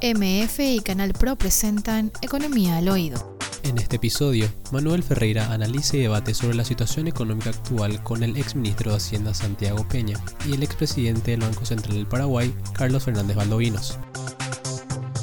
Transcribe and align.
MF 0.00 0.60
y 0.60 0.80
Canal 0.80 1.12
Pro 1.12 1.34
presentan 1.34 2.12
Economía 2.22 2.76
al 2.76 2.88
Oído. 2.88 3.36
En 3.64 3.78
este 3.78 3.96
episodio, 3.96 4.48
Manuel 4.70 5.02
Ferreira 5.02 5.52
analiza 5.52 5.96
y 5.96 6.00
debate 6.00 6.34
sobre 6.34 6.54
la 6.54 6.64
situación 6.64 7.08
económica 7.08 7.50
actual 7.50 8.00
con 8.04 8.22
el 8.22 8.36
exministro 8.36 8.92
de 8.92 8.98
Hacienda 8.98 9.34
Santiago 9.34 9.86
Peña 9.88 10.16
y 10.46 10.52
el 10.52 10.62
expresidente 10.62 11.32
del 11.32 11.40
Banco 11.40 11.66
Central 11.66 11.96
del 11.96 12.06
Paraguay, 12.06 12.54
Carlos 12.74 13.04
Fernández 13.04 13.36
Valdovinos. 13.36 13.98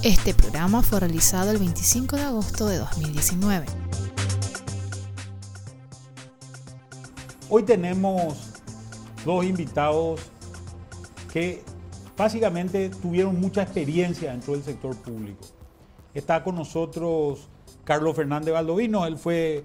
Este 0.03 0.33
programa 0.33 0.83
fue 0.83 0.99
realizado 0.99 1.51
el 1.51 1.57
25 1.57 2.17
de 2.17 2.23
agosto 2.23 2.67
de 2.67 2.77
2019. 2.77 3.65
Hoy 7.49 7.63
tenemos 7.63 8.37
dos 9.23 9.45
invitados 9.45 10.19
que 11.31 11.63
básicamente 12.17 12.89
tuvieron 12.89 13.39
mucha 13.39 13.63
experiencia 13.63 14.31
dentro 14.31 14.53
del 14.53 14.63
sector 14.63 14.95
público. 14.95 15.45
Está 16.13 16.43
con 16.43 16.55
nosotros 16.55 17.47
Carlos 17.83 18.15
Fernández 18.15 18.53
Valdovino, 18.53 19.05
él 19.05 19.17
fue 19.17 19.63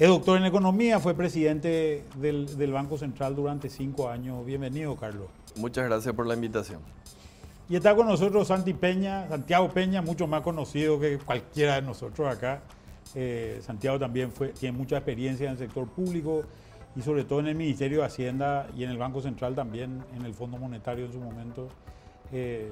es 0.00 0.08
doctor 0.08 0.38
en 0.38 0.46
economía, 0.46 0.98
fue 0.98 1.12
presidente 1.12 2.04
del, 2.16 2.56
del, 2.56 2.72
Banco 2.72 2.96
Central 2.96 3.36
durante 3.36 3.68
cinco 3.68 4.08
años. 4.08 4.46
Bienvenido, 4.46 4.96
Carlos. 4.96 5.28
Muchas 5.56 5.84
gracias 5.84 6.14
por 6.14 6.26
la 6.26 6.32
invitación. 6.32 6.80
Y 7.68 7.76
está 7.76 7.94
con 7.94 8.06
nosotros 8.06 8.48
Santi 8.48 8.72
Peña, 8.72 9.28
Santiago 9.28 9.68
Peña, 9.68 10.00
mucho 10.00 10.26
más 10.26 10.40
conocido 10.40 10.98
que 10.98 11.18
cualquiera 11.18 11.74
de 11.74 11.82
nosotros 11.82 12.34
acá. 12.34 12.62
Eh, 13.14 13.60
Santiago 13.62 13.98
también 13.98 14.32
fue, 14.32 14.48
tiene 14.48 14.76
mucha 14.76 14.96
experiencia 14.96 15.44
en 15.46 15.52
el 15.52 15.58
sector 15.58 15.86
público 15.86 16.44
y 16.96 17.02
sobre 17.02 17.24
todo 17.24 17.40
en 17.40 17.48
el 17.48 17.54
Ministerio 17.54 18.00
de 18.00 18.06
Hacienda 18.06 18.66
y 18.76 18.84
en 18.84 18.90
el 18.90 18.98
Banco 18.98 19.20
Central 19.20 19.54
también, 19.54 20.02
en 20.16 20.24
el 20.24 20.34
Fondo 20.34 20.58
Monetario 20.58 21.06
en 21.06 21.12
su 21.12 21.20
momento. 21.20 21.68
Eh, 22.32 22.70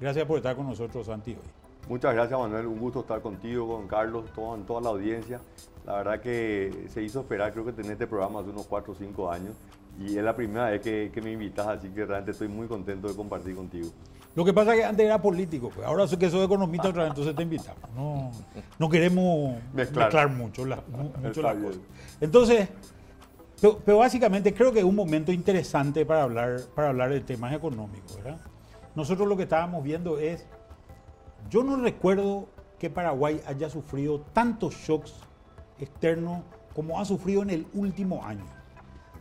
gracias 0.00 0.26
por 0.26 0.36
estar 0.36 0.56
con 0.56 0.66
nosotros, 0.66 1.06
Santi, 1.06 1.32
hoy. 1.32 1.62
Muchas 1.88 2.14
gracias, 2.14 2.38
Manuel. 2.38 2.66
Un 2.66 2.78
gusto 2.78 3.00
estar 3.00 3.20
contigo, 3.20 3.66
con 3.66 3.88
Carlos, 3.88 4.26
todo, 4.34 4.56
toda 4.58 4.80
la 4.80 4.88
audiencia. 4.90 5.40
La 5.84 5.94
verdad 5.94 6.20
que 6.20 6.86
se 6.88 7.02
hizo 7.02 7.20
esperar, 7.20 7.52
creo 7.52 7.64
que 7.64 7.72
tener 7.72 7.92
este 7.92 8.06
programa 8.06 8.40
hace 8.40 8.50
unos 8.50 8.66
4 8.66 8.92
o 8.92 8.96
5 8.96 9.32
años 9.32 9.56
y 9.98 10.16
es 10.16 10.24
la 10.24 10.34
primera 10.34 10.70
vez 10.70 10.80
que, 10.80 11.10
que, 11.12 11.20
me 11.20 11.32
invitas, 11.32 11.66
así 11.66 11.88
que 11.88 12.06
realmente 12.06 12.30
estoy 12.30 12.48
muy 12.48 12.66
contento 12.66 13.08
de 13.08 13.14
compartir 13.14 13.54
contigo. 13.54 13.90
Lo 14.34 14.44
que 14.44 14.52
pasa 14.52 14.72
es 14.74 14.80
que 14.80 14.84
antes 14.86 15.04
era 15.04 15.20
político, 15.20 15.70
pues. 15.74 15.86
ahora 15.86 16.06
soy 16.06 16.18
que 16.18 16.30
soy 16.30 16.44
economista 16.44 16.88
otra 16.88 17.02
vez, 17.02 17.10
entonces 17.10 17.34
te 17.34 17.42
invitamos. 17.42 17.82
No, 17.94 18.30
no 18.78 18.88
queremos 18.88 19.56
mezclar, 19.74 20.06
mezclar 20.06 20.30
mucho, 20.30 20.64
la, 20.64 20.82
mucho 21.20 21.42
las 21.42 21.56
cosas. 21.56 21.80
Entonces, 22.20 22.68
pero, 23.60 23.78
pero, 23.84 23.98
básicamente 23.98 24.54
creo 24.54 24.72
que 24.72 24.78
es 24.78 24.84
un 24.84 24.96
momento 24.96 25.32
interesante 25.32 26.06
para 26.06 26.22
hablar, 26.22 26.60
para 26.74 26.88
hablar 26.88 27.10
de 27.10 27.20
temas 27.20 27.52
económicos, 27.52 28.16
¿verdad? 28.16 28.40
Nosotros 28.94 29.28
lo 29.28 29.36
que 29.36 29.42
estábamos 29.42 29.84
viendo 29.84 30.18
es, 30.18 30.46
yo 31.50 31.62
no 31.62 31.76
recuerdo 31.76 32.48
que 32.78 32.88
Paraguay 32.88 33.40
haya 33.46 33.68
sufrido 33.68 34.20
tantos 34.32 34.74
shocks 34.74 35.14
externos 35.78 36.42
como 36.74 36.98
ha 36.98 37.04
sufrido 37.04 37.42
en 37.42 37.50
el 37.50 37.66
último 37.74 38.24
año. 38.24 38.44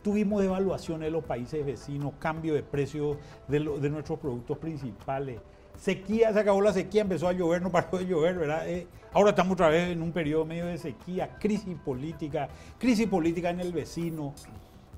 Tuvimos 0.02 0.41
devaluaciones 0.41 1.07
de 1.07 1.11
los 1.11 1.23
países 1.23 1.66
vecinos, 1.66 2.13
cambio 2.19 2.53
de 2.53 2.63
precios 2.63 3.17
de, 3.47 3.59
nuestros 3.59 4.19
productos 4.19 4.57
principales. 4.57 5.39
Sequía, 5.77 6.33
se 6.33 6.39
acabó 6.39 6.61
la 6.61 6.73
sequía, 6.73 7.02
empezó 7.02 7.27
a 7.27 7.33
llover, 7.33 7.61
no 7.61 7.71
paró 7.71 7.97
de 7.97 8.05
llover, 8.05 8.38
¿verdad? 8.38 8.67
Eh, 8.67 8.88
ahora 9.13 9.31
estamos 9.31 9.53
otra 9.53 9.69
vez 9.69 9.91
en 9.91 10.02
un 10.02 10.11
periodo 10.11 10.45
medio 10.45 10.66
de 10.66 10.77
sequía, 10.77 11.38
crisis 11.39 11.75
política, 11.83 12.49
crisis 12.77 13.07
política 13.07 13.49
en 13.49 13.59
el 13.59 13.72
vecino. 13.72 14.33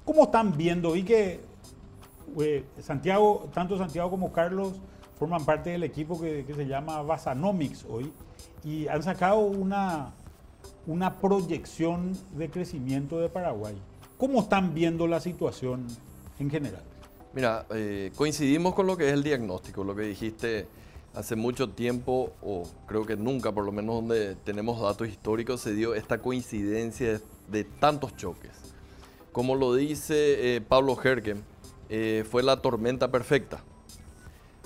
¿Cómo 0.05 0.23
están 0.23 0.55
viendo? 0.55 0.93
Vi 0.93 1.03
que 1.03 1.41
eh, 2.39 2.65
Santiago, 2.79 3.49
tanto 3.53 3.77
Santiago 3.77 4.09
como 4.09 4.31
Carlos 4.31 4.79
forman 5.17 5.45
parte 5.45 5.69
del 5.69 5.83
equipo 5.83 6.19
que, 6.19 6.45
que 6.45 6.53
se 6.53 6.65
llama 6.65 7.01
Basanomics 7.01 7.85
hoy 7.89 8.11
y 8.63 8.87
han 8.87 9.03
sacado 9.03 9.39
una, 9.39 10.13
una 10.87 11.19
proyección 11.19 12.13
de 12.35 12.49
crecimiento 12.49 13.19
de 13.19 13.29
Paraguay. 13.29 13.75
¿Cómo 14.23 14.39
están 14.39 14.73
viendo 14.73 15.05
la 15.05 15.19
situación 15.19 15.85
en 16.39 16.49
general? 16.49 16.81
Mira, 17.33 17.65
eh, 17.71 18.09
coincidimos 18.15 18.73
con 18.73 18.87
lo 18.87 18.95
que 18.95 19.09
es 19.09 19.13
el 19.13 19.21
diagnóstico, 19.21 19.83
lo 19.83 19.93
que 19.93 20.03
dijiste 20.03 20.65
hace 21.13 21.35
mucho 21.35 21.71
tiempo, 21.71 22.31
o 22.41 22.63
creo 22.87 23.05
que 23.05 23.17
nunca, 23.17 23.51
por 23.51 23.65
lo 23.65 23.73
menos 23.73 23.95
donde 23.95 24.35
tenemos 24.45 24.79
datos 24.79 25.09
históricos, 25.09 25.59
se 25.59 25.73
dio 25.73 25.93
esta 25.93 26.19
coincidencia 26.19 27.19
de, 27.49 27.63
tantos 27.65 28.15
choques. 28.15 28.51
Como 29.33 29.55
lo 29.55 29.75
dice 29.75 30.55
eh, 30.55 30.61
Pablo 30.61 30.97
Herke, 31.03 31.35
eh, 31.89 32.23
fue 32.31 32.43
la 32.43 32.61
tormenta 32.61 33.11
perfecta. 33.11 33.61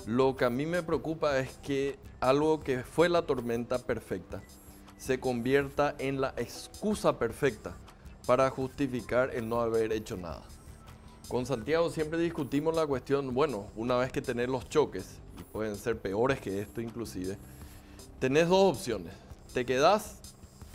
Lo 0.06 0.36
que 0.36 0.44
a 0.44 0.50
mí 0.50 0.66
me 0.66 0.84
preocupa 0.84 1.36
es 1.40 1.58
que 1.64 1.98
algo 2.20 2.60
que 2.60 2.84
fue 2.84 3.08
la 3.08 3.22
tormenta 3.22 3.80
perfecta 3.80 4.40
se 4.98 5.18
convierta 5.18 5.96
en 5.98 6.20
la 6.20 6.32
excusa 6.36 7.18
perfecta 7.18 7.74
para 8.28 8.50
justificar 8.50 9.34
el 9.34 9.48
no 9.48 9.62
haber 9.62 9.90
hecho 9.90 10.14
nada. 10.14 10.42
Con 11.28 11.46
Santiago 11.46 11.88
siempre 11.88 12.18
discutimos 12.18 12.76
la 12.76 12.86
cuestión, 12.86 13.32
bueno, 13.32 13.68
una 13.74 13.96
vez 13.96 14.12
que 14.12 14.20
tenés 14.20 14.50
los 14.50 14.68
choques, 14.68 15.16
y 15.40 15.42
pueden 15.44 15.76
ser 15.76 15.96
peores 15.96 16.38
que 16.38 16.60
esto 16.60 16.82
inclusive, 16.82 17.38
tenés 18.18 18.50
dos 18.50 18.76
opciones. 18.76 19.14
Te 19.54 19.64
quedás, 19.64 20.18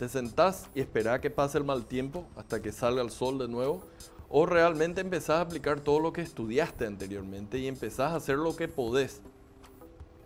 te 0.00 0.08
sentás 0.08 0.66
y 0.74 0.80
esperás 0.80 1.20
que 1.20 1.30
pase 1.30 1.58
el 1.58 1.62
mal 1.62 1.84
tiempo 1.86 2.24
hasta 2.34 2.60
que 2.60 2.72
salga 2.72 3.02
el 3.02 3.12
sol 3.12 3.38
de 3.38 3.46
nuevo, 3.46 3.84
o 4.28 4.46
realmente 4.46 5.00
empezás 5.00 5.36
a 5.36 5.42
aplicar 5.42 5.78
todo 5.78 6.00
lo 6.00 6.12
que 6.12 6.22
estudiaste 6.22 6.86
anteriormente 6.86 7.60
y 7.60 7.68
empezás 7.68 8.10
a 8.10 8.16
hacer 8.16 8.36
lo 8.36 8.56
que 8.56 8.66
podés 8.66 9.20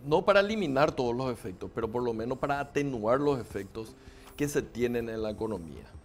no 0.03 0.25
para 0.25 0.39
eliminar 0.39 0.93
todos 0.93 1.15
los 1.15 1.31
efectos, 1.31 1.69
pero 1.75 1.91
por 1.91 2.01
lo 2.01 2.11
menos 2.11 2.39
para 2.39 2.59
atenuar 2.59 3.19
los 3.19 3.39
efectos 3.39 3.93
que 4.35 4.47
se 4.47 4.63
tienen 4.63 5.09
en 5.09 5.21
la 5.21 5.29
economía. 5.29 5.98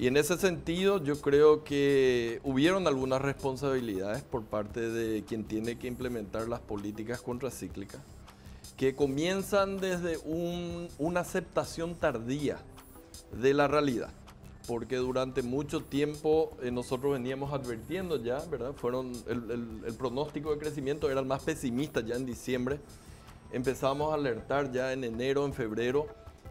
Y 0.00 0.06
en 0.06 0.16
ese 0.16 0.38
sentido 0.38 1.04
yo 1.04 1.20
creo 1.20 1.62
que 1.62 2.40
hubieron 2.42 2.86
algunas 2.86 3.20
responsabilidades 3.20 4.22
por 4.22 4.44
parte 4.44 4.80
de 4.80 5.24
quien 5.24 5.44
tiene 5.44 5.76
que 5.76 5.88
implementar 5.88 6.48
las 6.48 6.60
políticas 6.60 7.20
contracíclicas, 7.20 8.00
que 8.78 8.96
comienzan 8.96 9.76
desde 9.76 10.16
una 10.96 11.20
aceptación 11.20 11.96
tardía 11.96 12.56
de 13.42 13.52
la 13.52 13.68
realidad 13.68 14.08
porque 14.66 14.96
durante 14.96 15.42
mucho 15.42 15.82
tiempo 15.82 16.56
eh, 16.62 16.70
nosotros 16.70 17.12
veníamos 17.12 17.52
advirtiendo 17.52 18.22
ya, 18.22 18.38
¿verdad? 18.50 18.72
Fueron 18.72 19.12
el, 19.26 19.82
el, 19.84 19.94
pronóstico 19.94 20.52
de 20.52 20.58
crecimiento 20.58 21.10
era 21.10 21.20
el 21.20 21.26
más 21.26 21.42
pesimista 21.42 22.00
ya 22.00 22.14
en 22.14 22.24
diciembre 22.24 22.78
empezamos 23.52 24.12
a 24.12 24.14
alertar 24.14 24.72
ya 24.72 24.92
en 24.92 25.04
enero, 25.04 25.44
en 25.44 25.52
febrero, 25.52 26.06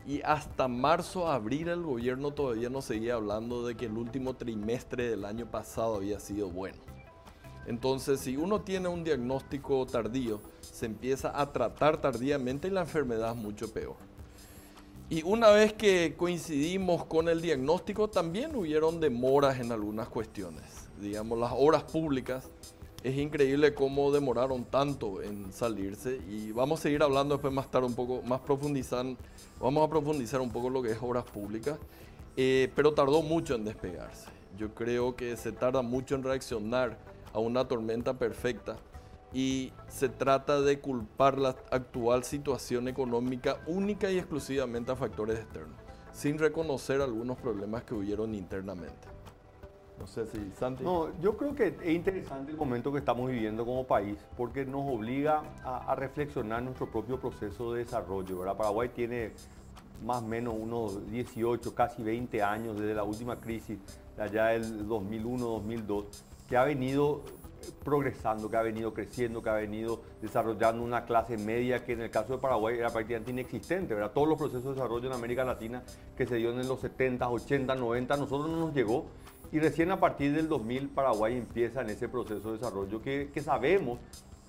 y 0.09 0.23
hasta 0.23 0.67
marzo, 0.67 1.27
abril 1.27 1.67
el 1.67 1.83
gobierno 1.83 2.31
todavía 2.31 2.67
nos 2.67 2.85
seguía 2.85 3.13
hablando 3.13 3.67
de 3.67 3.77
que 3.77 3.85
el 3.85 3.95
último 3.95 4.35
trimestre 4.35 5.07
del 5.07 5.23
año 5.23 5.45
pasado 5.45 5.97
había 5.97 6.19
sido 6.19 6.49
bueno. 6.49 6.79
Entonces, 7.67 8.19
si 8.19 8.35
uno 8.35 8.61
tiene 8.61 8.87
un 8.87 9.03
diagnóstico 9.03 9.85
tardío, 9.85 10.41
se 10.61 10.87
empieza 10.87 11.39
a 11.39 11.53
tratar 11.53 12.01
tardíamente 12.01 12.69
y 12.69 12.71
la 12.71 12.81
enfermedad 12.81 13.35
es 13.35 13.37
mucho 13.37 13.71
peor. 13.71 13.97
Y 15.11 15.21
una 15.21 15.51
vez 15.51 15.73
que 15.73 16.15
coincidimos 16.17 17.05
con 17.05 17.29
el 17.29 17.39
diagnóstico, 17.39 18.09
también 18.09 18.55
hubieron 18.55 18.99
demoras 18.99 19.59
en 19.59 19.71
algunas 19.71 20.09
cuestiones. 20.09 20.89
Digamos, 20.99 21.37
las 21.37 21.51
obras 21.55 21.83
públicas 21.83 22.49
es 23.03 23.17
increíble 23.17 23.73
cómo 23.73 24.11
demoraron 24.11 24.65
tanto 24.65 25.21
en 25.21 25.53
salirse 25.53 26.19
y 26.29 26.51
vamos 26.51 26.79
a 26.79 26.83
seguir 26.83 27.01
hablando 27.01 27.35
después 27.35 27.53
más 27.53 27.71
tarde 27.71 27.87
un 27.87 27.95
poco, 27.95 28.21
más 28.23 28.41
profundizar, 28.41 29.05
vamos 29.59 29.87
a 29.87 29.89
profundizar 29.89 30.41
un 30.41 30.51
poco 30.51 30.69
lo 30.69 30.81
que 30.81 30.91
es 30.91 30.97
obras 31.01 31.23
públicas, 31.23 31.77
eh, 32.35 32.71
pero 32.75 32.93
tardó 32.93 33.21
mucho 33.21 33.55
en 33.55 33.63
despegarse. 33.63 34.29
Yo 34.57 34.73
creo 34.73 35.15
que 35.15 35.37
se 35.37 35.51
tarda 35.51 35.81
mucho 35.81 36.15
en 36.15 36.23
reaccionar 36.23 36.97
a 37.33 37.39
una 37.39 37.67
tormenta 37.67 38.15
perfecta 38.15 38.75
y 39.31 39.71
se 39.87 40.09
trata 40.09 40.59
de 40.61 40.79
culpar 40.79 41.37
la 41.37 41.55
actual 41.71 42.23
situación 42.23 42.87
económica 42.87 43.61
única 43.67 44.11
y 44.11 44.17
exclusivamente 44.17 44.91
a 44.91 44.95
factores 44.95 45.39
externos, 45.39 45.77
sin 46.11 46.37
reconocer 46.37 46.99
algunos 46.99 47.37
problemas 47.37 47.83
que 47.83 47.93
hubieron 47.93 48.33
internamente. 48.35 49.18
No 49.99 50.07
sé 50.07 50.25
si 50.27 50.51
Santi. 50.57 50.83
No, 50.83 51.09
yo 51.19 51.35
creo 51.35 51.53
que 51.53 51.75
es 51.81 51.89
interesante 51.89 52.51
el 52.51 52.57
momento 52.57 52.91
que 52.91 52.99
estamos 52.99 53.29
viviendo 53.29 53.65
como 53.65 53.85
país 53.85 54.17
porque 54.37 54.65
nos 54.65 54.81
obliga 54.85 55.43
a, 55.63 55.93
reflexionar 55.95 56.63
nuestro 56.63 56.89
propio 56.89 57.19
proceso 57.19 57.73
de 57.73 57.83
desarrollo. 57.83 58.39
¿verdad? 58.39 58.55
Paraguay 58.55 58.89
tiene 58.89 59.31
más 60.05 60.23
o 60.23 60.27
menos 60.27 60.55
unos 60.57 61.11
18, 61.11 61.75
casi 61.75 62.01
20 62.01 62.41
años 62.41 62.79
desde 62.79 62.93
la 62.93 63.03
última 63.03 63.35
crisis, 63.35 63.77
allá 64.17 64.47
del 64.47 64.87
2001-2002, 64.87 66.05
que 66.47 66.55
ha 66.55 66.63
venido 66.63 67.21
progresando, 67.83 68.49
que 68.49 68.57
ha 68.57 68.61
venido 68.61 68.93
creciendo, 68.93 69.41
que 69.41 69.49
ha 69.49 69.55
venido 69.55 70.01
desarrollando 70.21 70.83
una 70.83 71.05
clase 71.05 71.37
media 71.37 71.83
que 71.83 71.93
en 71.93 72.01
el 72.01 72.09
caso 72.09 72.33
de 72.33 72.39
Paraguay 72.39 72.77
era 72.77 72.89
prácticamente 72.89 73.31
inexistente. 73.31 73.93
¿verdad? 73.93 74.11
Todos 74.11 74.27
los 74.27 74.37
procesos 74.37 74.63
de 74.63 74.71
desarrollo 74.71 75.07
en 75.07 75.13
América 75.13 75.43
Latina 75.43 75.83
que 76.17 76.25
se 76.25 76.35
dio 76.37 76.51
en 76.51 76.67
los 76.67 76.79
70, 76.79 77.29
80, 77.29 77.75
90, 77.75 78.13
a 78.13 78.17
nosotros 78.17 78.49
no 78.49 78.57
nos 78.57 78.73
llegó 78.73 79.05
y 79.51 79.59
recién 79.59 79.91
a 79.91 79.99
partir 79.99 80.33
del 80.33 80.47
2000 80.47 80.89
Paraguay 80.89 81.37
empieza 81.37 81.81
en 81.81 81.89
ese 81.89 82.07
proceso 82.07 82.51
de 82.51 82.57
desarrollo 82.57 83.01
que, 83.01 83.29
sabemos 83.43 83.99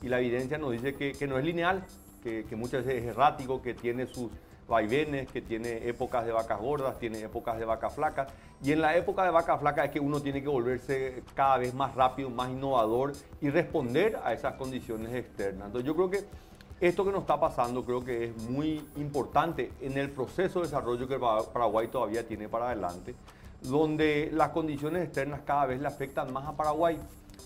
y 0.03 0.09
la 0.09 0.21
evidencia 0.21 0.59
nos 0.59 0.73
dice 0.73 0.95
que, 0.95 1.27
no 1.27 1.39
es 1.39 1.45
lineal, 1.45 1.85
que, 2.23 2.45
muchas 2.57 2.85
veces 2.85 3.03
es 3.03 3.09
errático, 3.09 3.63
que 3.63 3.75
tiene 3.75 4.07
sus 4.07 4.31
vaivenes, 4.69 5.31
que 5.31 5.43
tiene 5.43 5.89
épocas 5.89 6.25
de 6.25 6.33
vacas 6.33 6.61
gordas, 6.61 6.99
tiene 6.99 7.21
épocas 7.21 7.59
de 7.59 7.65
vacas 7.65 7.93
flacas. 7.95 8.33
Y 8.63 8.73
en 8.73 8.81
la 8.81 8.97
época 8.97 9.25
de 9.25 9.31
vacas 9.31 9.61
flacas 9.61 9.87
es 9.87 9.91
que 9.91 10.01
uno 10.01 10.21
tiene 10.21 10.41
que 10.43 10.49
volverse 10.49 11.23
cada 11.35 11.59
vez 11.59 11.75
más 11.75 11.95
rápido, 11.95 12.31
más 12.31 12.51
innovador 12.51 13.13
y 13.41 13.51
responder 13.51 14.19
a 14.23 14.33
esas 14.33 14.55
condiciones 14.55 15.13
externas. 15.13 15.67
Entonces 15.67 15.87
yo 15.87 15.97
creo 15.97 16.11
que 16.11 16.25
esto 16.81 17.05
que 17.05 17.13
nos 17.13 17.23
está 17.23 17.39
pasando 17.39 17.85
creo 17.85 18.03
que 18.03 18.25
es 18.25 18.37
muy 18.49 18.83
importante 18.97 19.73
en 19.81 19.99
el 19.99 20.11
proceso 20.11 20.61
de 20.61 20.67
desarrollo 20.67 21.07
que 21.07 21.19
Paraguay 21.19 21.89
todavía 21.89 22.27
tiene 22.27 22.49
para 22.49 22.69
adelante, 22.69 23.15
donde 23.63 24.31
las 24.33 24.51
condiciones 24.51 25.05
externas 25.05 25.41
cada 25.45 25.67
vez 25.67 25.81
le 25.81 25.87
afectan 25.87 26.33
más 26.33 26.47
a 26.47 26.57
Paraguay. 26.57 26.99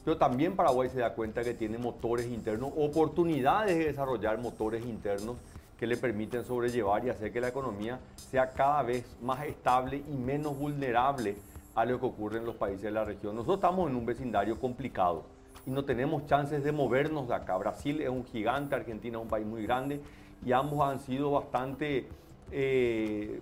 Pero 0.05 0.19
también 0.19 0.55
Paraguay 0.55 0.91
se 0.91 1.01
da 1.01 1.15
cuenta 1.15 1.43
que 1.43 1.55
tiene 1.55 1.79
motores 1.79 2.27
internos, 2.27 2.73
oportunidades 2.77 3.79
de 3.79 3.87
desarrollar 3.87 4.39
motores 4.39 4.85
internos 4.85 5.37
que 5.79 5.87
le 5.87 5.97
permiten 5.97 6.45
sobrellevar 6.45 7.05
y 7.05 7.11
hacer 7.11 7.33
que 7.33 7.41
la 7.41 7.49
economía 7.49 7.99
sea 8.17 8.53
cada 8.53 8.83
vez 8.83 9.05
más 9.23 9.45
estable 9.45 10.03
y 10.09 10.17
menos 10.17 10.57
vulnerable 10.59 11.37
a 11.75 11.85
lo 11.85 11.99
que 11.99 12.07
ocurre 12.07 12.39
en 12.39 12.45
los 12.45 12.55
países 12.57 12.83
de 12.83 12.91
la 12.91 13.05
región. 13.05 13.35
Nosotros 13.35 13.57
estamos 13.57 13.91
en 13.91 13.97
un 13.97 14.07
vecindario 14.07 14.59
complicado 14.61 15.25
y 15.67 15.71
no 15.71 15.85
tenemos 15.85 16.27
chances 16.27 16.63
de 16.63 16.73
movernos 16.73 17.29
de 17.29 17.35
acá. 17.35 17.57
Brasil 17.57 18.01
es 18.01 18.09
un 18.09 18.25
gigante, 18.25 18.75
Argentina 18.75 19.19
es 19.19 19.23
un 19.23 19.29
país 19.29 19.47
muy 19.47 19.63
grande 19.63 20.01
y 20.45 20.53
ambos 20.53 20.87
han 20.89 21.01
sido 21.01 21.33
bastante, 21.33 22.07
eh, 22.53 23.41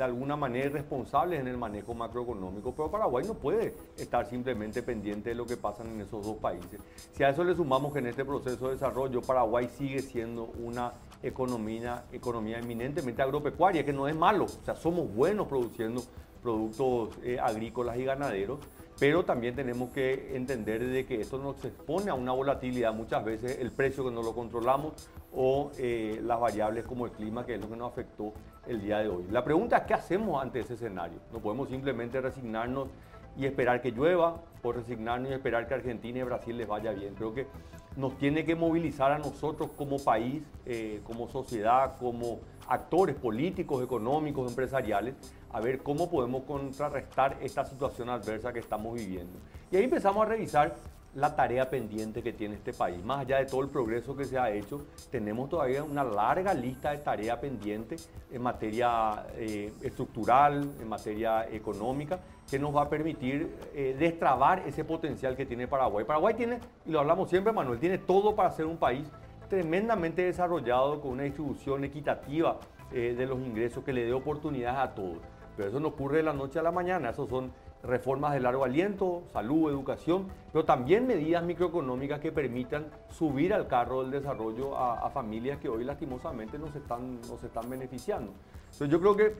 de 0.00 0.04
alguna 0.04 0.34
manera, 0.34 0.70
responsables 0.70 1.40
en 1.40 1.46
el 1.46 1.58
manejo 1.58 1.92
macroeconómico, 1.92 2.74
pero 2.74 2.90
Paraguay 2.90 3.22
no 3.26 3.34
puede 3.34 3.74
estar 3.98 4.24
simplemente 4.24 4.82
pendiente 4.82 5.28
de 5.28 5.34
lo 5.34 5.44
que 5.44 5.58
pasa 5.58 5.84
en 5.84 6.00
esos 6.00 6.24
dos 6.24 6.38
países. 6.38 6.80
Si 7.12 7.22
a 7.22 7.28
eso 7.28 7.44
le 7.44 7.54
sumamos 7.54 7.92
que 7.92 7.98
en 7.98 8.06
este 8.06 8.24
proceso 8.24 8.68
de 8.68 8.76
desarrollo 8.76 9.20
Paraguay 9.20 9.68
sigue 9.68 10.00
siendo 10.00 10.44
una 10.58 10.94
economía, 11.22 12.04
economía 12.12 12.60
eminentemente 12.60 13.20
agropecuaria, 13.20 13.84
que 13.84 13.92
no 13.92 14.08
es 14.08 14.16
malo, 14.16 14.44
o 14.44 14.64
sea, 14.64 14.74
somos 14.74 15.14
buenos 15.14 15.46
produciendo 15.48 16.02
productos 16.42 17.18
eh, 17.22 17.38
agrícolas 17.38 17.98
y 17.98 18.04
ganaderos, 18.04 18.58
pero 18.98 19.26
también 19.26 19.54
tenemos 19.54 19.90
que 19.90 20.34
entender 20.34 20.82
de 20.82 21.04
que 21.04 21.20
esto 21.20 21.36
nos 21.36 21.62
expone 21.62 22.10
a 22.10 22.14
una 22.14 22.32
volatilidad, 22.32 22.94
muchas 22.94 23.22
veces 23.22 23.58
el 23.60 23.70
precio 23.70 24.02
que 24.02 24.10
no 24.10 24.22
lo 24.22 24.34
controlamos 24.34 24.94
o 25.34 25.70
eh, 25.78 26.20
las 26.24 26.40
variables 26.40 26.86
como 26.86 27.04
el 27.04 27.12
clima, 27.12 27.44
que 27.44 27.56
es 27.56 27.60
lo 27.60 27.68
que 27.68 27.76
nos 27.76 27.92
afectó 27.92 28.32
el 28.70 28.80
día 28.80 28.98
de 28.98 29.08
hoy. 29.08 29.26
La 29.30 29.42
pregunta 29.42 29.78
es, 29.78 29.82
¿qué 29.82 29.94
hacemos 29.94 30.40
ante 30.40 30.60
ese 30.60 30.74
escenario? 30.74 31.18
No 31.32 31.40
podemos 31.40 31.68
simplemente 31.68 32.20
resignarnos 32.20 32.88
y 33.36 33.44
esperar 33.44 33.82
que 33.82 33.90
llueva 33.90 34.40
o 34.62 34.72
resignarnos 34.72 35.30
y 35.30 35.34
esperar 35.34 35.66
que 35.66 35.74
Argentina 35.74 36.20
y 36.20 36.22
Brasil 36.22 36.56
les 36.56 36.68
vaya 36.68 36.92
bien. 36.92 37.14
Creo 37.14 37.34
que 37.34 37.48
nos 37.96 38.16
tiene 38.16 38.44
que 38.44 38.54
movilizar 38.54 39.10
a 39.10 39.18
nosotros 39.18 39.70
como 39.76 39.98
país, 39.98 40.44
eh, 40.66 41.00
como 41.04 41.28
sociedad, 41.28 41.96
como 41.98 42.38
actores 42.68 43.16
políticos, 43.16 43.82
económicos, 43.82 44.48
empresariales, 44.48 45.16
a 45.52 45.60
ver 45.60 45.82
cómo 45.82 46.08
podemos 46.08 46.44
contrarrestar 46.44 47.38
esta 47.40 47.64
situación 47.64 48.08
adversa 48.08 48.52
que 48.52 48.60
estamos 48.60 48.94
viviendo. 48.94 49.36
Y 49.72 49.76
ahí 49.76 49.84
empezamos 49.84 50.24
a 50.24 50.28
revisar 50.28 50.76
la 51.14 51.34
tarea 51.34 51.68
pendiente 51.68 52.22
que 52.22 52.32
tiene 52.32 52.54
este 52.54 52.72
país. 52.72 53.04
Más 53.04 53.20
allá 53.20 53.38
de 53.38 53.46
todo 53.46 53.62
el 53.62 53.68
progreso 53.68 54.16
que 54.16 54.24
se 54.24 54.38
ha 54.38 54.50
hecho, 54.50 54.86
tenemos 55.10 55.48
todavía 55.48 55.82
una 55.82 56.04
larga 56.04 56.54
lista 56.54 56.92
de 56.92 56.98
tareas 56.98 57.38
pendientes 57.38 58.08
en 58.30 58.42
materia 58.42 59.26
eh, 59.34 59.72
estructural, 59.82 60.70
en 60.80 60.88
materia 60.88 61.48
económica, 61.50 62.20
que 62.48 62.58
nos 62.58 62.74
va 62.74 62.82
a 62.82 62.88
permitir 62.88 63.56
eh, 63.74 63.96
destrabar 63.98 64.62
ese 64.66 64.84
potencial 64.84 65.36
que 65.36 65.46
tiene 65.46 65.66
Paraguay. 65.66 66.04
Paraguay 66.04 66.34
tiene, 66.34 66.58
y 66.86 66.90
lo 66.90 67.00
hablamos 67.00 67.28
siempre, 67.28 67.52
Manuel, 67.52 67.78
tiene 67.80 67.98
todo 67.98 68.34
para 68.34 68.50
ser 68.50 68.66
un 68.66 68.76
país 68.76 69.08
tremendamente 69.48 70.22
desarrollado, 70.22 71.00
con 71.00 71.12
una 71.12 71.24
distribución 71.24 71.82
equitativa 71.84 72.58
eh, 72.92 73.14
de 73.18 73.26
los 73.26 73.38
ingresos 73.40 73.82
que 73.82 73.92
le 73.92 74.04
dé 74.04 74.12
oportunidades 74.12 74.78
a 74.78 74.94
todos. 74.94 75.18
Pero 75.56 75.68
eso 75.68 75.80
no 75.80 75.88
ocurre 75.88 76.18
de 76.18 76.22
la 76.22 76.32
noche 76.32 76.60
a 76.60 76.62
la 76.62 76.70
mañana, 76.70 77.10
esos 77.10 77.28
son 77.28 77.52
reformas 77.82 78.32
de 78.32 78.40
largo 78.40 78.64
aliento, 78.64 79.22
salud, 79.32 79.70
educación, 79.70 80.26
pero 80.52 80.64
también 80.64 81.06
medidas 81.06 81.42
microeconómicas 81.44 82.20
que 82.20 82.32
permitan 82.32 82.86
subir 83.10 83.54
al 83.54 83.66
carro 83.66 84.02
del 84.02 84.10
desarrollo 84.10 84.76
a, 84.76 85.08
familias 85.10 85.58
que 85.58 85.68
hoy 85.68 85.84
lastimosamente 85.84 86.58
no 86.58 86.68
se, 86.68 86.78
están, 86.78 87.20
no 87.22 87.38
están 87.42 87.68
beneficiando. 87.68 88.32
Entonces 88.72 88.88
yo 88.88 89.00
creo 89.00 89.16
que, 89.16 89.36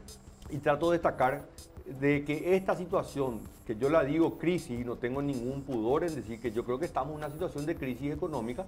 y 0.50 0.58
trato 0.58 0.90
de 0.90 0.98
destacar, 0.98 1.42
de 1.98 2.24
que 2.24 2.54
esta 2.54 2.76
situación, 2.76 3.40
que 3.66 3.76
yo 3.76 3.88
la 3.88 4.04
digo 4.04 4.38
crisis, 4.38 4.84
no 4.84 4.96
tengo 4.96 5.22
ningún 5.22 5.62
pudor 5.62 6.04
en 6.04 6.14
decir 6.14 6.40
que 6.40 6.50
yo 6.50 6.64
creo 6.64 6.78
que 6.78 6.86
estamos 6.86 7.12
en 7.12 7.18
una 7.18 7.30
situación 7.30 7.66
de 7.66 7.76
crisis 7.76 8.12
económica, 8.12 8.66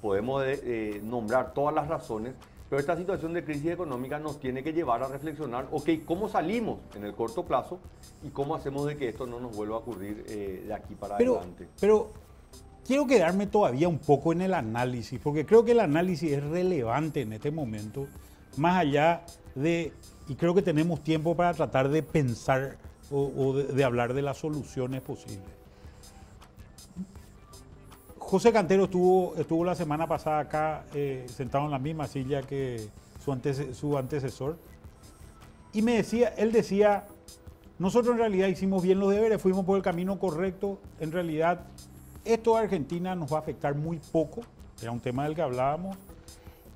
podemos 0.00 0.44
eh, 0.44 0.60
eh, 0.64 1.00
nombrar 1.02 1.54
todas 1.54 1.74
las 1.74 1.88
razones, 1.88 2.34
pero 2.70 2.78
esta 2.78 2.96
situación 2.96 3.34
de 3.34 3.44
crisis 3.44 3.72
económica 3.72 4.20
nos 4.20 4.38
tiene 4.38 4.62
que 4.62 4.72
llevar 4.72 5.02
a 5.02 5.08
reflexionar, 5.08 5.66
ok, 5.72 5.90
¿cómo 6.06 6.28
salimos 6.28 6.78
en 6.94 7.02
el 7.02 7.14
corto 7.14 7.44
plazo 7.44 7.80
y 8.22 8.28
cómo 8.28 8.54
hacemos 8.54 8.86
de 8.86 8.96
que 8.96 9.08
esto 9.08 9.26
no 9.26 9.40
nos 9.40 9.56
vuelva 9.56 9.74
a 9.74 9.78
ocurrir 9.80 10.24
eh, 10.28 10.62
de 10.68 10.72
aquí 10.72 10.94
para 10.94 11.16
adelante? 11.16 11.66
Pero 11.80 12.12
quiero 12.86 13.08
quedarme 13.08 13.48
todavía 13.48 13.88
un 13.88 13.98
poco 13.98 14.32
en 14.32 14.42
el 14.42 14.54
análisis, 14.54 15.18
porque 15.20 15.44
creo 15.44 15.64
que 15.64 15.72
el 15.72 15.80
análisis 15.80 16.30
es 16.30 16.44
relevante 16.44 17.22
en 17.22 17.32
este 17.32 17.50
momento, 17.50 18.06
más 18.56 18.76
allá 18.76 19.24
de, 19.56 19.92
y 20.28 20.36
creo 20.36 20.54
que 20.54 20.62
tenemos 20.62 21.02
tiempo 21.02 21.34
para 21.34 21.52
tratar 21.52 21.88
de 21.88 22.04
pensar 22.04 22.76
o, 23.10 23.52
de 23.52 23.82
hablar 23.82 24.14
de 24.14 24.22
las 24.22 24.38
soluciones 24.38 25.00
posibles. 25.00 25.59
José 28.30 28.52
Cantero 28.52 28.84
estuvo, 28.84 29.34
estuvo 29.36 29.64
la 29.64 29.74
semana 29.74 30.06
pasada 30.06 30.38
acá 30.38 30.84
eh, 30.94 31.26
sentado 31.34 31.64
en 31.64 31.72
la 31.72 31.80
misma 31.80 32.06
silla 32.06 32.42
que 32.42 32.88
su, 33.24 33.96
antecesor 33.98 34.56
y 35.72 35.82
me 35.82 35.96
decía, 35.96 36.28
él 36.36 36.52
decía, 36.52 37.06
nosotros 37.80 38.12
en 38.12 38.18
realidad 38.18 38.46
hicimos 38.46 38.84
bien 38.84 39.00
los 39.00 39.10
deberes, 39.10 39.42
fuimos 39.42 39.64
por 39.64 39.76
el 39.76 39.82
camino 39.82 40.16
correcto, 40.20 40.78
en 41.00 41.10
realidad 41.10 41.62
esto 42.24 42.54
de 42.54 42.60
Argentina 42.60 43.16
nos 43.16 43.32
va 43.32 43.38
a 43.38 43.40
afectar 43.40 43.74
muy 43.74 43.98
poco, 44.12 44.42
era 44.80 44.92
un 44.92 45.00
tema 45.00 45.24
del 45.24 45.34
que 45.34 45.42
hablábamos, 45.42 45.96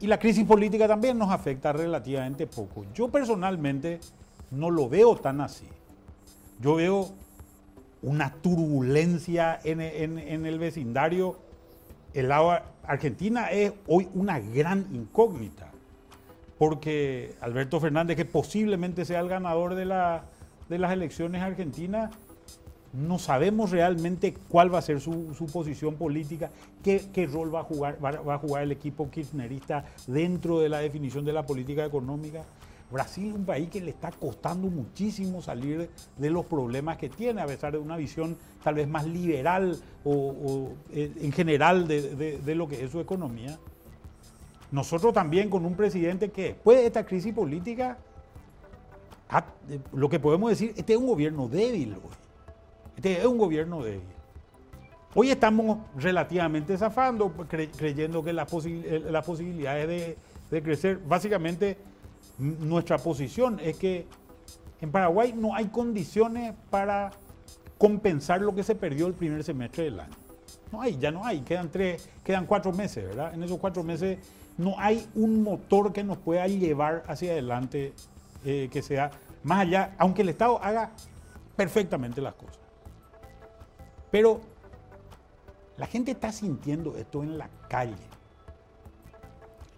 y 0.01 0.09
la 0.09 0.19
crisis 0.19 0.45
política 0.45 0.89
también 0.89 1.17
nos 1.17 1.31
afecta 1.31 1.73
relativamente 1.73 2.49
poco. 2.49 2.85
Yo 2.95 3.11
personalmente 3.11 4.01
no 4.51 4.71
lo 4.71 4.89
veo 4.89 5.15
tan 5.15 5.41
así. 5.41 5.69
Yo 6.61 6.75
veo 6.75 7.11
una 8.03 8.33
turbulencia 8.33 9.61
en, 9.62 9.81
en 9.81 10.47
el 10.47 10.59
vecindario 10.59 11.44
el 12.15 12.29
lado 12.29 12.59
Argentina 12.87 13.51
es 13.51 13.73
hoy 13.87 14.09
una 14.15 14.41
gran 14.41 14.87
incógnita, 14.95 15.71
porque 16.59 17.35
Alberto 17.41 17.81
Fernández, 17.81 18.17
que 18.17 18.25
posiblemente 18.25 19.05
sea 19.05 19.21
el 19.21 19.29
ganador 19.29 19.75
de, 19.75 19.85
la, 19.85 20.25
de 20.69 20.79
las 20.79 20.93
elecciones 20.93 21.43
argentinas, 21.43 22.11
no 22.93 23.19
sabemos 23.19 23.73
realmente 23.73 24.35
cuál 24.49 24.73
va 24.73 24.79
a 24.79 24.83
ser 24.83 25.01
su, 25.01 25.35
posición 25.53 25.97
política, 25.97 26.51
qué, 26.85 27.03
qué, 27.13 27.27
rol 27.27 27.53
va 27.53 27.61
a, 27.61 27.65
jugar, 27.65 27.99
va 28.01 28.35
a 28.35 28.39
jugar 28.39 28.63
el 28.63 28.71
equipo 28.71 29.11
kirchnerista 29.11 29.85
dentro 30.06 30.61
de 30.61 30.69
la 30.69 30.79
definición 30.79 31.25
de 31.25 31.33
la 31.33 31.44
política 31.44 31.85
económica. 31.85 32.44
Brasil 32.94 33.29
es 33.29 33.34
un 33.34 33.44
país 33.44 33.69
que 33.69 33.81
le 33.81 33.91
está 33.91 34.13
costando 34.13 34.69
muchísimo 34.69 35.43
salir 35.43 35.91
de 36.17 36.31
los 36.31 36.46
problemas 36.46 36.96
que 36.96 37.08
tiene, 37.08 37.43
a 37.43 37.46
pesar 37.46 37.72
de 37.72 37.79
una 37.79 37.96
visión 37.96 38.36
tal 38.63 38.77
vez 38.77 38.86
más 38.86 39.05
liberal 39.05 39.77
o, 40.05 40.70
eh, 40.93 41.13
en 41.20 41.32
general 41.32 41.89
de, 41.89 42.55
lo 42.55 42.69
que 42.69 42.84
es 42.84 42.93
su 42.93 43.01
economía. 43.01 43.58
Nosotros 44.70 45.13
también 45.13 45.51
con 45.51 45.65
un 45.67 45.74
presidente 45.74 46.31
que 46.31 46.44
después 46.44 46.79
de 46.79 46.86
esta 46.86 47.05
crisis 47.05 47.34
política, 47.34 47.98
eh, 49.69 49.81
lo 49.93 50.08
que 50.08 50.20
podemos 50.20 50.51
decir, 50.51 50.72
este 50.77 50.93
es 50.93 50.98
un 50.98 51.08
gobierno 51.08 51.48
débil 51.48 51.94
hoy. 51.94 52.15
Este 52.94 53.19
es 53.19 53.27
un 53.27 53.39
gobierno 53.39 53.82
débil. 53.82 54.03
Hoy 55.17 55.31
estamos 55.31 55.79
relativamente 55.96 56.79
zafando, 56.79 57.32
creyendo 57.77 58.22
que 58.22 58.32
las, 58.32 58.46
eh, 58.53 59.22
posibilidades 59.27 59.89
de, 59.89 60.17
de 60.48 60.63
crecer, 60.63 60.98
básicamente 60.98 61.77
nuestra 62.38 62.98
posición 62.98 63.60
es 63.62 63.76
que 63.76 64.06
en 64.81 64.91
Paraguay 64.91 65.32
no 65.32 65.55
hay 65.55 65.67
condiciones 65.67 66.55
para 66.70 67.10
compensar 67.79 68.41
lo 68.41 68.55
que 68.55 68.62
se 68.62 68.74
perdió 68.74 69.06
el 69.06 69.14
primer 69.14 69.43
semestre 69.44 69.84
del 69.84 70.00
año. 70.00 70.14
No 70.72 70.81
hay, 70.82 70.98
ya 70.98 71.10
no 71.10 71.24
hay, 71.24 71.41
quedan 71.43 71.70
tres, 71.70 72.08
quedan 72.24 72.46
cuatro 72.46 72.72
meses, 72.72 73.05
¿verdad? 73.05 73.34
En 73.34 73.43
esos 73.43 73.58
cuatro 73.58 73.82
meses 73.82 74.19
no 74.56 74.79
hay 74.79 75.06
un 75.14 75.43
motor 75.43 75.93
que 75.93 76.03
nos 76.03 76.19
pueda 76.19 76.46
llevar 76.46 77.05
hacia 77.06 77.32
adelante 77.32 77.93
eh, 78.44 78.69
que 78.70 78.82
sea 78.82 79.10
más 79.43 79.60
allá, 79.60 79.94
aunque 79.98 80.22
el 80.22 80.31
Estado 80.31 80.62
haga 80.62 80.91
perfectamente 81.56 82.20
las 82.20 82.34
cosas. 82.34 82.58
Pero 84.10 84.41
la 85.76 85.86
gente 85.86 86.12
está 86.12 86.32
sintiendo 86.32 86.96
esto 86.96 87.22
en 87.22 87.38
la 87.38 87.48
calle. 87.69 87.94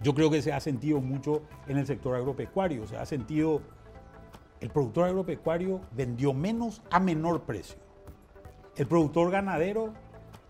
Yo 0.07 0.15
creo 0.15 0.31
que 0.31 0.41
se 0.41 0.53
ha 0.53 0.61
sentido 0.61 1.01
mucho 1.01 1.43
en 1.67 1.79
el 1.79 1.85
sector 1.85 2.15
agropecuario, 2.15 2.87
se 2.87 2.97
ha 2.97 3.05
sentido, 3.05 3.61
el 4.61 4.71
productor 4.71 5.07
agropecuario 5.07 5.81
vendió 5.91 6.33
menos 6.33 6.81
a 6.93 7.01
menor 7.01 7.43
precio. 7.43 7.75
El 8.77 8.87
productor 8.87 9.33
ganadero 9.33 9.95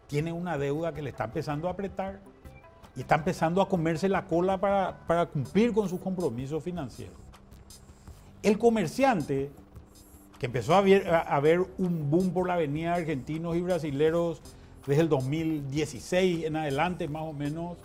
tiene 0.09 0.31
una 0.31 0.59
deuda 0.59 0.93
que 0.93 1.01
le 1.01 1.09
está 1.09 1.25
empezando 1.25 1.69
a 1.69 1.71
apretar. 1.71 2.21
y 2.95 3.01
está 3.01 3.15
empezando 3.15 3.63
a 3.63 3.69
comerse 3.71 4.11
la 4.11 4.27
cola 4.27 4.61
para, 4.61 5.25
cumplir 5.25 5.73
con 5.73 5.89
sus 5.89 6.01
compromisos 6.01 6.63
financieros. 6.63 7.17
El 8.43 8.59
comerciante, 8.59 9.51
que 10.39 10.45
empezó 10.45 10.75
a 10.75 10.83
ver, 10.83 11.67
un 11.79 12.11
boom 12.11 12.31
por 12.31 12.47
la 12.47 12.55
avenida 12.55 12.91
de 12.91 13.01
argentinos 13.01 13.57
y 13.57 13.63
brasileros 13.63 14.43
desde 14.87 15.01
el 15.01 15.09
2016 15.09 16.45
en 16.45 16.57
adelante 16.57 17.09
más 17.09 17.23
o 17.23 17.33
menos, 17.33 17.79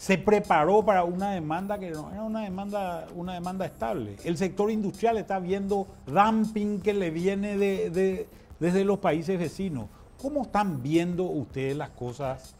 se 0.00 0.16
preparó 0.16 0.82
para 0.82 1.04
una 1.04 1.32
demanda 1.32 1.78
que 1.78 1.90
no 1.90 2.10
era 2.10 2.22
una 2.22 2.40
demanda, 2.40 3.06
una 3.14 3.34
demanda 3.34 3.66
estable. 3.66 4.16
El 4.24 4.38
sector 4.38 4.70
industrial 4.70 5.18
está 5.18 5.38
viendo 5.38 5.88
dumping 6.06 6.80
que 6.80 6.94
le 6.94 7.10
viene 7.10 7.58
de, 7.58 8.26
desde 8.58 8.84
los 8.86 8.98
países 8.98 9.38
vecinos. 9.38 9.88
¿Cómo 10.16 10.44
están 10.44 10.82
viendo 10.82 11.24
ustedes 11.24 11.76
las 11.76 11.90
cosas? 11.90 12.54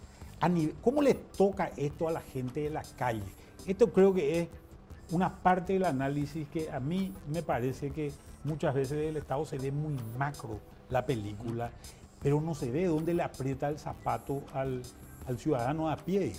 ¿Cómo 0.83 1.01
le 1.01 1.15
toca 1.15 1.71
esto 1.79 2.09
a 2.09 2.13
la 2.13 2.21
gente 2.21 2.61
de 2.61 2.69
la 2.69 2.83
calle? 2.99 3.25
Esto 3.67 3.91
creo 3.91 4.13
que 4.13 4.41
es 4.41 4.49
una 5.11 5.35
parte 5.35 5.73
del 5.73 5.87
análisis 5.87 6.47
que 6.49 6.71
a 6.71 6.79
mí 6.79 7.11
me 7.27 7.43
parece 7.43 7.91
que 7.91 8.13
muchas 8.45 8.75
veces 8.75 8.99
el 8.99 9.17
Estado 9.17 9.47
se 9.47 9.57
ve 9.57 9.73
muy 9.73 9.97
macro 10.19 10.61
la 10.91 11.07
película, 11.07 11.71
pero 12.21 12.39
no 12.39 12.55
se 12.55 12.71
ve 12.71 12.85
dónde 12.85 13.15
le 13.15 13.23
aprieta 13.23 13.71
el 13.71 13.79
zapato 13.79 14.43
al, 14.53 14.83
ciudadano 15.39 15.89
a 15.89 15.97
pie. 15.97 16.35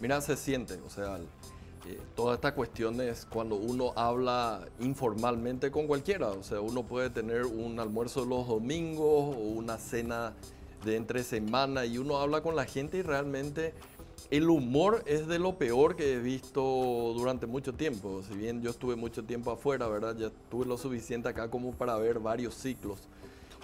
Mira, 0.00 0.20
se 0.20 0.36
siente, 0.36 0.78
o 0.86 0.90
sea, 0.90 1.18
eh, 1.86 2.00
toda 2.16 2.34
esta 2.34 2.54
cuestión 2.54 3.00
es 3.00 3.26
cuando 3.26 3.56
uno 3.56 3.92
habla 3.96 4.66
informalmente 4.80 5.70
con 5.70 5.86
cualquiera, 5.86 6.28
o 6.28 6.42
sea, 6.42 6.60
uno 6.60 6.82
puede 6.82 7.10
tener 7.10 7.44
un 7.44 7.78
almuerzo 7.78 8.24
los 8.24 8.48
domingos 8.48 9.36
o 9.36 9.38
una 9.38 9.78
cena 9.78 10.32
de 10.84 10.96
entre 10.96 11.22
semana 11.22 11.86
y 11.86 11.98
uno 11.98 12.18
habla 12.18 12.42
con 12.42 12.56
la 12.56 12.64
gente 12.64 12.98
y 12.98 13.02
realmente 13.02 13.74
el 14.30 14.48
humor 14.48 15.02
es 15.06 15.26
de 15.26 15.38
lo 15.38 15.56
peor 15.58 15.96
que 15.96 16.14
he 16.14 16.18
visto 16.18 16.62
durante 17.16 17.46
mucho 17.46 17.74
tiempo. 17.74 18.22
Si 18.26 18.34
bien 18.34 18.62
yo 18.62 18.70
estuve 18.70 18.96
mucho 18.96 19.22
tiempo 19.24 19.50
afuera, 19.50 19.86
¿verdad? 19.88 20.16
Ya 20.16 20.30
tuve 20.50 20.66
lo 20.66 20.78
suficiente 20.78 21.28
acá 21.28 21.50
como 21.50 21.72
para 21.72 21.96
ver 21.96 22.18
varios 22.18 22.54
ciclos. 22.54 22.98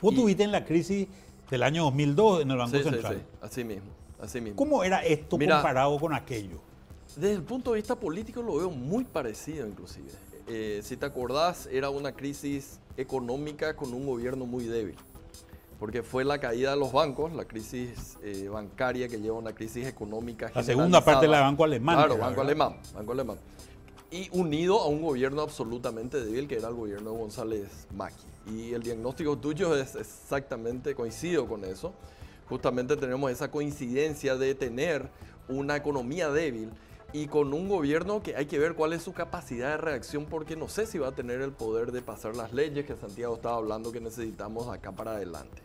Vos 0.01 0.15
tuviste 0.15 0.43
en 0.43 0.53
la 0.53 0.65
crisis 0.65 1.09
del 1.51 1.63
año 1.63 1.85
2002 1.85 2.43
en 2.43 2.51
el 2.51 2.57
Banco 2.57 2.79
Central. 2.79 3.15
Sí, 3.15 3.21
sí, 3.21 3.39
así 3.41 3.65
mismo. 3.65 4.00
¿Cómo 4.55 4.85
era 4.85 5.05
esto 5.05 5.39
comparado 5.39 5.99
con 5.99 6.15
aquello? 6.15 6.61
Desde 7.17 7.35
el 7.35 7.43
punto 7.43 7.73
de 7.73 7.77
vista 7.77 7.97
político 7.97 8.43
lo 8.43 8.57
veo 8.57 8.71
muy 8.71 9.05
parecido 9.05 9.67
inclusive. 9.67 10.11
Eh, 10.47 10.81
si 10.83 10.97
te 10.97 11.07
acordás, 11.07 11.69
era 11.71 11.91
una 11.91 12.13
crisis 12.13 12.79
económica 12.97 13.75
con 13.77 13.93
un 13.95 14.07
gobierno 14.07 14.47
muy 14.47 14.65
débil, 14.65 14.97
porque 15.79 16.03
fue 16.03 16.25
la 16.25 16.39
caída 16.39 16.73
de 16.73 16.77
los 16.77 16.93
bancos, 16.93 17.33
la 17.33 17.45
crisis 17.45 18.19
eh, 18.23 18.49
bancaria 18.49 19.09
que 19.09 19.21
lleva 19.21 19.37
a 19.37 19.41
una 19.41 19.55
crisis 19.55 19.87
económica. 19.87 20.51
La 20.55 20.63
segunda 20.63 21.05
parte 21.05 21.27
de 21.27 21.33
la 21.33 21.41
Banco 21.41 21.65
Alemán. 21.65 21.97
Claro, 21.97 22.19
Banco 22.19 22.41
Alemán, 22.41 22.77
Banco 22.95 23.13
Alemán. 23.13 23.39
Y 24.11 24.29
unido 24.33 24.81
a 24.81 24.89
un 24.89 25.03
gobierno 25.03 25.43
absolutamente 25.43 26.21
débil 26.21 26.49
que 26.49 26.57
era 26.57 26.69
el 26.69 26.75
gobierno 26.75 27.13
de 27.13 27.19
González 27.19 27.87
Macri. 27.95 28.25
Y 28.53 28.73
el 28.73 28.83
diagnóstico 28.83 29.39
tuyo 29.39 29.77
es 29.77 29.95
exactamente 29.95 30.95
coincido 30.97 31.47
con 31.47 31.65
eso 31.65 31.93
justamente 32.51 32.97
tenemos 32.97 33.31
esa 33.31 33.51
coincidencia 33.51 34.37
de 34.37 34.55
tener 34.55 35.09
una 35.49 35.77
economía 35.77 36.31
débil 36.31 36.71
y 37.13 37.27
con 37.29 37.55
un 37.55 37.69
gobierno 37.69 38.23
que 38.23 38.37
hay 38.37 38.47
que 38.47 38.59
ver 38.59 38.75
cuál 38.75 38.93
es 38.93 39.03
su 39.03 39.13
capacidad 39.13 39.71
de 39.71 39.77
reacción 39.79 40.27
porque 40.27 40.57
no 40.57 40.69
sé 40.69 40.87
si 40.87 40.99
va 40.99 41.09
a 41.09 41.13
tener 41.13 41.41
el 41.41 41.53
poder 41.53 41.93
de 41.93 42.03
pasar 42.03 42.37
las 42.37 42.53
leyes 42.53 42.85
que 42.85 42.97
Santiago 42.97 43.37
estaba 43.37 43.57
hablando 43.57 43.93
que 43.93 44.01
necesitamos 44.01 44.69
acá 44.69 44.93
para 44.93 45.13
adelante. 45.13 45.63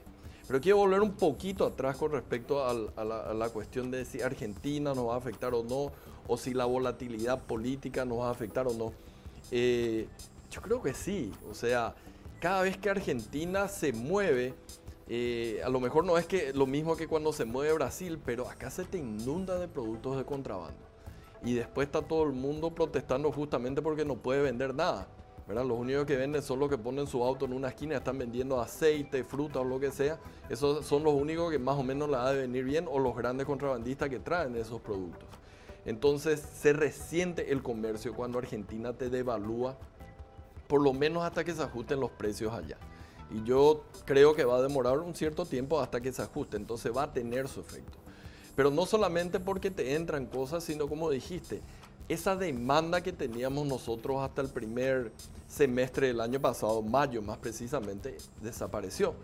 Pero 0.48 0.62
quiero 0.62 0.78
volver 0.78 1.02
un 1.02 1.14
poquito 1.14 1.66
atrás 1.66 1.98
con 1.98 2.12
respecto 2.12 2.64
a, 2.64 2.74
la, 2.74 3.50
cuestión 3.50 3.90
de 3.90 4.06
si 4.06 4.22
Argentina 4.22 4.94
nos 4.94 5.08
va 5.08 5.16
a 5.16 5.18
afectar 5.18 5.56
o 5.56 5.64
no, 5.64 5.92
o 6.28 6.38
si 6.38 6.54
la 6.54 6.66
volatilidad 6.66 7.42
política 7.42 8.06
nos 8.06 8.20
va 8.20 8.28
a 8.28 8.32
afectar 8.32 8.68
o 8.68 8.74
no. 8.74 8.94
Eh, 9.52 10.08
yo 10.52 10.62
creo 10.62 10.84
que 10.84 10.94
sí, 10.94 11.32
o 11.50 11.56
sea, 11.56 11.96
cada 12.40 12.62
vez 12.62 12.78
que 12.78 12.92
Argentina 12.92 13.68
se 13.68 13.92
mueve, 13.92 14.54
eh, 15.08 15.62
a 15.64 15.70
lo 15.70 15.80
mejor 15.80 16.04
no 16.06 16.18
es 16.18 16.26
que 16.26 16.54
lo 16.54 16.66
mismo 16.66 16.96
que 16.96 17.08
cuando 17.08 17.32
se 17.32 17.46
mueve 17.46 17.74
Brasil, 17.74 18.20
pero 18.24 18.50
acá 18.50 18.72
se 18.72 18.86
te 18.86 18.98
inunda 18.98 19.60
de 19.60 19.68
productos 19.68 20.18
de 20.18 20.26
contrabando. 20.26 20.80
Y 21.44 21.54
después 21.54 21.88
está 21.88 22.02
todo 22.02 22.24
el 22.24 22.34
mundo 22.34 22.74
protestando 22.74 23.32
justamente 23.32 23.82
porque 23.82 24.04
no 24.04 24.16
puede 24.16 24.42
vender 24.42 24.74
nada. 24.74 25.08
¿verdad? 25.48 25.64
Los 25.64 25.78
únicos 25.78 26.06
que 26.06 26.16
venden 26.16 26.42
son 26.42 26.60
los 26.60 26.70
que 26.70 26.78
ponen 26.78 27.06
su 27.06 27.24
auto 27.24 27.46
en 27.46 27.54
una 27.54 27.68
esquina, 27.68 27.98
están 27.98 28.18
vendiendo 28.18 28.60
aceite, 28.60 29.24
fruta 29.24 29.60
o 29.60 29.64
lo 29.64 29.80
que 29.80 29.92
sea. 29.92 30.18
Esos 30.50 30.86
son 30.86 31.04
los 31.04 31.14
únicos 31.14 31.52
que 31.52 31.60
más 31.60 31.78
o 31.78 31.84
menos 31.84 32.10
le 32.10 32.18
ha 32.18 32.32
de 32.32 32.42
venir 32.42 32.64
bien 32.64 32.88
o 32.90 32.98
los 32.98 33.16
grandes 33.16 33.46
contrabandistas 33.46 34.10
que 34.10 34.20
traen 34.20 34.56
esos 34.56 34.82
productos. 34.82 35.30
Entonces 35.86 36.40
se 36.40 36.74
resiente 36.74 37.52
el 37.52 37.62
comercio 37.62 38.16
cuando 38.16 38.40
Argentina 38.40 38.94
te 38.94 39.12
devalúa, 39.12 39.78
por 40.68 40.82
lo 40.82 40.94
menos 40.94 41.24
hasta 41.24 41.44
que 41.44 41.54
se 41.54 41.62
ajusten 41.62 42.00
los 42.00 42.10
precios 42.10 42.52
allá. 42.52 42.78
Y 43.36 43.44
yo 43.44 43.84
creo 44.06 44.34
que 44.34 44.46
va 44.46 44.58
a 44.58 44.62
demorar 44.62 45.00
un 45.00 45.14
cierto 45.14 45.46
tiempo 45.46 45.82
hasta 45.82 46.00
que 46.00 46.14
se 46.14 46.22
ajuste, 46.22 46.56
entonces 46.56 46.96
va 46.96 47.04
a 47.04 47.14
tener 47.14 47.50
su 47.50 47.60
efecto. 47.60 47.98
Pero 48.56 48.72
no 48.72 48.86
solamente 48.86 49.42
porque 49.42 49.70
te 49.70 49.96
entran 49.96 50.26
cosas, 50.26 50.64
sino 50.64 50.88
como 50.88 51.10
dijiste, 51.10 51.62
esa 52.08 52.38
demanda 52.38 53.02
que 53.02 53.12
teníamos 53.12 53.68
nosotros 53.68 54.22
hasta 54.22 54.42
el 54.42 54.48
primer 54.48 55.12
semestre 55.50 56.08
del 56.08 56.22
año 56.22 56.40
pasado, 56.40 56.82
mayo 56.82 57.22
más 57.22 57.38
precisamente, 57.40 58.18
desapareció. 58.42 59.16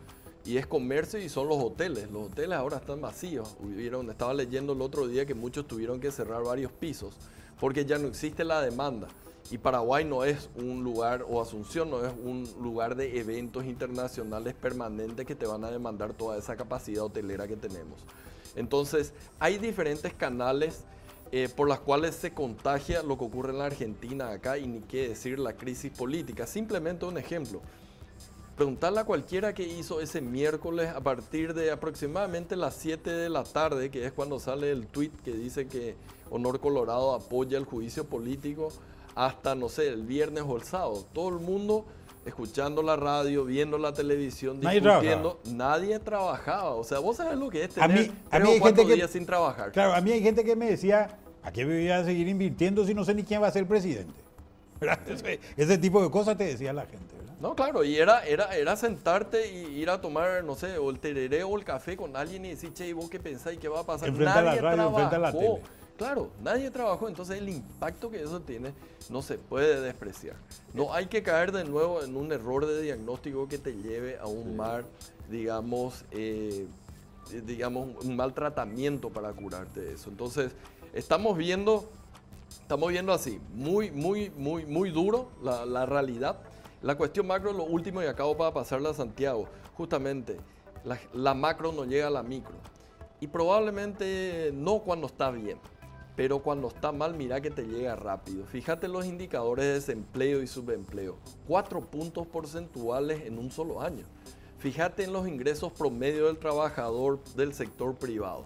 Y 0.44 0.58
es 0.58 0.68
comercio 0.68 1.20
y 1.20 1.30
son 1.30 1.48
los 1.48 1.60
hoteles. 1.60 2.12
Los 2.12 2.32
hoteles 2.32 2.58
ahora 2.58 2.78
están 2.78 3.00
vacíos. 3.00 3.56
estaba 4.10 4.34
leyendo 4.34 4.74
el 4.74 4.82
otro 4.82 5.08
día 5.08 5.26
que 5.26 5.36
muchos 5.36 5.68
tuvieron 5.68 6.02
que 6.02 6.12
cerrar 6.12 6.44
varios 6.44 6.72
pisos 6.72 7.16
porque 7.62 7.86
ya 7.86 8.00
no 8.00 8.08
existe 8.08 8.44
la 8.44 8.60
demanda. 8.60 9.08
Y 9.52 9.58
Paraguay 9.58 10.06
no 10.06 10.24
es 10.24 10.50
un 10.56 10.82
lugar, 10.82 11.26
o 11.30 11.42
Asunción 11.42 11.92
no 11.92 12.06
es 12.06 12.14
un 12.24 12.50
lugar 12.62 12.96
de 12.96 13.20
eventos 13.20 13.66
internacionales 13.66 14.54
permanentes 14.54 15.26
que 15.26 15.36
te 15.36 15.46
van 15.46 15.66
a 15.66 15.70
demandar 15.72 16.14
toda 16.14 16.38
esa 16.38 16.56
capacidad 16.56 17.04
hotelera 17.04 17.50
que 17.50 17.58
tenemos. 17.58 18.00
Entonces, 18.56 19.14
hay 19.40 19.58
diferentes 19.58 20.14
canales 20.14 20.86
eh, 21.34 21.50
por 21.54 21.68
las 21.68 21.82
cuales 21.82 22.16
se 22.16 22.34
contagia 22.34 23.04
lo 23.04 23.18
que 23.18 23.26
ocurre 23.26 23.52
en 23.52 23.60
la 23.60 23.66
Argentina 23.66 24.30
acá 24.30 24.58
y 24.58 24.68
ni 24.68 24.80
qué 24.82 25.10
decir 25.10 25.38
la 25.38 25.54
crisis 25.54 25.92
política. 25.92 26.48
Simplemente 26.48 27.06
un 27.06 27.18
ejemplo. 27.18 27.62
Preguntarle 28.56 29.02
a 29.02 29.06
cualquiera 29.06 29.54
que 29.54 29.64
hizo 29.64 30.00
ese 30.00 30.22
miércoles 30.22 30.90
a 30.90 31.02
partir 31.02 31.54
de 31.54 31.72
aproximadamente 31.72 32.56
las 32.56 32.76
7 32.76 33.10
de 33.10 33.30
la 33.30 33.44
tarde, 33.44 33.90
que 33.92 34.06
es 34.06 34.14
cuando 34.14 34.40
sale 34.40 34.72
el 34.72 34.88
tweet 34.88 35.12
que 35.24 35.34
dice 35.34 35.68
que 35.68 35.96
Honor 36.30 36.60
Colorado 36.62 37.14
apoya 37.14 37.58
el 37.58 37.66
juicio 37.66 38.06
político 38.06 38.70
hasta, 39.16 39.56
no 39.56 39.70
sé, 39.70 39.88
el 39.88 40.04
viernes 40.04 40.44
o 40.48 40.56
el 40.56 40.64
sábado. 40.64 41.06
Todo 41.14 41.30
el 41.30 41.40
mundo 41.40 41.86
escuchando 42.26 42.84
la 42.84 42.96
radio, 42.96 43.46
viendo 43.46 43.78
la 43.78 43.94
televisión, 43.94 44.60
discutiendo. 44.60 45.40
Nadie 45.46 46.00
trabajaba. 46.00 46.72
O 46.72 46.84
sea, 46.84 47.00
vos 47.00 47.18
sabés 47.18 47.38
lo 47.38 47.50
que 47.50 47.64
es 47.64 47.74
tener 47.74 47.90
a 47.90 47.94
mí, 47.94 48.12
a 48.30 48.40
mí 48.40 48.50
hay 48.52 48.60
gente 48.60 48.86
días 48.86 49.10
sin 49.10 49.26
trabajar. 49.26 49.72
Claro, 49.72 49.94
a 49.94 50.02
mí 50.02 50.12
hay 50.12 50.22
gente 50.22 50.44
que 50.44 50.56
me 50.56 50.70
decía, 50.70 51.18
¿a 51.44 51.52
qué 51.52 51.66
voy 51.66 51.90
a 51.90 52.04
seguir 52.04 52.28
invirtiendo 52.28 52.86
si 52.86 52.94
no 52.94 53.04
sé 53.04 53.14
ni 53.14 53.24
quién 53.24 53.42
va 53.42 53.48
a 53.48 53.52
ser 53.52 53.66
presidente? 53.66 54.14
Ese, 55.58 55.78
tipo 55.78 56.02
de 56.02 56.10
cosas 56.10 56.38
te 56.38 56.46
decía 56.46 56.74
la 56.74 56.86
gente. 56.86 57.16
No, 57.40 57.56
claro, 57.56 57.84
y 57.84 57.98
era, 57.98 58.24
era, 58.24 58.56
era 58.56 58.76
sentarte 58.76 59.52
y 59.52 59.80
ir 59.80 59.90
a 59.90 60.00
tomar, 60.00 60.44
no 60.44 60.56
sé, 60.56 60.78
o 60.78 60.92
el 60.92 61.00
tereré 61.00 61.44
o 61.44 61.58
el 61.58 61.64
café 61.64 61.98
con 61.98 62.16
alguien 62.16 62.46
y 62.46 62.50
decir, 62.50 62.72
che, 62.72 62.88
¿y 62.88 62.94
vos 62.94 63.10
qué 63.10 63.20
pensáis? 63.20 63.58
¿Qué 63.60 63.68
va 63.68 63.80
a 63.80 63.84
pasar? 63.84 64.10
Enfrente 64.10 64.38
a 64.38 64.42
la 64.44 64.56
radio, 64.56 64.88
enfrente 64.90 65.16
a 65.16 65.20
la 65.20 65.32
tele. 65.32 65.62
Claro, 66.02 66.32
nadie 66.42 66.72
trabajó, 66.72 67.08
entonces 67.08 67.38
el 67.38 67.48
impacto 67.48 68.10
que 68.10 68.24
eso 68.24 68.40
tiene 68.40 68.74
no 69.12 69.22
se 69.22 69.38
puede 69.38 69.82
despreciar. 69.82 70.36
No 70.74 70.96
hay 70.96 71.06
que 71.06 71.22
caer 71.22 71.52
de 71.52 71.64
nuevo 71.64 72.02
en 72.02 72.18
un 72.18 72.32
error 72.32 72.66
de 72.66 72.82
diagnóstico 72.82 73.48
que 73.48 73.60
te 73.60 73.76
lleve 73.76 74.18
a 74.18 74.26
un 74.26 74.58
mal, 74.58 74.84
digamos, 75.30 76.04
eh, 76.10 76.66
digamos, 77.46 78.04
un 78.04 78.16
mal 78.16 78.34
tratamiento 78.34 79.12
para 79.12 79.32
curarte 79.32 79.80
de 79.80 79.94
eso. 79.94 80.10
Entonces, 80.10 80.54
estamos 80.92 81.38
viendo, 81.38 81.88
estamos 82.50 82.90
viendo 82.90 83.14
así, 83.14 83.40
muy, 83.54 83.92
muy, 83.92 84.32
muy, 84.32 84.66
muy 84.66 84.90
duro 84.90 85.30
la, 85.44 85.86
realidad. 85.86 86.40
La 86.82 86.96
cuestión 86.96 87.28
macro, 87.28 87.54
lo 87.54 87.66
último 87.66 88.02
y 88.02 88.08
acabo 88.08 88.36
para 88.36 88.52
pasarla 88.52 88.90
a 88.90 88.96
Santiago, 88.96 89.48
justamente, 89.76 90.38
la, 90.84 91.00
la 91.14 91.36
macro 91.36 91.72
no 91.72 91.86
llega 91.86 92.08
a 92.08 92.10
la 92.10 92.24
micro. 92.24 92.56
Y 93.20 93.28
probablemente 93.28 94.50
no 94.52 94.80
cuando 94.80 95.06
está 95.06 95.30
bien 95.30 95.60
pero 96.16 96.40
cuando 96.40 96.68
está 96.68 96.92
mal, 96.92 97.16
mira 97.16 97.42
que 97.42 97.52
te 97.52 97.64
llega 97.64 97.96
rápido. 97.96 98.46
Fíjate 98.46 98.88
los 98.88 99.06
indicadores 99.06 99.66
de 99.66 99.74
desempleo 99.74 100.42
y 100.44 100.48
subempleo. 100.48 101.18
Cuatro 101.48 101.82
puntos 101.82 102.28
porcentuales 102.28 103.26
en 103.26 103.38
un 103.38 103.52
solo 103.52 103.82
año. 103.82 104.06
Fíjate 104.60 105.04
en 105.04 105.14
los 105.14 105.28
ingresos 105.28 105.72
promedio 105.72 106.28
del 106.28 106.38
trabajador 106.38 107.24
del 107.36 107.54
sector 107.54 107.96
privado. 107.96 108.46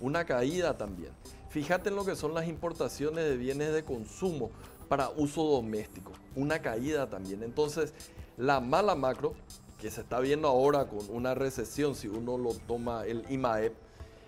Una 0.00 0.24
caída 0.24 0.78
también. 0.78 1.12
Fíjate 1.50 1.90
en 1.90 1.96
lo 1.96 2.04
que 2.04 2.16
son 2.16 2.32
las 2.32 2.46
importaciones 2.46 3.24
de 3.24 3.36
bienes 3.36 3.72
de 3.74 3.84
consumo 3.84 4.50
para 4.88 5.10
uso 5.10 5.44
doméstico. 5.44 6.12
Una 6.36 6.62
caída 6.62 7.10
también. 7.10 7.42
Entonces, 7.42 7.92
la 8.36 8.60
mala 8.60 8.94
macro, 8.94 9.34
que 9.78 9.90
se 9.90 10.00
está 10.00 10.20
viendo 10.20 10.48
ahora 10.48 10.86
con 10.86 11.00
una 11.10 11.34
recesión, 11.34 11.94
si 11.94 12.08
uno 12.08 12.38
lo 12.38 12.54
toma 12.54 13.04
el 13.04 13.24
IMAEP, 13.28 13.74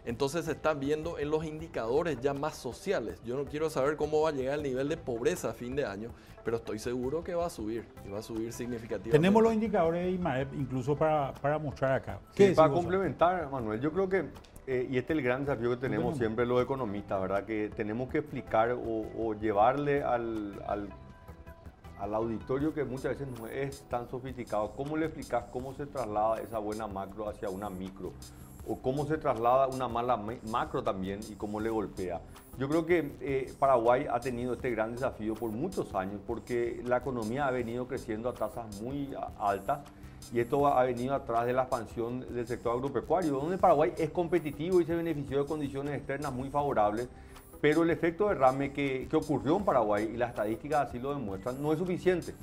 Entonces 0.04 0.46
se 0.46 0.52
está 0.52 0.74
viendo 0.74 1.18
en 1.18 1.30
los 1.30 1.44
indicadores 1.44 2.20
ya 2.20 2.34
más 2.34 2.56
sociales. 2.56 3.20
Yo 3.24 3.36
no 3.36 3.44
quiero 3.44 3.70
saber 3.70 3.96
cómo 3.96 4.22
va 4.22 4.30
a 4.30 4.32
llegar 4.32 4.56
el 4.58 4.64
nivel 4.64 4.88
de 4.88 4.96
pobreza 4.96 5.50
a 5.50 5.52
fin 5.52 5.76
de 5.76 5.86
año, 5.86 6.10
pero 6.44 6.56
estoy 6.56 6.80
seguro 6.80 7.22
que 7.22 7.34
va 7.34 7.46
a 7.46 7.50
subir 7.50 7.84
y 8.04 8.10
va 8.10 8.18
a 8.18 8.22
subir 8.22 8.52
significativamente. 8.52 9.12
Tenemos 9.12 9.42
los 9.42 9.54
indicadores 9.54 10.04
de 10.04 10.10
IMAEP 10.10 10.54
incluso 10.54 10.96
para, 10.96 11.32
para 11.34 11.58
mostrar 11.58 11.92
acá. 11.92 12.18
para 12.56 12.72
complementar, 12.72 13.48
Manuel, 13.48 13.80
yo 13.80 13.92
creo 13.92 14.08
que, 14.08 14.24
eh, 14.66 14.88
y 14.90 14.98
este 14.98 15.12
es 15.12 15.18
el 15.18 15.24
gran 15.24 15.44
desafío 15.44 15.70
que 15.70 15.76
tenemos 15.76 16.18
siempre 16.18 16.46
los 16.46 16.60
economistas, 16.60 17.20
¿verdad? 17.20 17.44
Que 17.44 17.70
tenemos 17.76 18.10
que 18.10 18.18
explicar 18.18 18.76
o, 18.76 19.34
llevarle 19.34 20.02
al, 20.02 20.60
al, 20.66 20.88
al, 22.00 22.14
auditorio 22.14 22.74
que 22.74 22.82
muchas 22.82 23.16
veces 23.16 23.28
no 23.38 23.46
es 23.46 23.82
tan 23.88 24.08
sofisticado, 24.08 24.72
¿cómo 24.72 24.96
le 24.96 25.06
explicas 25.06 25.44
cómo 25.52 25.74
se 25.74 25.86
traslada 25.86 26.40
esa 26.40 26.58
buena 26.58 26.88
macro 26.88 27.28
hacia 27.28 27.48
una 27.50 27.70
micro? 27.70 28.12
O 28.66 28.80
cómo 28.80 29.06
se 29.06 29.18
traslada 29.18 29.66
una 29.68 29.88
mala 29.88 30.20
macro 30.50 30.82
también 30.82 31.20
y 31.28 31.34
cómo 31.34 31.60
le 31.60 31.70
golpea. 31.70 32.20
Yo 32.58 32.68
creo 32.68 32.86
que 32.86 33.12
eh, 33.20 33.52
Paraguay 33.58 34.06
ha 34.10 34.20
tenido 34.20 34.54
este 34.54 34.70
gran 34.70 34.92
desafío 34.92 35.34
por 35.34 35.50
muchos 35.50 35.94
años 35.94 36.20
porque 36.26 36.82
la 36.84 36.98
economía 36.98 37.46
ha 37.46 37.50
venido 37.50 37.88
creciendo 37.88 38.28
a 38.28 38.34
tasas 38.34 38.80
muy 38.80 39.14
altas 39.38 39.80
y 40.32 40.40
esto 40.40 40.66
ha 40.66 40.84
venido 40.84 41.14
atrás 41.14 41.46
de 41.46 41.52
la 41.52 41.62
expansión 41.62 42.20
del 42.20 42.46
sector 42.46 42.76
agropecuario, 42.76 43.32
donde 43.32 43.58
Paraguay 43.58 43.92
es 43.98 44.10
competitivo 44.10 44.80
y 44.80 44.84
se 44.84 44.94
benefició 44.94 45.42
de 45.42 45.46
condiciones 45.46 45.94
externas 45.96 46.32
muy 46.32 46.48
favorables, 46.48 47.08
pero 47.60 47.82
el 47.82 47.90
efecto 47.90 48.28
derrame 48.28 48.72
que, 48.72 49.08
que 49.10 49.16
ocurrió 49.16 49.56
en 49.56 49.64
Paraguay, 49.64 50.10
y 50.14 50.16
las 50.16 50.30
estadísticas 50.30 50.88
así 50.88 50.98
lo 50.98 51.12
demuestran, 51.14 51.60
no 51.60 51.72
es 51.72 51.78
suficiente. 51.78 52.34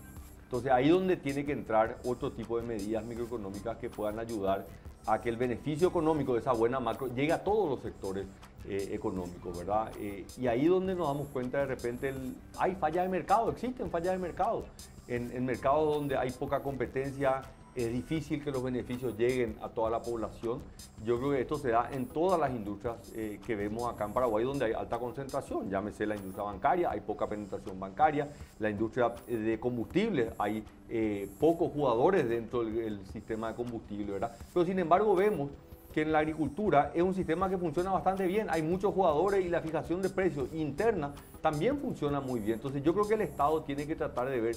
Entonces 0.44 0.72
ahí 0.72 0.90
donde 0.90 1.16
tiene 1.16 1.46
que 1.46 1.52
entrar 1.52 1.98
otro 2.04 2.32
tipo 2.32 2.60
de 2.60 2.66
medidas 2.66 3.04
microeconómicas 3.06 3.78
que 3.78 3.90
puedan 3.90 4.20
ayudar 4.20 4.66
a 5.10 5.22
que 5.22 5.30
el 5.30 5.38
beneficio 5.38 5.88
económico 5.88 6.34
de 6.34 6.40
esa 6.40 6.54
buena 6.54 6.80
macro 6.80 7.08
llegue 7.08 7.34
a 7.34 7.44
todos 7.44 7.70
los 7.70 7.82
sectores 7.82 8.26
eh, 8.68 8.90
económicos, 8.92 9.58
¿verdad? 9.58 9.92
Eh, 10.00 10.26
y 10.38 10.48
ahí 10.48 10.68
donde 10.68 10.96
nos 10.96 11.08
damos 11.08 11.28
cuenta 11.30 11.60
de 11.60 11.66
repente 11.66 12.14
hay 12.58 12.76
fallas 12.76 13.06
de 13.06 13.10
mercado, 13.10 13.52
existen 13.52 13.90
fallas 13.90 14.14
de 14.14 14.20
mercado. 14.20 14.66
En 15.08 15.44
mercados 15.44 15.96
donde 15.96 16.16
hay 16.16 16.30
poca 16.30 16.60
competencia, 16.62 17.42
es 17.86 17.94
difícil 17.94 18.44
que 18.44 18.52
los 18.52 18.64
beneficios 18.64 19.18
lleguen 19.18 19.58
a 19.62 19.70
toda 19.70 19.90
la 19.90 20.02
población. 20.02 20.62
Yo 21.06 21.18
creo 21.18 21.32
que 21.32 21.42
esto 21.42 21.58
se 21.58 21.70
da 21.70 21.90
en 21.92 22.08
todas 22.08 22.40
las 22.40 22.52
industrias 22.52 22.98
eh, 23.16 23.40
que 23.46 23.56
vemos 23.56 23.92
acá 23.92 24.06
en 24.06 24.14
Paraguay, 24.14 24.44
donde 24.44 24.66
hay 24.66 24.74
alta 24.74 25.00
concentración. 25.00 25.70
Llámese 25.70 26.06
la 26.06 26.16
industria 26.16 26.44
bancaria, 26.44 26.92
hay 26.92 27.02
poca 27.02 27.28
penetración 27.28 27.80
bancaria. 27.80 28.28
La 28.60 28.70
industria 28.70 29.14
eh, 29.28 29.36
de 29.36 29.60
combustible, 29.60 30.32
hay 30.38 30.64
eh, 30.90 31.30
pocos 31.40 31.72
jugadores 31.72 32.28
dentro 32.28 32.64
del, 32.64 33.06
sistema 33.08 33.50
de 33.50 33.56
combustible, 33.56 34.12
¿verdad? 34.14 34.36
Pero 34.54 34.66
sin 34.66 34.80
embargo 34.80 35.16
vemos 35.16 35.50
que 35.94 36.02
en 36.04 36.12
la 36.12 36.20
agricultura 36.20 36.92
es 36.94 37.02
un 37.02 37.14
sistema 37.14 37.50
que 37.50 37.58
funciona 37.58 37.92
bastante 37.92 38.28
bien. 38.28 38.48
Hay 38.50 38.62
muchos 38.62 38.94
jugadores 38.94 39.46
y 39.46 39.50
la 39.50 39.62
fijación 39.62 40.02
de 40.02 40.10
precios 40.10 40.50
interna 40.54 41.14
también 41.42 41.80
funciona 41.80 42.20
muy 42.20 42.40
bien. 42.40 42.56
Entonces 42.56 42.84
yo 42.84 42.94
creo 42.94 43.08
que 43.08 43.16
el 43.16 43.22
Estado 43.22 43.64
tiene 43.64 43.88
que 43.88 43.96
tratar 43.96 44.30
de 44.30 44.40
ver 44.40 44.56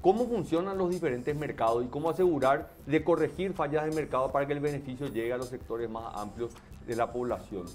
cómo 0.00 0.26
funcionan 0.26 0.78
los 0.78 0.90
diferentes 0.90 1.34
mercados 1.36 1.84
y 1.84 1.88
cómo 1.88 2.10
asegurar 2.10 2.70
de 2.86 3.02
corregir 3.02 3.52
fallas 3.52 3.84
de 3.84 3.92
mercado 3.92 4.30
para 4.30 4.46
que 4.46 4.52
el 4.52 4.60
beneficio 4.60 5.08
llegue 5.08 5.32
a 5.32 5.38
los 5.38 5.48
sectores 5.48 5.90
más 5.90 6.14
amplios 6.14 6.52
de 6.86 6.96
la 6.96 7.12
población. 7.12 7.66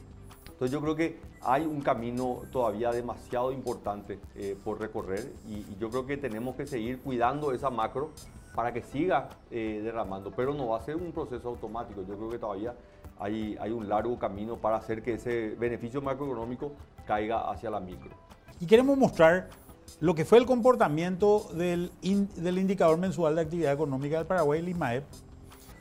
Entonces 0.45 0.71
yo 0.71 0.81
creo 0.81 0.95
que 0.95 1.19
hay 1.41 1.65
un 1.65 1.81
camino 1.81 2.43
todavía 2.51 2.91
demasiado 2.91 3.51
importante 3.51 4.19
eh, 4.35 4.55
por 4.63 4.79
recorrer 4.79 5.31
y, 5.49 5.65
yo 5.79 5.89
creo 5.89 6.05
que 6.05 6.15
tenemos 6.15 6.55
que 6.55 6.65
seguir 6.65 6.99
cuidando 6.99 7.51
esa 7.51 7.69
macro 7.69 8.11
para 8.55 8.71
que 8.71 8.81
siga 8.81 9.29
eh, 9.49 9.81
derramando, 9.83 10.31
pero 10.31 10.53
no 10.53 10.67
va 10.67 10.77
a 10.77 10.81
ser 10.81 10.95
un 10.95 11.11
proceso 11.11 11.49
automático. 11.49 12.03
Yo 12.07 12.15
creo 12.15 12.29
que 12.29 12.37
todavía 12.37 12.75
hay, 13.19 13.57
hay 13.59 13.71
un 13.71 13.89
largo 13.89 14.17
camino 14.17 14.57
para 14.57 14.77
hacer 14.77 15.01
que 15.01 15.15
ese 15.15 15.55
beneficio 15.59 16.01
macroeconómico 16.01 16.71
caiga 17.05 17.49
hacia 17.49 17.69
la 17.69 17.79
micro. 17.79 18.11
Y 18.59 18.65
queremos 18.67 18.97
mostrar 18.97 19.49
lo 19.99 20.15
que 20.15 20.25
fue 20.25 20.37
el 20.37 20.45
comportamiento 20.45 21.49
del, 21.55 21.91
del 22.01 22.57
indicador 22.57 22.97
mensual 22.97 23.35
de 23.35 23.41
actividad 23.41 23.73
económica 23.73 24.17
del 24.17 24.27
Paraguay, 24.27 24.59
el 24.59 24.69
IMAEP, 24.69 25.03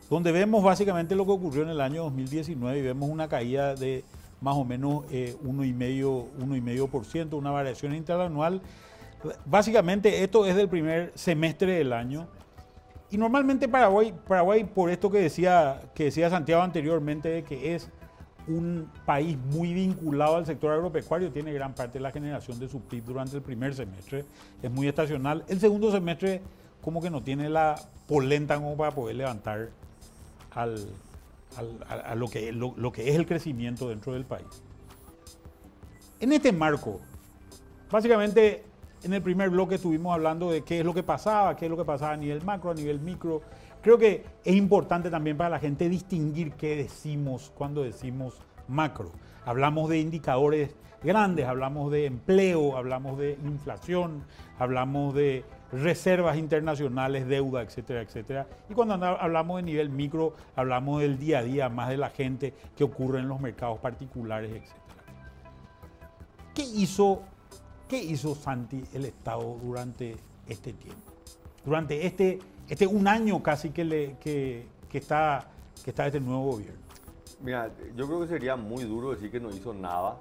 donde 0.08 0.30
vemos 0.30 0.62
básicamente 0.62 1.16
lo 1.16 1.24
que 1.24 1.32
ocurrió 1.32 1.62
en 1.62 1.70
el 1.70 1.80
año 1.80 2.04
2019 2.04 2.78
y 2.78 2.82
vemos 2.82 3.08
una 3.08 3.28
caída 3.28 3.74
de 3.74 4.04
más 4.42 4.56
o 4.56 4.64
menos 4.64 5.04
eh, 5.10 5.36
1,5%, 5.44 7.34
una 7.34 7.50
variación 7.50 7.94
interanual. 7.94 8.60
Básicamente 9.46 10.22
esto 10.22 10.44
es 10.46 10.56
del 10.56 10.68
primer 10.68 11.12
semestre 11.14 11.74
del 11.74 11.92
año. 11.92 12.26
Y 13.10 13.18
normalmente 13.18 13.68
Paraguay, 13.68 14.12
Paraguay 14.26 14.64
por 14.64 14.90
esto 14.90 15.10
que 15.10 15.18
decía, 15.18 15.80
que 15.94 16.04
decía 16.04 16.28
Santiago 16.28 16.62
anteriormente, 16.62 17.44
que 17.44 17.74
es 17.74 17.88
un 18.48 18.90
país 19.06 19.36
muy 19.36 19.72
vinculado 19.72 20.36
al 20.36 20.46
sector 20.46 20.72
agropecuario, 20.72 21.30
tiene 21.30 21.52
gran 21.52 21.74
parte 21.74 21.98
de 21.98 22.02
la 22.02 22.10
generación 22.10 22.58
de 22.58 22.68
su 22.68 22.80
PIB 22.80 23.04
durante 23.04 23.36
el 23.36 23.42
primer 23.42 23.74
semestre, 23.74 24.24
es 24.62 24.70
muy 24.70 24.88
estacional. 24.88 25.44
El 25.48 25.60
segundo 25.60 25.90
semestre 25.92 26.42
como 26.80 27.00
que 27.00 27.10
no 27.10 27.22
tiene 27.22 27.48
la 27.48 27.80
polenta 28.06 28.56
como 28.56 28.76
para 28.76 28.90
poder 28.90 29.16
levantar 29.16 29.70
al, 30.50 30.86
a, 31.86 32.14
lo, 32.14 32.28
que, 32.28 32.52
lo 32.52 32.92
que 32.92 33.08
es 33.08 33.16
el 33.16 33.26
crecimiento 33.26 33.88
dentro 33.88 34.12
del 34.12 34.24
país. 34.24 34.62
En 36.20 36.32
este 36.32 36.52
marco, 36.52 37.00
básicamente 37.90 38.64
en 39.02 39.12
el 39.12 39.22
primer 39.22 39.50
bloque 39.50 39.76
estuvimos 39.76 40.14
hablando 40.14 40.50
de 40.50 40.62
qué 40.62 40.80
es 40.80 40.84
lo 40.84 40.94
que 40.94 41.02
pasaba, 41.02 41.56
qué 41.56 41.66
es 41.66 41.70
lo 41.70 41.76
que 41.76 41.84
pasaba 41.84 42.12
a 42.12 42.16
nivel 42.16 42.44
macro, 42.44 42.70
a 42.70 42.74
nivel 42.74 43.00
micro, 43.00 43.42
Creo 43.82 43.98
que 43.98 44.24
es 44.44 44.54
importante 44.54 45.10
también 45.10 45.36
para 45.36 45.50
la 45.50 45.58
gente 45.58 45.88
distinguir 45.88 46.52
qué 46.52 46.76
decimos 46.76 47.52
cuando 47.54 47.82
decimos 47.82 48.40
macro. 48.68 49.10
Hablamos 49.44 49.90
de 49.90 49.98
indicadores 49.98 50.76
grandes, 51.02 51.46
hablamos 51.46 51.90
de 51.90 52.06
empleo, 52.06 52.76
hablamos 52.76 53.18
de 53.18 53.36
inflación, 53.44 54.22
hablamos 54.56 55.14
de 55.14 55.44
reservas 55.72 56.36
internacionales, 56.36 57.26
deuda, 57.26 57.62
etcétera, 57.62 58.02
etcétera. 58.02 58.46
Y 58.70 58.74
cuando 58.74 58.94
hablamos 58.94 59.56
de 59.56 59.62
nivel 59.64 59.90
micro, 59.90 60.34
hablamos 60.54 61.00
del 61.00 61.18
día 61.18 61.40
a 61.40 61.42
día, 61.42 61.68
más 61.68 61.88
de 61.88 61.96
la 61.96 62.10
gente 62.10 62.54
que 62.76 62.84
ocurre 62.84 63.18
en 63.18 63.26
los 63.26 63.40
mercados 63.40 63.80
particulares, 63.80 64.50
etcétera. 64.50 64.82
¿Qué 66.54 66.62
hizo, 66.62 67.22
qué 67.88 68.00
hizo 68.00 68.36
Santi 68.36 68.84
el 68.92 69.06
Estado 69.06 69.58
durante 69.60 70.16
este 70.46 70.72
tiempo? 70.72 71.12
Durante 71.64 72.06
este 72.06 72.38
este 72.72 72.86
un 72.86 73.06
año 73.06 73.42
casi 73.42 73.68
que, 73.68 73.84
le, 73.84 74.16
que, 74.18 74.64
está, 74.94 75.46
que 75.84 75.90
está 75.90 76.06
este 76.06 76.18
nuevo 76.20 76.52
gobierno. 76.52 76.80
Mira, 77.42 77.70
yo 77.94 78.06
creo 78.06 78.22
que 78.22 78.28
sería 78.28 78.56
muy 78.56 78.84
duro 78.84 79.10
decir 79.10 79.30
que 79.30 79.38
no 79.38 79.50
hizo 79.50 79.74
nada, 79.74 80.16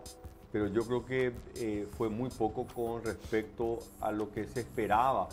pero 0.51 0.67
yo 0.67 0.83
creo 0.83 1.05
que 1.05 1.31
eh, 1.55 1.87
fue 1.97 2.09
muy 2.09 2.29
poco 2.29 2.67
con 2.67 3.05
respecto 3.05 3.79
a 4.01 4.11
lo 4.11 4.29
que 4.33 4.45
se 4.47 4.59
esperaba, 4.59 5.29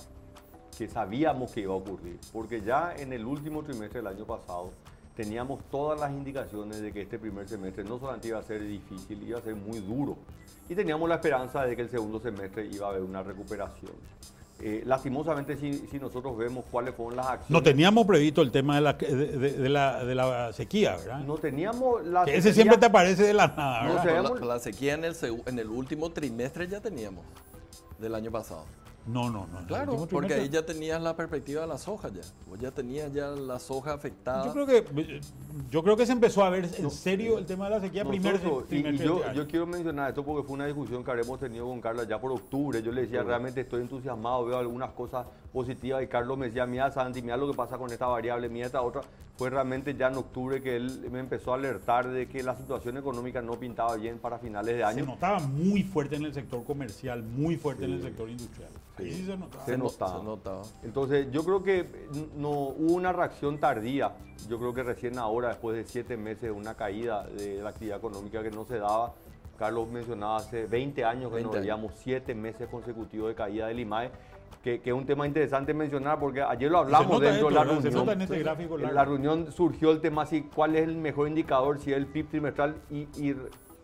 que 0.77 0.87
sabíamos 0.87 1.51
que 1.51 1.63
iba 1.63 1.75
a 1.75 1.79
ocurrir, 1.79 2.21
porque 2.33 2.61
ya 2.61 2.95
en 2.97 3.13
el 3.13 3.27
último 3.27 3.65
trimestre 3.65 3.99
del 3.99 4.07
año 4.07 4.25
pasado 4.25 4.71
teníamos 5.17 5.65
todas 5.73 5.99
las 5.99 6.13
indicaciones 6.13 6.81
de 6.81 6.93
que 6.93 7.03
este 7.03 7.19
primer 7.19 7.49
semestre 7.49 7.83
no 7.83 7.99
solamente 7.99 8.29
iba 8.29 8.39
a 8.39 8.45
ser 8.45 8.63
difícil, 8.63 9.21
iba 9.27 9.41
a 9.41 9.43
ser 9.43 9.57
muy 9.57 9.81
duro, 9.81 10.19
y 10.69 10.75
teníamos 10.77 11.09
la 11.09 11.17
esperanza 11.17 11.65
de 11.65 11.75
que 11.75 11.83
el 11.83 11.91
segundo 11.91 12.21
semestre 12.21 12.65
iba 12.67 12.87
a 12.87 12.91
haber 12.91 13.03
una 13.03 13.25
recuperación. 13.25 13.91
Eh, 14.61 14.83
lastimosamente, 14.85 15.57
si, 15.57 15.99
nosotros 16.01 16.37
vemos 16.37 16.65
cuáles 16.69 16.93
fueron 16.95 17.17
las 17.17 17.27
acciones. 17.27 17.51
No 17.51 17.63
teníamos 17.63 18.05
previsto 18.07 18.43
el 18.43 18.51
tema 18.51 18.75
de 18.75 18.81
la, 18.81 18.93
de, 18.95 19.69
la, 19.69 20.05
de 20.05 20.15
la, 20.17 20.53
sequía, 20.53 20.97
¿verdad? 20.97 21.21
No 21.21 21.37
teníamos 21.37 22.05
la 22.05 22.25
que 22.25 22.37
Ese 22.37 22.53
siempre 22.53 22.77
te 22.77 22.87
aparece 22.87 23.23
de 23.23 23.35
la 23.35 23.47
nada, 23.47 24.05
¿verdad? 24.05 24.23
No, 24.23 24.35
la, 24.35 24.59
sequía 24.59 24.95
en 24.95 25.05
el, 25.05 25.15
en 25.47 25.59
el 25.61 25.69
último 25.69 26.11
trimestre 26.11 26.67
ya 26.67 26.81
teníamos, 26.81 27.25
del 28.01 28.17
año 28.17 28.33
pasado. 28.33 28.65
No, 29.07 29.31
no, 29.31 29.47
no. 29.47 29.67
Claro, 29.67 30.07
porque 30.11 30.35
ahí 30.35 30.49
ya 30.49 30.65
tenías 30.65 31.01
la 31.01 31.17
perspectiva 31.17 31.63
de 31.63 31.67
la 31.67 31.79
soja 31.79 32.09
ya. 32.09 32.21
Vos 32.47 32.59
ya 32.59 32.71
tenías 32.71 33.13
ya 33.13 33.29
la 33.29 33.59
soja 33.59 33.95
afectada. 33.95 34.45
Yo 34.45 34.53
creo 34.53 34.67
que, 34.67 35.21
yo 35.71 35.83
creo 35.83 35.97
que 35.97 36.05
se 36.05 36.13
empezó 36.13 36.45
a 36.45 36.51
ver 36.51 36.69
en 36.77 36.91
serio 36.91 37.39
el 37.39 37.47
tema 37.47 37.65
de 37.65 37.71
la 37.71 37.81
sequía 37.81 38.05
primero. 38.05 38.67
Y, 38.71 38.87
y 38.87 38.99
yo, 38.99 39.33
yo, 39.33 39.47
quiero 39.47 39.67
mencionar 39.67 40.11
esto 40.11 40.23
porque 40.23 40.47
fue 40.47 40.55
una 40.55 40.67
discusión 40.67 41.03
que 41.03 41.11
habremos 41.11 41.41
tenido 41.41 41.67
con 41.67 41.81
Carlos 41.81 42.07
ya 42.07 42.21
por 42.21 42.33
octubre. 42.33 42.83
Yo 42.83 42.93
le 42.93 43.03
decía, 43.03 43.23
realmente 43.23 43.63
estoy 43.63 43.81
entusiasmado, 43.81 44.45
veo 44.45 44.59
algunas 44.59 44.91
cosas 44.91 45.27
positivas 45.53 46.03
y 46.03 46.07
Carlos 46.07 46.37
me 46.37 46.47
decía, 46.47 46.67
mira 46.67 46.91
Santi, 46.91 47.23
mira 47.23 47.37
lo 47.37 47.51
que 47.51 47.57
pasa 47.57 47.79
con 47.79 47.91
esta 47.91 48.07
variable, 48.07 48.49
mira 48.49 48.67
esta 48.67 48.83
otra. 48.83 49.03
Fue 49.39 49.51
realmente 49.51 49.95
ya 49.95 50.09
en 50.09 50.17
octubre 50.17 50.61
que 50.61 50.75
él 50.75 51.09
me 51.13 51.21
empezó 51.21 51.53
a 51.53 51.55
alertar 51.55 52.09
de 52.09 52.27
que 52.27 52.43
la 52.43 52.57
situación 52.57 52.97
económica 52.97 53.41
no 53.41 53.53
pintaba 53.53 53.95
bien 53.95 54.19
para 54.19 54.41
finales 54.41 54.77
de 54.77 54.83
año. 54.83 55.05
Se 55.05 55.11
notaba 55.11 55.39
muy 55.39 55.85
fuerte 55.85 56.17
en 56.17 56.25
el 56.25 56.35
sector 56.35 56.65
comercial, 56.65 57.23
muy 57.23 57.57
fuerte 57.57 57.85
en 57.85 57.93
el 57.93 58.03
sector 58.03 58.29
industrial. 58.29 58.71
Sí, 58.99 59.29
se 59.65 59.79
notaba. 59.79 60.63
Entonces, 60.83 61.29
yo 61.31 61.45
creo 61.45 61.63
que 61.63 61.87
no 62.37 62.51
hubo 62.51 62.95
una 62.95 63.13
reacción 63.13 63.61
tardía. 63.61 64.17
Yo 64.49 64.59
creo 64.59 64.75
que 64.75 64.83
recién 64.83 65.19
ahora, 65.19 65.51
después 65.51 65.77
de 65.77 65.85
siete 65.85 66.17
meses, 66.17 66.51
una 66.51 66.75
caída 66.75 67.25
de 67.29 67.63
la 67.63 67.71
actividad 67.71 67.99
económica 67.99 68.43
que 68.43 68.51
no 68.51 68.65
se 68.65 68.79
daba. 68.79 69.15
Carlos 69.57 69.89
mencionaba 69.89 70.39
hace 70.39 70.67
20 70.67 71.05
años 71.05 71.33
que 71.33 71.43
no 71.43 71.51
veíamos 71.51 71.93
siete 71.97 72.35
meses 72.35 72.69
consecutivos 72.69 73.29
de 73.29 73.37
caída 73.37 73.69
del 73.69 73.79
IMAE. 73.79 74.11
Que, 74.63 74.81
es 74.85 74.93
un 74.93 75.07
tema 75.07 75.27
interesante 75.27 75.73
mencionar 75.73 76.19
porque 76.19 76.43
ayer 76.43 76.71
lo 76.71 76.79
hablamos 76.79 77.21
dentro 77.21 77.49
de 77.49 77.55
la 77.55 77.65
reunión. 77.65 78.21
Este 78.21 78.41
en 78.41 78.95
la 78.95 79.05
reunión 79.05 79.53
surgió 79.53 79.91
el 79.91 80.01
tema 80.01 80.27
si 80.27 80.43
cuál 80.43 80.77
es 80.77 80.83
el 80.89 80.97
mejor 80.97 81.29
indicador, 81.29 81.79
si 81.79 81.93
es 81.93 81.97
el 81.97 82.07
PIB 82.07 82.29
trimestral 82.29 82.77
y, 82.91 83.09
y 83.17 83.37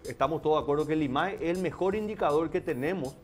estamos 0.09 0.43
todos 0.43 0.59
de 0.59 0.63
acuerdo 0.63 0.87
que 0.87 0.95
el 0.95 1.03
IMAE 1.03 1.37
es 1.41 1.57
el 1.57 1.63
mejor 1.63 1.95
indicador 1.95 2.51
que 2.51 2.61
tenemos 2.61 3.17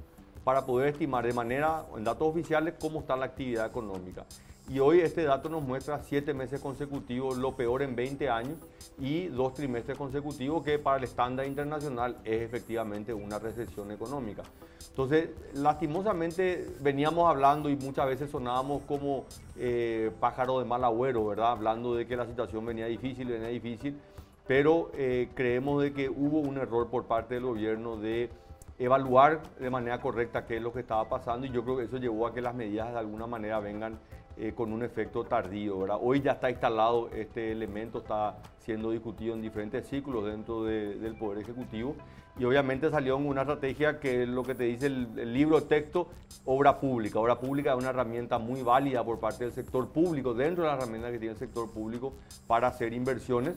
para 0.45 0.65
poder 0.65 0.89
estimar 0.89 1.27
de 1.27 1.33
manera, 1.33 1.85
en 1.97 2.05
datos 2.05 2.27
oficiales, 2.27 2.75
cómo 2.81 3.01
está 3.01 3.17
la 3.17 3.27
actividad 3.27 3.67
económica. 3.67 4.25
Y 4.71 4.79
hoy 4.79 5.01
este 5.01 5.25
dato 5.25 5.49
nos 5.49 5.65
muestra 5.65 5.99
siete 5.99 6.33
meses 6.33 6.61
consecutivos, 6.61 7.37
lo 7.37 7.57
peor 7.57 7.83
en 7.83 7.97
20 7.97 8.31
años, 8.31 8.57
y 9.01 9.27
dos 9.27 9.53
trimestres 9.53 9.99
consecutivos, 9.99 10.63
que 10.63 10.79
para 10.79 10.99
el 10.99 11.05
estándar 11.05 11.45
internacional 11.45 12.19
es 12.25 12.43
efectivamente 12.43 13.13
una 13.13 13.41
recesión 13.41 13.91
económica. 13.91 14.45
Entonces, 14.91 15.31
lastimosamente 15.55 16.69
veníamos 16.83 17.29
hablando 17.29 17.69
y 17.69 17.75
muchas 17.75 18.07
veces 18.07 18.31
sonábamos 18.31 18.83
como 18.83 19.25
eh, 19.57 20.13
pájaro 20.21 20.61
de 20.61 20.67
mal 20.67 20.85
agüero, 20.85 21.27
¿verdad? 21.27 21.51
Hablando 21.51 21.97
de 21.97 22.07
que 22.07 22.15
la 22.15 22.27
situación 22.27 22.65
venía 22.65 22.87
difícil, 22.87 23.27
venía 23.27 23.49
difícil, 23.49 23.99
pero 24.47 24.93
eh, 24.95 25.31
creemos 25.35 25.83
de 25.83 25.93
que 25.93 26.09
hubo 26.09 26.39
un 26.39 26.59
error 26.59 26.87
por 26.87 27.07
parte 27.07 27.35
del 27.35 27.43
gobierno 27.43 27.97
de 27.97 28.31
evaluar 28.79 29.43
de 29.59 29.69
manera 29.69 30.01
correcta 30.01 30.47
qué 30.47 30.59
es 30.59 30.63
lo 30.63 30.73
que 30.73 30.81
estaba 30.81 31.09
pasando 31.09 31.47
y 31.47 31.51
yo 31.51 31.63
creo 31.65 31.77
que 31.77 31.85
eso 31.85 31.99
llevó 31.99 32.27
a 32.27 32.33
que 32.33 32.41
las 32.41 32.55
medidas 32.55 32.91
de 32.93 32.99
alguna 32.99 33.27
manera 33.27 33.61
vengan 33.61 33.99
eh, 34.41 34.55
con 34.55 34.73
un 34.73 34.83
efecto 34.83 35.25
tardío. 35.25 35.81
¿verdad? 35.81 35.99
Hoy 36.01 36.23
ya 36.23 36.33
está 36.33 36.51
instalado 36.51 37.11
este 37.11 37.53
elemento, 37.53 37.99
está 37.99 38.39
siendo 38.59 38.91
discutido 38.91 39.35
en 39.35 39.43
diferentes 39.43 39.87
ciclos 39.87 40.25
dentro 40.25 40.65
del 40.65 41.15
Poder 41.17 41.43
Ejecutivo 41.43 41.95
y 42.39 42.45
obviamente 42.45 42.89
salió 42.89 43.19
una 43.19 43.43
estrategia 43.43 44.01
que 44.01 44.23
es 44.23 44.29
lo 44.29 44.43
que 44.43 44.55
te 44.55 44.65
dice 44.65 44.87
el, 44.87 45.09
el 45.19 45.35
libro 45.35 45.65
texto, 45.65 46.09
obra 46.47 46.81
pública. 46.81 47.19
Obra 47.19 47.39
pública 47.39 47.73
es 47.73 47.79
una 47.79 47.91
herramienta 47.91 48.39
muy 48.39 48.63
válida 48.63 49.05
por 49.05 49.21
parte 49.21 49.45
del 49.45 49.53
sector 49.53 49.89
público, 49.89 50.33
dentro 50.33 50.65
de 50.65 50.71
las 50.71 50.79
herramientas 50.79 51.13
que 51.13 51.19
tiene 51.19 51.33
el 51.33 51.39
sector 51.39 51.71
público 51.71 52.15
para 52.47 52.69
hacer 52.69 52.95
inversiones, 52.95 53.57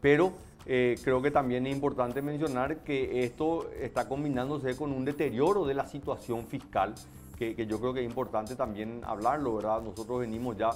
pero 0.00 0.32
eh, 0.66 0.96
creo 1.02 1.22
que 1.22 1.30
también 1.30 1.66
es 1.66 1.74
importante 1.74 2.22
mencionar 2.22 2.78
que 2.78 3.24
esto 3.24 3.70
está 3.80 4.08
combinándose 4.08 4.76
con 4.76 4.92
un 4.92 5.04
deterioro 5.04 5.64
de 5.64 5.74
la 5.74 5.86
situación 5.86 6.46
fiscal, 6.46 6.94
que, 7.36 7.66
yo 7.66 7.80
creo 7.80 7.92
que 7.92 8.00
es 8.00 8.06
importante 8.06 8.56
también 8.56 9.00
hablarlo, 9.04 9.56
¿verdad? 9.56 9.82
Nosotros 9.82 10.20
venimos 10.20 10.56
ya 10.56 10.70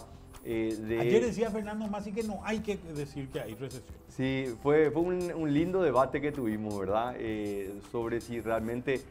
eh, 0.44 0.76
de... 0.80 1.00
Ayer 1.00 1.24
decía 1.24 1.50
Fernando 1.50 1.86
Masi 1.88 2.12
que 2.12 2.22
no 2.22 2.40
hay 2.44 2.60
que 2.60 2.76
decir 2.94 3.28
que 3.28 3.40
hay 3.40 3.54
recesión. 3.54 3.94
Sí, 4.08 4.46
fue, 4.62 4.90
fue 4.90 5.02
un, 5.02 5.52
lindo 5.52 5.82
debate 5.82 6.20
que 6.20 6.32
tuvimos, 6.32 6.78
¿verdad? 6.78 7.14
Eh, 7.18 7.74
sobre 7.90 8.20
si 8.20 8.40
realmente 8.40 9.02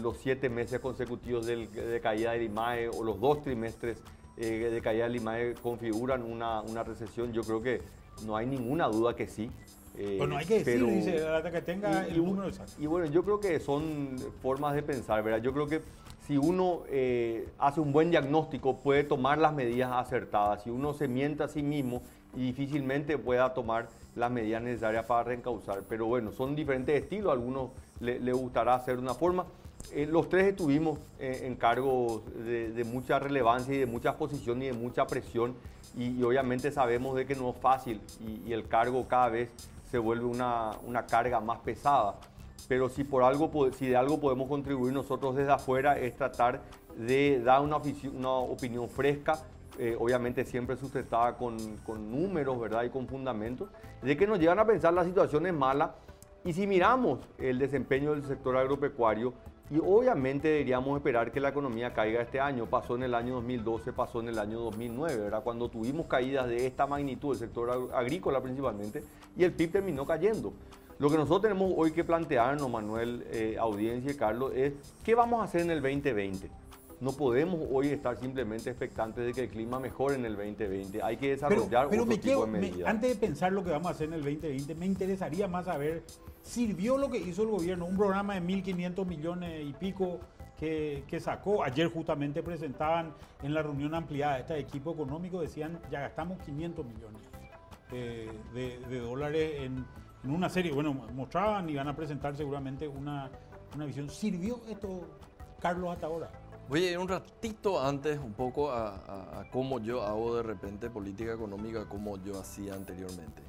los 0.00 0.16
siete 0.16 0.48
meses 0.48 0.80
consecutivos 0.80 1.44
de 1.44 2.00
caída 2.02 2.32
del 2.32 2.44
IMAE 2.44 2.88
o 2.88 3.04
los 3.04 3.20
dos 3.20 3.42
trimestres 3.42 3.98
de 4.36 4.80
caída 4.82 5.04
del 5.04 5.16
IMAE 5.16 5.54
configuran 5.62 6.22
una, 6.22 6.62
una 6.62 6.82
recesión. 6.82 7.34
Yo 7.34 7.42
creo 7.42 7.62
que 7.62 7.82
no 8.24 8.36
hay 8.36 8.46
ninguna 8.46 8.88
duda 8.88 9.14
que 9.14 9.26
sí. 9.26 9.50
Eh, 9.96 10.16
bueno, 10.16 10.36
hay 10.38 10.46
que 10.46 10.64
decir, 10.64 10.86
dice, 10.86 11.22
que 11.52 11.62
tenga 11.62 12.06
el 12.06 12.16
número 12.16 12.48
exacto. 12.48 12.72
Y 12.78 12.86
bueno, 12.86 13.06
yo 13.06 13.22
creo 13.24 13.40
que 13.40 13.60
son 13.60 14.16
formas 14.40 14.74
de 14.74 14.82
pensar, 14.82 15.22
¿verdad? 15.22 15.42
Yo 15.42 15.52
creo 15.52 15.66
que 15.66 15.82
si 16.26 16.36
uno 16.36 16.82
eh, 16.88 17.48
hace 17.58 17.80
un 17.80 17.92
buen 17.92 18.10
diagnóstico, 18.10 18.76
puede 18.76 19.04
tomar 19.04 19.38
las 19.38 19.52
medidas 19.52 19.90
acertadas. 19.92 20.62
Si 20.62 20.70
uno 20.70 20.92
se 20.94 21.08
miente 21.08 21.42
a 21.42 21.48
sí 21.48 21.62
mismo, 21.62 22.02
y 22.34 22.46
difícilmente 22.46 23.18
pueda 23.18 23.52
tomar 23.52 23.88
las 24.14 24.30
medidas 24.30 24.62
necesarias 24.62 25.04
para 25.04 25.24
reencauzar. 25.24 25.82
Pero 25.88 26.06
bueno, 26.06 26.32
son 26.32 26.56
diferentes 26.56 27.02
estilos, 27.02 27.30
a 27.30 27.32
algunos 27.32 27.70
le, 28.00 28.32
gustará 28.32 28.74
hacer 28.74 28.98
una 28.98 29.14
forma. 29.14 29.44
Eh, 29.92 30.06
los 30.06 30.28
tres 30.28 30.46
estuvimos 30.46 30.98
en 31.18 31.56
cargos 31.56 32.22
de, 32.44 32.84
mucha 32.84 33.18
relevancia 33.18 33.74
y 33.74 33.78
de 33.78 33.86
mucha 33.86 34.16
posición 34.16 34.62
y 34.62 34.66
de 34.66 34.72
mucha 34.72 35.06
presión 35.06 35.54
y, 35.96 36.22
obviamente 36.22 36.70
sabemos 36.70 37.16
de 37.16 37.26
que 37.26 37.34
no 37.34 37.50
es 37.50 37.56
fácil 37.56 38.00
y, 38.46 38.52
el 38.52 38.66
cargo 38.66 39.06
cada 39.08 39.28
vez 39.28 39.50
se 39.90 39.98
vuelve 39.98 40.24
una 40.24 41.06
carga 41.08 41.40
más 41.40 41.58
pesada. 41.58 42.14
Pero 42.68 42.88
si, 42.88 43.04
por 43.04 43.22
algo, 43.22 43.50
si 43.72 43.88
de 43.88 43.96
algo 43.96 44.20
podemos 44.20 44.48
contribuir 44.48 44.92
nosotros 44.92 45.36
desde 45.36 45.52
afuera 45.52 45.98
es 45.98 46.16
tratar 46.16 46.62
de 46.96 47.40
dar 47.42 47.60
una, 47.62 47.76
opinión 47.76 48.88
fresca, 48.88 49.38
eh, 49.78 49.96
obviamente 49.98 50.44
siempre 50.44 50.76
sustentada 50.76 51.36
con, 51.36 51.56
números 52.10 52.60
¿verdad? 52.60 52.84
y 52.84 52.90
con 52.90 53.06
fundamentos, 53.06 53.68
de 54.02 54.16
que 54.16 54.26
nos 54.26 54.38
llevan 54.38 54.58
a 54.58 54.66
pensar 54.66 54.92
la 54.92 55.04
situación 55.04 55.46
es 55.46 55.54
mala. 55.54 55.94
Y 56.44 56.52
si 56.52 56.66
miramos 56.66 57.20
el 57.38 57.58
desempeño 57.58 58.12
del 58.12 58.24
sector 58.24 58.56
agropecuario, 58.56 59.32
y 59.72 59.78
obviamente 59.78 60.48
deberíamos 60.48 60.98
esperar 60.98 61.32
que 61.32 61.40
la 61.40 61.48
economía 61.48 61.94
caiga 61.94 62.20
este 62.20 62.38
año. 62.38 62.66
Pasó 62.66 62.94
en 62.96 63.04
el 63.04 63.14
año 63.14 63.36
2012, 63.36 63.94
pasó 63.94 64.20
en 64.20 64.28
el 64.28 64.38
año 64.38 64.60
2009, 64.60 65.16
¿verdad? 65.16 65.42
Cuando 65.42 65.70
tuvimos 65.70 66.06
caídas 66.08 66.46
de 66.46 66.66
esta 66.66 66.86
magnitud, 66.86 67.30
del 67.30 67.38
sector 67.38 67.90
agrícola 67.94 68.42
principalmente, 68.42 69.02
y 69.34 69.44
el 69.44 69.52
PIB 69.54 69.72
terminó 69.72 70.04
cayendo. 70.04 70.52
Lo 71.02 71.10
que 71.10 71.16
nosotros 71.16 71.42
tenemos 71.42 71.72
hoy 71.76 71.90
que 71.90 72.04
plantearnos, 72.04 72.70
Manuel, 72.70 73.26
eh, 73.32 73.56
audiencia 73.58 74.12
y 74.12 74.14
Carlos, 74.14 74.52
es 74.54 74.72
qué 75.02 75.16
vamos 75.16 75.40
a 75.40 75.44
hacer 75.46 75.62
en 75.62 75.72
el 75.72 75.82
2020. 75.82 76.48
No 77.00 77.10
podemos 77.10 77.58
hoy 77.72 77.88
estar 77.88 78.16
simplemente 78.16 78.70
expectantes 78.70 79.26
de 79.26 79.32
que 79.32 79.40
el 79.40 79.48
clima 79.48 79.80
mejore 79.80 80.14
en 80.14 80.24
el 80.24 80.36
2020. 80.36 81.02
Hay 81.02 81.16
que 81.16 81.30
desarrollar 81.30 81.88
pero, 81.90 82.04
otro 82.04 82.16
tipo 82.16 82.46
de 82.46 82.52
medidas. 82.52 82.88
antes 82.88 83.10
de 83.10 83.16
pensar 83.16 83.50
lo 83.50 83.64
que 83.64 83.70
vamos 83.70 83.88
a 83.88 83.90
hacer 83.90 84.06
en 84.06 84.14
el 84.14 84.20
2020, 84.20 84.76
me 84.76 84.86
interesaría 84.86 85.48
más 85.48 85.64
saber 85.64 86.04
sirvió 86.40 86.96
lo 86.96 87.10
que 87.10 87.18
hizo 87.18 87.42
el 87.42 87.48
gobierno, 87.48 87.86
un 87.86 87.96
programa 87.96 88.34
de 88.34 88.42
1.500 88.42 89.04
millones 89.04 89.66
y 89.66 89.72
pico 89.72 90.20
que, 90.56 91.18
sacó. 91.18 91.64
Ayer 91.64 91.88
justamente 91.88 92.44
presentaban 92.44 93.12
en 93.42 93.54
la 93.54 93.62
reunión 93.64 93.92
ampliada 93.96 94.38
este 94.38 94.56
equipo 94.56 94.92
económico, 94.92 95.40
decían 95.40 95.80
ya 95.90 95.98
gastamos 95.98 96.38
500 96.44 96.86
millones 96.86 97.22
eh, 97.90 98.30
de, 98.54 99.00
dólares 99.00 99.62
en, 99.62 99.84
una 100.24 100.48
serie. 100.48 100.72
Bueno, 100.72 100.92
mostraban 100.92 101.68
y 101.68 101.74
van 101.74 101.88
a 101.88 101.96
presentar 101.96 102.36
seguramente 102.36 102.86
una, 102.88 103.30
visión. 103.86 104.08
¿Sirvió 104.08 104.60
esto, 104.68 105.02
Carlos, 105.60 105.92
hasta 105.92 106.06
ahora? 106.06 106.30
Voy 106.68 106.84
a 106.84 106.90
ir 106.92 106.98
un 106.98 107.08
ratito 107.08 107.82
antes 107.82 108.18
un 108.18 108.32
poco 108.32 108.70
a, 108.70 109.40
a 109.40 109.50
cómo 109.50 109.80
yo 109.80 110.02
hago 110.02 110.36
de 110.36 110.42
repente 110.42 110.88
política 110.90 111.32
económica 111.32 111.86
como 111.88 112.16
yo 112.22 112.38
hacía 112.38 112.74
anteriormente. 112.74 113.42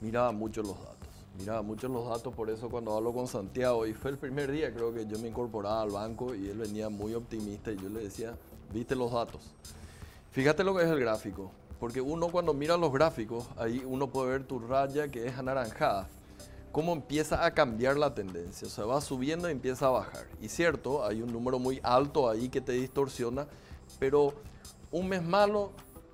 Miraba 0.00 0.32
mucho 0.32 0.62
los 0.62 0.78
datos 0.78 1.08
miraba 1.38 1.62
mucho 1.62 1.88
los 1.88 2.08
datos, 2.08 2.34
por 2.34 2.50
eso 2.50 2.68
cuando 2.68 2.96
hablo 2.96 3.12
con 3.12 3.26
Santiago, 3.26 3.86
y 3.86 3.94
fue 3.94 4.10
el 4.10 4.18
primer 4.18 4.50
día 4.50 4.72
creo 4.74 4.92
que 4.92 5.06
yo 5.06 5.18
me 5.18 5.28
incorporaba 5.28 5.82
al 5.82 5.90
banco 5.90 6.34
y 6.34 6.48
él 6.48 6.58
venía 6.58 6.88
muy 6.88 7.14
optimista 7.14 7.70
y 7.70 7.76
yo 7.76 7.88
le 7.88 8.00
decía, 8.00 8.34
viste 8.72 8.96
los 8.96 9.12
datos. 9.12 9.54
Fíjate 10.32 10.64
lo 10.64 10.74
que 10.74 10.82
es 10.82 10.90
el 10.90 11.00
gráfico, 11.00 11.50
porque 11.78 12.00
uno 12.00 12.28
cuando 12.28 12.54
mira 12.54 12.76
los 12.76 12.92
gráficos, 12.92 13.48
ahí 13.56 13.82
uno 13.86 14.08
puede 14.08 14.30
ver 14.30 14.44
tu 14.44 14.58
raya 14.58 15.08
que 15.08 15.26
es 15.26 15.38
anaranjada, 15.38 16.08
cómo 16.72 16.92
empieza 16.92 17.44
a 17.44 17.52
cambiar 17.52 17.96
la 17.96 18.14
tendencia, 18.14 18.66
o 18.66 18.70
sea, 18.70 18.84
va 18.84 19.00
subiendo 19.00 19.48
y 19.48 19.52
empieza 19.52 19.86
a 19.86 19.90
bajar. 19.90 20.26
Y 20.40 20.48
cierto, 20.48 21.04
hay 21.04 21.22
un 21.22 21.32
número 21.32 21.58
muy 21.58 21.80
alto 21.82 22.28
ahí 22.28 22.48
que 22.48 22.60
te 22.60 22.72
distorsiona, 22.72 23.46
pero 23.98 24.34
un 24.90 25.08
mes 25.08 25.22
malo, 25.22 25.72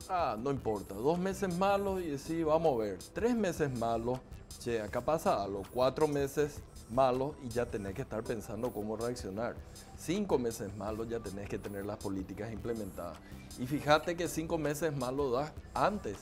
ah, 0.09 0.37
no 0.39 0.51
importa, 0.51 0.95
dos 0.95 1.19
meses 1.19 1.57
malos 1.57 2.03
y 2.03 2.19
sí, 2.19 2.43
vamos 2.43 2.75
a 2.75 2.85
ver, 2.85 2.99
tres 3.13 3.35
meses 3.35 3.77
malos, 3.79 4.19
che, 4.61 4.81
acá 4.81 5.01
pasa 5.01 5.43
a 5.43 5.49
los 5.49 5.67
cuatro 5.69 6.07
meses 6.07 6.61
malos 6.91 7.35
y 7.43 7.49
ya 7.49 7.67
tenés 7.67 7.95
que 7.95 8.03
estar 8.03 8.23
pensando 8.23 8.73
cómo 8.73 8.97
reaccionar. 8.97 9.57
Cinco 9.97 10.39
meses 10.39 10.75
malos 10.77 11.09
ya 11.09 11.21
tenés 11.21 11.49
que 11.49 11.59
tener 11.59 11.85
las 11.85 11.97
políticas 11.97 12.53
implementadas. 12.53 13.19
Y 13.59 13.67
fíjate 13.67 14.17
que 14.17 14.29
cinco 14.29 14.59
meses 14.59 14.97
malos 14.97 15.33
da 15.33 15.53
antes 15.75 16.17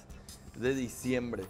de 0.58 0.74
diciembre 0.74 1.44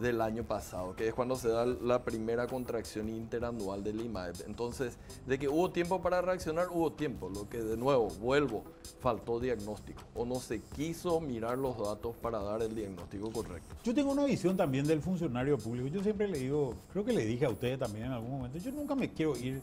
del 0.00 0.20
año 0.20 0.44
pasado, 0.44 0.94
que 0.94 1.08
es 1.08 1.14
cuando 1.14 1.36
se 1.36 1.48
da 1.48 1.66
la 1.66 2.04
primera 2.04 2.46
contracción 2.46 3.08
interanual 3.08 3.82
del 3.82 4.00
IMAEP. 4.00 4.46
Entonces, 4.46 4.98
de 5.26 5.38
que 5.38 5.48
hubo 5.48 5.70
tiempo 5.70 6.00
para 6.00 6.20
reaccionar, 6.20 6.68
hubo 6.70 6.92
tiempo. 6.92 7.28
Lo 7.28 7.48
que 7.48 7.58
de 7.58 7.76
nuevo, 7.76 8.08
vuelvo, 8.20 8.64
faltó 9.00 9.40
diagnóstico 9.40 10.02
o 10.14 10.24
no 10.24 10.36
se 10.36 10.60
quiso 10.60 11.20
mirar 11.20 11.58
los 11.58 11.78
datos 11.78 12.16
para 12.16 12.38
dar 12.38 12.62
el 12.62 12.74
diagnóstico 12.74 13.30
correcto. 13.30 13.74
Yo 13.84 13.94
tengo 13.94 14.12
una 14.12 14.24
visión 14.24 14.56
también 14.56 14.86
del 14.86 15.00
funcionario 15.00 15.58
público. 15.58 15.88
Yo 15.88 16.02
siempre 16.02 16.28
le 16.28 16.38
digo, 16.38 16.74
creo 16.92 17.04
que 17.04 17.12
le 17.12 17.24
dije 17.24 17.44
a 17.44 17.50
ustedes 17.50 17.78
también 17.78 18.06
en 18.06 18.12
algún 18.12 18.30
momento, 18.30 18.58
yo 18.58 18.72
nunca 18.72 18.94
me 18.94 19.12
quiero 19.12 19.36
ir 19.36 19.62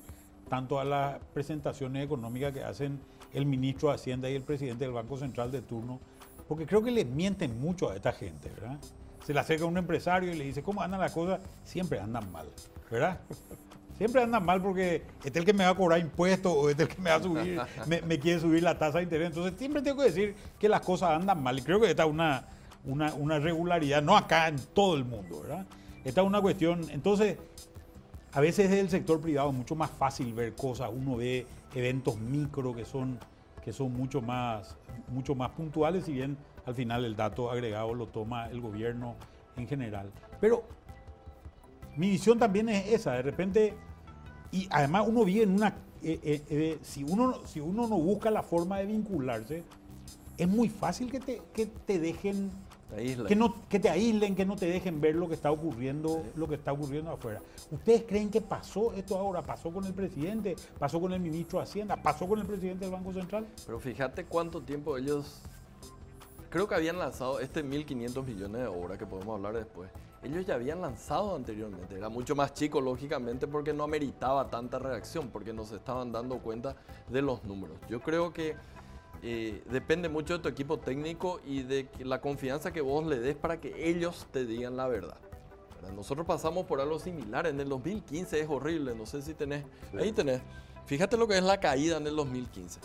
tanto 0.49 0.79
a 0.79 0.83
las 0.83 1.19
presentaciones 1.33 2.03
económicas 2.05 2.53
que 2.53 2.63
hacen 2.63 2.99
el 3.33 3.45
ministro 3.45 3.89
de 3.89 3.95
Hacienda 3.95 4.29
y 4.29 4.35
el 4.35 4.43
presidente 4.43 4.85
del 4.85 4.93
Banco 4.93 5.17
Central 5.17 5.51
de 5.51 5.61
turno, 5.61 5.99
porque 6.47 6.65
creo 6.65 6.83
que 6.83 6.91
le 6.91 7.03
mienten 7.03 7.59
mucho 7.59 7.89
a 7.89 7.95
esta 7.95 8.13
gente, 8.13 8.49
¿verdad? 8.49 8.79
Se 9.25 9.33
le 9.33 9.39
acerca 9.39 9.63
a 9.63 9.67
un 9.67 9.77
empresario 9.77 10.31
y 10.31 10.37
le 10.37 10.43
dice, 10.45 10.61
¿cómo 10.61 10.81
andan 10.81 10.99
las 11.01 11.11
cosas? 11.11 11.39
Siempre 11.63 11.99
andan 11.99 12.31
mal, 12.31 12.47
¿verdad? 12.91 13.19
Siempre 13.97 14.21
andan 14.21 14.45
mal 14.45 14.61
porque 14.61 15.01
es 15.23 15.35
el 15.35 15.43
que 15.43 15.53
me 15.53 15.63
va 15.63 15.71
a 15.71 15.75
cobrar 15.75 15.99
impuestos 15.99 16.53
o 16.55 16.69
es 16.69 16.77
el 16.77 16.87
que 16.87 17.01
me 17.01 17.09
va 17.09 17.15
a 17.15 17.23
subir, 17.23 17.61
me, 17.87 18.19
quiere 18.19 18.39
subir 18.39 18.61
la 18.61 18.77
tasa 18.77 18.99
de 18.99 19.05
interés. 19.05 19.29
Entonces 19.29 19.57
siempre 19.57 19.81
tengo 19.81 19.97
que 19.97 20.09
decir 20.09 20.35
que 20.59 20.69
las 20.69 20.81
cosas 20.81 21.11
andan 21.11 21.41
mal. 21.41 21.57
Y 21.57 21.63
creo 21.63 21.79
que 21.79 21.89
esta 21.89 22.03
es 22.03 22.09
una, 22.09 22.45
una, 22.83 23.39
regularidad, 23.39 24.03
no 24.03 24.15
acá 24.15 24.47
en 24.47 24.57
todo 24.73 24.95
el 24.95 25.05
mundo, 25.05 25.41
¿verdad? 25.41 25.65
Esta 26.03 26.21
es 26.21 26.27
una 26.27 26.39
cuestión, 26.39 26.87
entonces, 26.91 27.37
a 28.31 28.39
veces 28.41 28.69
es 28.69 28.77
el 28.77 28.89
sector 28.89 29.19
privado 29.19 29.51
mucho 29.51 29.75
más 29.75 29.89
fácil 29.89 30.33
ver 30.33 30.53
cosas. 30.53 30.91
Uno 30.93 31.15
ve 31.15 31.47
eventos 31.73 32.19
micro 32.19 32.75
que 32.75 32.85
son 32.85 33.17
que 33.63 33.73
son 33.73 33.91
mucho 33.91 34.21
más, 34.21 34.75
mucho 35.07 35.33
más 35.33 35.49
puntuales, 35.49 36.05
si 36.05 36.13
bien 36.13 36.37
al 36.65 36.75
final 36.75 37.05
el 37.05 37.15
dato 37.15 37.51
agregado 37.51 37.93
lo 37.93 38.07
toma 38.07 38.49
el 38.49 38.61
gobierno 38.61 39.15
en 39.55 39.67
general. 39.67 40.11
Pero 40.39 40.63
mi 41.95 42.09
visión 42.09 42.39
también 42.39 42.69
es 42.69 42.87
esa, 42.87 43.13
de 43.13 43.21
repente, 43.21 43.73
y 44.51 44.67
además 44.71 45.05
uno 45.07 45.23
vive 45.23 45.43
en 45.43 45.51
una, 45.51 45.69
eh, 46.03 46.19
eh, 46.23 46.43
eh, 46.49 46.79
si, 46.81 47.03
uno, 47.03 47.45
si 47.45 47.59
uno 47.59 47.87
no 47.87 47.97
busca 47.97 48.29
la 48.31 48.43
forma 48.43 48.79
de 48.79 48.85
vincularse, 48.87 49.63
es 50.37 50.47
muy 50.47 50.69
fácil 50.69 51.09
que 51.09 51.19
te, 51.19 51.41
que 51.53 51.65
te 51.65 51.99
dejen 51.99 52.51
que, 53.27 53.35
no, 53.35 53.55
que 53.67 53.79
te 53.79 53.89
aíslen, 53.89 54.35
que 54.35 54.45
no 54.45 54.55
te 54.55 54.67
dejen 54.67 55.01
ver 55.01 55.15
lo 55.15 55.27
que 55.27 55.33
está 55.33 55.51
ocurriendo, 55.51 56.23
lo 56.35 56.47
que 56.47 56.55
está 56.55 56.71
ocurriendo 56.71 57.11
afuera. 57.11 57.41
¿Ustedes 57.71 58.03
creen 58.07 58.29
que 58.29 58.41
pasó 58.41 58.93
esto 58.93 59.17
ahora? 59.17 59.41
¿Pasó 59.41 59.71
con 59.71 59.85
el 59.85 59.93
presidente? 59.93 60.55
¿Pasó 60.77 61.01
con 61.01 61.11
el 61.11 61.19
ministro 61.19 61.59
de 61.59 61.63
Hacienda? 61.63 61.97
¿Pasó 61.97 62.27
con 62.27 62.39
el 62.39 62.45
presidente 62.45 62.85
del 62.85 62.93
Banco 62.93 63.11
Central? 63.11 63.47
Pero 63.65 63.79
fíjate 63.79 64.25
cuánto 64.25 64.61
tiempo 64.61 64.97
ellos 64.97 65.41
creo 66.55 66.69
que 66.69 66.75
habían 66.75 66.97
lanzado 66.97 67.41
este 67.41 67.65
1.500 67.65 68.23
millones 68.23 68.61
de 68.61 68.67
obras 68.67 68.97
que 68.97 69.05
podemos 69.05 69.35
hablar 69.35 69.55
después. 69.55 69.89
Ellos 70.23 70.45
ya 70.45 70.53
habían 70.53 70.79
lanzado 70.79 71.35
anteriormente. 71.35 71.97
Era 71.97 72.07
mucho 72.07 72.33
más 72.33 72.53
chico, 72.53 72.79
lógicamente, 72.79 73.45
porque 73.45 73.73
no 73.73 73.83
ameritaba 73.83 74.49
tanta 74.49 74.79
reacción, 74.79 75.27
porque 75.31 75.51
no 75.51 75.65
se 75.65 75.75
estaban 75.75 76.13
dando 76.13 76.37
cuenta 76.37 76.77
de 77.09 77.21
los 77.21 77.43
números. 77.43 77.77
Yo 77.89 77.99
creo 77.99 78.31
que 78.31 78.55
eh, 79.21 79.63
depende 79.69 80.07
mucho 80.07 80.37
de 80.37 80.39
tu 80.43 80.47
equipo 80.47 80.79
técnico 80.79 81.41
y 81.45 81.63
de 81.63 81.89
la 81.99 82.21
confianza 82.21 82.71
que 82.71 82.79
vos 82.79 83.05
le 83.05 83.19
des 83.19 83.35
para 83.35 83.59
que 83.59 83.89
ellos 83.89 84.25
te 84.31 84.45
digan 84.45 84.77
la 84.77 84.87
verdad. 84.87 85.17
Nosotros 85.93 86.25
pasamos 86.25 86.65
por 86.67 86.79
algo 86.79 86.99
similar. 86.99 87.47
En 87.47 87.59
el 87.59 87.67
2015 87.67 88.39
es 88.39 88.49
horrible. 88.49 88.95
No 88.95 89.05
sé 89.05 89.21
si 89.21 89.33
tenés. 89.33 89.65
Ahí 89.99 90.13
tenés. 90.13 90.41
Fíjate 90.85 91.17
lo 91.17 91.27
que 91.27 91.37
es 91.37 91.43
la 91.43 91.59
caída 91.59 91.97
en 91.97 92.07
el 92.07 92.15
2015 92.15 92.79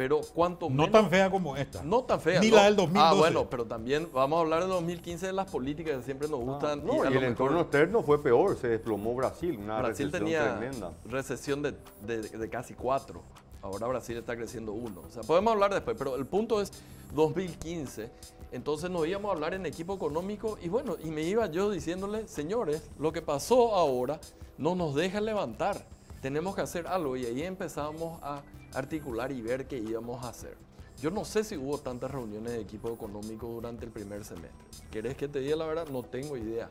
pero 0.00 0.22
cuanto 0.32 0.70
No 0.70 0.90
tan 0.90 1.10
fea 1.10 1.30
como 1.30 1.58
esta. 1.58 1.82
No 1.82 2.04
tan 2.04 2.18
fea. 2.22 2.40
Ni 2.40 2.50
la 2.50 2.64
del 2.64 2.76
2012. 2.76 3.06
Ah, 3.06 3.12
bueno, 3.18 3.50
pero 3.50 3.66
también 3.66 4.08
vamos 4.14 4.38
a 4.38 4.40
hablar 4.40 4.60
del 4.60 4.70
2015 4.70 5.26
de 5.26 5.32
las 5.34 5.50
políticas 5.50 5.98
que 5.98 6.02
siempre 6.04 6.26
nos 6.26 6.40
gustan. 6.40 6.86
no, 6.86 7.04
y, 7.04 7.14
el 7.14 7.22
entorno 7.22 7.60
externo 7.60 8.02
fue 8.02 8.22
peor, 8.22 8.56
se 8.56 8.68
desplomó 8.68 9.14
Brasil, 9.14 9.58
una 9.62 9.78
Brasil 9.78 10.10
tenía 10.10 10.58
recesión 11.04 11.60
de, 11.60 11.74
de, 12.06 12.48
casi 12.48 12.72
cuatro. 12.72 13.20
Ahora 13.60 13.88
Brasil 13.88 14.16
está 14.16 14.34
creciendo 14.34 14.72
uno. 14.72 15.02
O 15.06 15.10
sea, 15.10 15.22
podemos 15.22 15.52
hablar 15.52 15.74
después, 15.74 15.94
pero 15.98 16.16
el 16.16 16.24
punto 16.24 16.62
es 16.62 16.72
2015. 17.12 18.10
Entonces 18.52 18.88
nos 18.88 19.06
íbamos 19.06 19.28
a 19.28 19.34
hablar 19.34 19.52
en 19.52 19.66
equipo 19.66 19.96
económico 19.96 20.56
y 20.62 20.70
bueno, 20.70 20.96
y 21.04 21.10
me 21.10 21.24
iba 21.24 21.44
yo 21.48 21.70
diciéndole, 21.70 22.26
señores, 22.26 22.88
lo 22.98 23.12
que 23.12 23.20
pasó 23.20 23.74
ahora 23.74 24.18
no 24.56 24.74
nos 24.74 24.94
deja 24.94 25.20
levantar. 25.20 25.84
Tenemos 26.22 26.54
que 26.54 26.62
hacer 26.62 26.86
algo 26.86 27.18
y 27.18 27.26
ahí 27.26 27.42
empezamos 27.42 28.18
a 28.22 28.40
articular 28.74 29.32
y 29.32 29.42
ver 29.42 29.66
qué 29.66 29.78
íbamos 29.78 30.24
a 30.24 30.28
hacer. 30.28 30.56
Yo 31.00 31.10
no 31.10 31.24
sé 31.24 31.44
si 31.44 31.56
hubo 31.56 31.78
tantas 31.78 32.10
reuniones 32.10 32.52
de 32.52 32.60
equipo 32.60 32.92
económico 32.92 33.46
durante 33.48 33.86
el 33.86 33.90
primer 33.90 34.24
semestre. 34.24 34.66
¿Querés 34.90 35.16
que 35.16 35.28
te 35.28 35.40
diga 35.40 35.56
la 35.56 35.66
verdad? 35.66 35.88
No 35.88 36.02
tengo 36.02 36.36
idea 36.36 36.68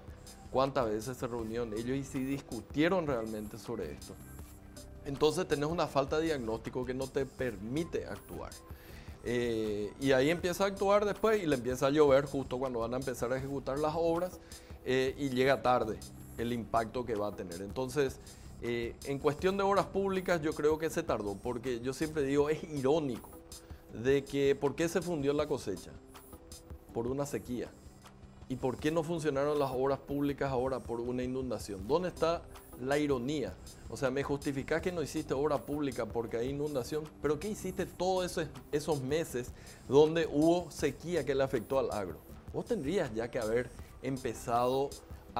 cuántas 0.51 0.85
veces 0.87 1.17
se 1.17 1.25
reunieron 1.25 1.73
ellos 1.73 1.97
y 1.97 2.03
si 2.03 2.23
discutieron 2.23 3.07
realmente 3.07 3.57
sobre 3.57 3.91
esto. 3.91 4.13
Entonces 5.05 5.47
tenés 5.47 5.69
una 5.69 5.87
falta 5.87 6.19
de 6.19 6.25
diagnóstico 6.25 6.85
que 6.85 6.93
no 6.93 7.07
te 7.07 7.25
permite 7.25 8.05
actuar. 8.05 8.51
Eh, 9.23 9.91
y 9.99 10.11
ahí 10.11 10.29
empieza 10.29 10.63
a 10.63 10.67
actuar 10.67 11.05
después 11.05 11.41
y 11.41 11.47
le 11.47 11.55
empieza 11.55 11.87
a 11.87 11.89
llover 11.89 12.25
justo 12.25 12.59
cuando 12.59 12.79
van 12.79 12.93
a 12.93 12.97
empezar 12.97 13.33
a 13.33 13.37
ejecutar 13.37 13.79
las 13.79 13.93
obras 13.97 14.39
eh, 14.85 15.15
y 15.17 15.29
llega 15.29 15.61
tarde 15.61 15.99
el 16.37 16.53
impacto 16.53 17.05
que 17.05 17.15
va 17.15 17.27
a 17.27 17.35
tener. 17.35 17.61
Entonces, 17.61 18.19
eh, 18.61 18.95
en 19.05 19.19
cuestión 19.19 19.57
de 19.57 19.63
obras 19.63 19.85
públicas 19.85 20.41
yo 20.41 20.53
creo 20.53 20.77
que 20.77 20.89
se 20.89 21.03
tardó, 21.03 21.35
porque 21.35 21.79
yo 21.79 21.93
siempre 21.93 22.23
digo, 22.23 22.49
es 22.49 22.63
irónico 22.63 23.29
de 23.93 24.23
que 24.23 24.55
por 24.55 24.75
qué 24.75 24.87
se 24.89 25.01
fundió 25.01 25.33
la 25.33 25.47
cosecha, 25.47 25.91
por 26.93 27.07
una 27.07 27.25
sequía, 27.25 27.69
y 28.49 28.55
por 28.55 28.77
qué 28.77 28.91
no 28.91 29.03
funcionaron 29.03 29.59
las 29.59 29.71
obras 29.71 29.99
públicas 29.99 30.51
ahora 30.51 30.79
por 30.79 30.99
una 30.99 31.23
inundación. 31.23 31.87
¿Dónde 31.87 32.09
está 32.09 32.41
la 32.81 32.97
ironía? 32.97 33.53
O 33.89 33.95
sea, 33.95 34.09
me 34.09 34.23
justificás 34.23 34.81
que 34.81 34.91
no 34.91 35.03
hiciste 35.03 35.35
obra 35.35 35.59
pública 35.59 36.07
porque 36.07 36.37
hay 36.37 36.49
inundación, 36.49 37.03
pero 37.21 37.39
¿qué 37.39 37.47
hiciste 37.47 37.85
todos 37.85 38.39
esos 38.71 39.01
meses 39.01 39.51
donde 39.87 40.27
hubo 40.31 40.69
sequía 40.71 41.23
que 41.23 41.35
le 41.35 41.43
afectó 41.43 41.77
al 41.77 41.91
agro? 41.91 42.17
Vos 42.51 42.65
tendrías 42.65 43.13
ya 43.13 43.29
que 43.29 43.37
haber 43.37 43.69
empezado 44.01 44.89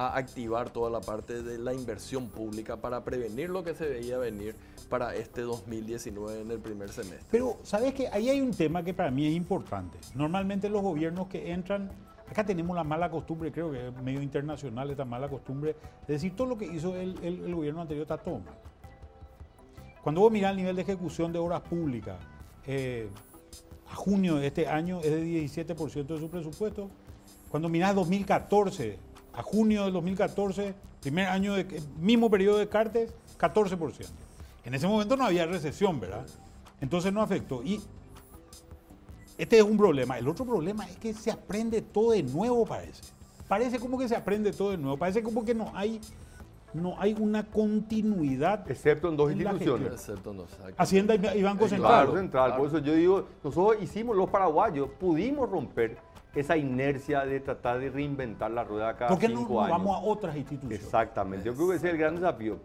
a 0.00 0.16
activar 0.16 0.70
toda 0.70 0.88
la 0.88 1.02
parte 1.02 1.42
de 1.42 1.58
la 1.58 1.74
inversión 1.74 2.28
pública 2.28 2.78
para 2.78 3.04
prevenir 3.04 3.50
lo 3.50 3.62
que 3.62 3.74
se 3.74 3.86
veía 3.86 4.16
venir 4.16 4.56
para 4.88 5.14
este 5.14 5.42
2019 5.42 6.40
en 6.40 6.50
el 6.50 6.58
primer 6.58 6.88
semestre. 6.88 7.26
Pero, 7.30 7.58
¿sabes 7.64 7.92
que 7.92 8.08
Ahí 8.08 8.30
hay 8.30 8.40
un 8.40 8.52
tema 8.52 8.82
que 8.82 8.94
para 8.94 9.10
mí 9.10 9.26
es 9.26 9.34
importante. 9.34 9.98
Normalmente 10.14 10.70
los 10.70 10.80
gobiernos 10.80 11.28
que 11.28 11.52
entran, 11.52 11.90
acá 12.26 12.46
tenemos 12.46 12.74
la 12.74 12.82
mala 12.82 13.10
costumbre, 13.10 13.52
creo 13.52 13.70
que 13.70 13.88
es 13.88 14.02
medio 14.02 14.22
internacional 14.22 14.90
esta 14.90 15.04
mala 15.04 15.28
costumbre, 15.28 15.76
de 16.06 16.14
decir 16.14 16.34
todo 16.34 16.46
lo 16.46 16.56
que 16.56 16.64
hizo 16.64 16.96
el, 16.96 17.18
el, 17.22 17.54
gobierno 17.54 17.82
anterior 17.82 18.04
está 18.04 18.16
todo 18.16 18.40
Cuando 20.02 20.22
vos 20.22 20.32
mirás 20.32 20.52
el 20.52 20.56
nivel 20.56 20.76
de 20.76 20.82
ejecución 20.82 21.30
de 21.30 21.38
obras 21.38 21.60
públicas, 21.60 22.16
eh, 22.66 23.10
a 23.92 23.94
junio 23.96 24.36
de 24.36 24.46
este 24.46 24.66
año 24.66 25.00
es 25.00 25.10
de 25.10 25.24
17% 25.26 26.06
de 26.06 26.18
su 26.18 26.30
presupuesto. 26.30 26.88
Cuando 27.50 27.68
mirás 27.68 27.94
2014, 27.94 29.09
a 29.32 29.42
junio 29.42 29.84
del 29.84 29.92
2014, 29.92 30.74
primer 31.00 31.28
año, 31.28 31.54
de, 31.54 31.82
mismo 31.98 32.30
periodo 32.30 32.58
de 32.58 32.68
Cartes, 32.68 33.12
14%. 33.38 34.06
En 34.64 34.74
ese 34.74 34.86
momento 34.86 35.16
no 35.16 35.24
había 35.24 35.46
recesión, 35.46 36.00
¿verdad? 36.00 36.26
Entonces 36.80 37.12
no 37.12 37.22
afectó. 37.22 37.62
Y 37.62 37.80
este 39.38 39.58
es 39.58 39.62
un 39.62 39.78
problema. 39.78 40.18
El 40.18 40.28
otro 40.28 40.44
problema 40.44 40.86
es 40.86 40.96
que 40.96 41.14
se 41.14 41.30
aprende 41.30 41.80
todo 41.80 42.12
de 42.12 42.22
nuevo, 42.22 42.66
parece. 42.66 43.02
Parece 43.48 43.78
como 43.78 43.98
que 43.98 44.06
se 44.06 44.14
aprende 44.14 44.52
todo 44.52 44.72
de 44.72 44.78
nuevo. 44.78 44.96
Parece 44.96 45.22
como 45.22 45.44
que 45.44 45.54
no 45.54 45.72
hay, 45.74 46.00
no 46.74 46.94
hay 47.00 47.16
una 47.18 47.44
continuidad. 47.44 48.70
Excepto 48.70 49.08
en 49.08 49.16
dos 49.16 49.32
instituciones. 49.32 49.92
Excepto 49.92 50.30
en 50.32 50.36
dos. 50.36 50.50
Hacienda 50.76 51.14
y 51.14 51.42
Banco 51.42 51.68
Central. 51.68 52.06
Banco 52.06 52.18
Central. 52.18 52.56
Por 52.56 52.68
eso 52.68 52.78
yo 52.78 52.94
digo, 52.94 53.26
nosotros 53.42 53.82
hicimos, 53.82 54.16
los 54.16 54.28
paraguayos, 54.28 54.90
pudimos 55.00 55.48
romper 55.50 55.96
esa 56.34 56.56
inercia 56.56 57.24
de 57.24 57.40
tratar 57.40 57.80
de 57.80 57.90
reinventar 57.90 58.50
la 58.50 58.64
rueda 58.64 58.96
cada 58.96 59.10
¿Por 59.10 59.18
qué 59.18 59.28
no, 59.28 59.46
vamos 59.46 59.96
a 59.96 60.00
otras 60.00 60.36
instituciones? 60.36 60.82
Exactamente. 60.82 61.44
Yo 61.44 61.54
creo 61.54 61.70
que 61.70 61.76
ese 61.76 61.88
es 61.88 61.92
el 61.94 61.98
gran 61.98 62.14
desafío. 62.14 62.58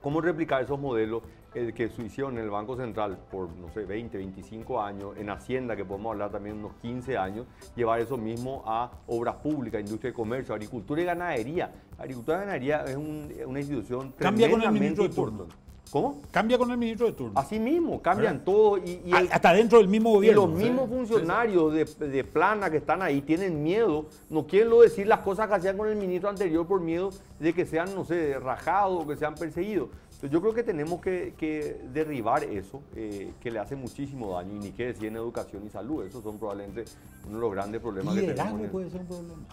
¿Cómo 0.00 0.20
replicar 0.20 0.62
esos 0.62 0.78
modelos 0.78 1.22
el 1.54 1.72
que 1.72 1.88
se 1.88 2.02
hicieron 2.02 2.36
en 2.36 2.44
el 2.44 2.50
Banco 2.50 2.76
Central 2.76 3.16
por, 3.30 3.48
no 3.56 3.70
sé, 3.70 3.84
20, 3.84 4.18
25 4.18 4.82
años, 4.82 5.16
en 5.16 5.30
Hacienda, 5.30 5.76
que 5.76 5.84
podemos 5.84 6.12
hablar 6.12 6.30
también 6.30 6.58
unos 6.58 6.74
15 6.82 7.16
años, 7.16 7.46
llevar 7.76 8.00
eso 8.00 8.16
mismo 8.16 8.62
a 8.66 8.90
obras 9.06 9.36
públicas, 9.36 9.80
industria 9.80 10.10
de 10.10 10.14
comercio, 10.14 10.54
agricultura 10.54 11.00
y 11.00 11.04
ganadería. 11.04 11.72
Agricultura 11.96 12.38
y 12.38 12.40
ganadería 12.40 12.84
es 12.84 12.96
una 12.96 13.60
institución 13.60 14.12
Cambia 14.18 14.48
tremendamente 14.48 14.96
con 14.96 15.04
el 15.04 15.10
importante. 15.10 15.63
¿Cómo? 15.94 16.22
Cambia 16.32 16.58
con 16.58 16.68
el 16.72 16.76
ministro 16.76 17.06
de 17.06 17.12
turno. 17.12 17.38
Así 17.38 17.60
mismo, 17.60 18.02
cambian 18.02 18.44
todo. 18.44 18.78
Y, 18.78 19.00
Hasta 19.30 19.52
dentro 19.52 19.78
del 19.78 19.86
mismo 19.86 20.10
gobierno. 20.10 20.42
Y 20.42 20.46
los 20.46 20.58
mismos 20.58 20.88
funcionarios 20.88 21.72
de, 21.72 22.24
plana 22.24 22.68
que 22.68 22.78
están 22.78 23.00
ahí 23.00 23.20
tienen 23.20 23.62
miedo, 23.62 24.06
no 24.28 24.44
quieren 24.44 24.70
lo 24.70 24.80
decir 24.80 25.06
las 25.06 25.20
cosas 25.20 25.46
que 25.46 25.54
hacían 25.54 25.76
con 25.76 25.88
el 25.88 25.94
ministro 25.94 26.28
anterior 26.28 26.66
por 26.66 26.80
miedo 26.80 27.10
de 27.38 27.52
que 27.52 27.64
sean, 27.64 27.94
no 27.94 28.04
sé, 28.04 28.36
rajados 28.40 29.04
o 29.04 29.06
que 29.06 29.14
sean 29.14 29.36
perseguidos. 29.36 29.88
Entonces 30.06 30.32
yo 30.32 30.40
creo 30.40 30.52
que 30.52 30.64
tenemos 30.64 31.00
que, 31.00 31.80
derribar 31.92 32.42
eso, 32.42 32.82
eh, 32.96 33.30
que 33.40 33.52
le 33.52 33.60
hace 33.60 33.76
muchísimo 33.76 34.32
daño, 34.32 34.52
y 34.56 34.58
ni 34.58 34.70
que 34.72 34.86
decir 34.86 35.06
en 35.06 35.14
educación 35.14 35.64
y 35.64 35.70
salud. 35.70 36.04
Esos 36.04 36.24
son 36.24 36.40
probablemente 36.40 36.86
uno 37.28 37.36
de 37.36 37.40
los 37.40 37.52
grandes 37.52 37.80
problemas 37.80 38.16
que 38.16 38.32
tenemos. 38.32 38.68
puede 38.68 38.90
ser 38.90 39.02
un 39.02 39.06
problema? 39.06 39.44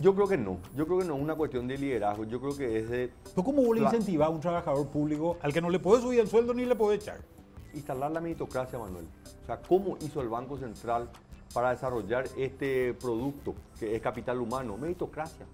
Yo 0.00 0.14
creo 0.14 0.28
que 0.28 0.38
no. 0.38 0.58
Yo 0.76 0.86
creo 0.86 0.98
que 0.98 1.04
no 1.04 1.16
es 1.16 1.22
una 1.22 1.34
cuestión 1.34 1.66
de 1.66 1.76
liderazgo. 1.76 2.24
Yo 2.24 2.40
creo 2.40 2.56
que 2.56 2.78
es 2.78 2.88
de. 2.88 3.12
¿Tú 3.34 3.42
cómo 3.42 3.62
vos 3.62 3.76
le 3.76 3.82
incentivas 3.82 4.28
a 4.28 4.30
un 4.30 4.40
trabajador 4.40 4.86
público 4.88 5.36
al 5.42 5.52
que 5.52 5.60
no 5.60 5.70
le 5.70 5.78
puede 5.78 6.02
subir 6.02 6.20
el 6.20 6.28
sueldo 6.28 6.54
ni 6.54 6.64
le 6.64 6.76
puede 6.76 6.96
echar? 6.96 7.18
Instalar 7.74 8.10
la 8.10 8.20
meritocracia, 8.20 8.78
Manuel. 8.78 9.06
O 9.42 9.46
sea, 9.46 9.60
¿cómo 9.60 9.96
hizo 10.00 10.20
el 10.20 10.28
Banco 10.28 10.56
Central 10.56 11.08
para 11.52 11.70
desarrollar 11.70 12.26
este 12.36 12.94
producto 12.94 13.54
que 13.78 13.96
es 13.96 14.00
capital 14.00 14.40
humano? 14.40 14.76
Meritocracia. 14.76 15.46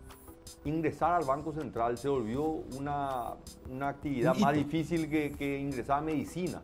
Ingresar 0.65 1.13
al 1.13 1.25
Banco 1.25 1.53
Central 1.53 1.97
se 1.97 2.09
volvió 2.09 2.45
una, 2.45 3.35
actividad 3.81 4.37
más 4.37 4.55
difícil 4.55 5.09
que, 5.09 5.33
que 5.33 5.59
ingresar 5.59 5.99
a 5.99 6.03
medicina. 6.03 6.61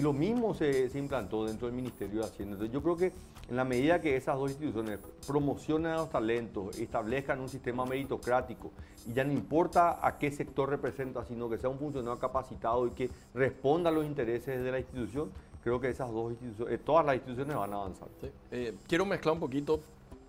Y 0.00 0.02
lo 0.02 0.14
mismo 0.14 0.54
se, 0.54 0.90
implantó 0.94 1.44
dentro 1.44 1.66
del 1.66 1.76
Ministerio 1.76 2.20
de 2.20 2.26
Hacienda. 2.26 2.54
Entonces, 2.54 2.72
yo 2.72 2.82
creo 2.82 2.96
que 2.96 3.12
en 3.50 3.54
la 3.54 3.66
medida 3.66 4.00
que 4.00 4.16
esas 4.16 4.38
dos 4.38 4.50
instituciones 4.50 4.98
promocionen 5.26 5.92
a 5.92 5.96
los 5.96 6.08
talentos, 6.08 6.78
establezcan 6.78 7.38
un 7.38 7.50
sistema 7.50 7.84
meritocrático 7.84 8.70
y 9.06 9.12
ya 9.12 9.24
no 9.24 9.32
importa 9.34 9.98
a 10.00 10.16
qué 10.16 10.32
sector 10.32 10.70
representa, 10.70 11.22
sino 11.26 11.50
que 11.50 11.58
sea 11.58 11.68
un 11.68 11.78
funcionario 11.78 12.18
capacitado 12.18 12.86
y 12.86 12.92
que 12.92 13.10
responda 13.34 13.90
a 13.90 13.92
los 13.92 14.06
intereses 14.06 14.64
de 14.64 14.72
la 14.72 14.78
institución, 14.78 15.32
creo 15.62 15.78
que 15.78 15.90
esas 15.90 16.10
dos 16.10 16.30
instituciones, 16.30 16.72
eh, 16.72 16.82
todas 16.82 17.04
las 17.04 17.16
instituciones 17.16 17.54
van 17.54 17.74
a 17.74 17.76
avanzar. 17.76 18.08
Eh, 18.52 18.74
quiero 18.88 19.04
mezclar 19.04 19.34
un 19.34 19.40
poquito, 19.40 19.80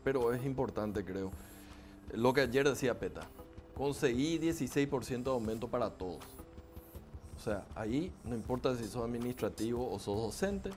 pero 0.04 0.34
es 0.34 0.44
importante 0.46 1.06
creo. 1.06 1.32
Lo 2.14 2.34
que 2.34 2.42
ayer 2.42 2.68
decía 2.68 3.00
Peta, 3.00 3.22
conseguí 3.74 4.38
16% 4.38 5.24
de 5.24 5.30
aumento 5.30 5.70
para 5.70 5.92
todos. 5.92 6.20
O 7.42 7.44
sea, 7.44 7.66
ahí 7.74 8.14
no 8.24 8.36
importa 8.36 8.76
si 8.76 8.84
sos 8.88 9.04
administrativo 9.04 9.92
o 9.92 9.98
sos 9.98 10.16
docente, 10.16 10.70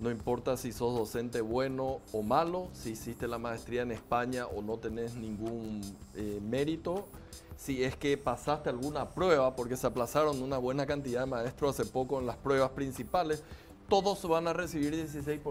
no 0.00 0.10
importa 0.10 0.56
si 0.56 0.72
sos 0.72 0.96
docente 0.96 1.42
bueno 1.42 2.00
o 2.10 2.22
malo, 2.22 2.68
si 2.72 2.92
hiciste 2.92 3.28
la 3.28 3.36
maestría 3.36 3.82
en 3.82 3.92
España 3.92 4.46
o 4.46 4.62
no 4.62 4.78
tenés 4.78 5.14
ningún 5.14 5.82
eh, 6.14 6.40
mérito, 6.40 7.06
si 7.58 7.84
es 7.84 7.96
que 7.96 8.16
pasaste 8.16 8.70
alguna 8.70 9.10
prueba, 9.10 9.54
porque 9.54 9.76
se 9.76 9.86
aplazaron 9.86 10.42
una 10.42 10.56
buena 10.56 10.86
cantidad 10.86 11.20
de 11.20 11.26
maestros 11.26 11.78
hace 11.78 11.90
poco 11.90 12.18
en 12.18 12.24
las 12.24 12.38
pruebas 12.38 12.70
principales, 12.70 13.42
todos 13.86 14.26
van 14.26 14.48
a 14.48 14.54
recibir 14.54 14.94
16%. 14.94 15.42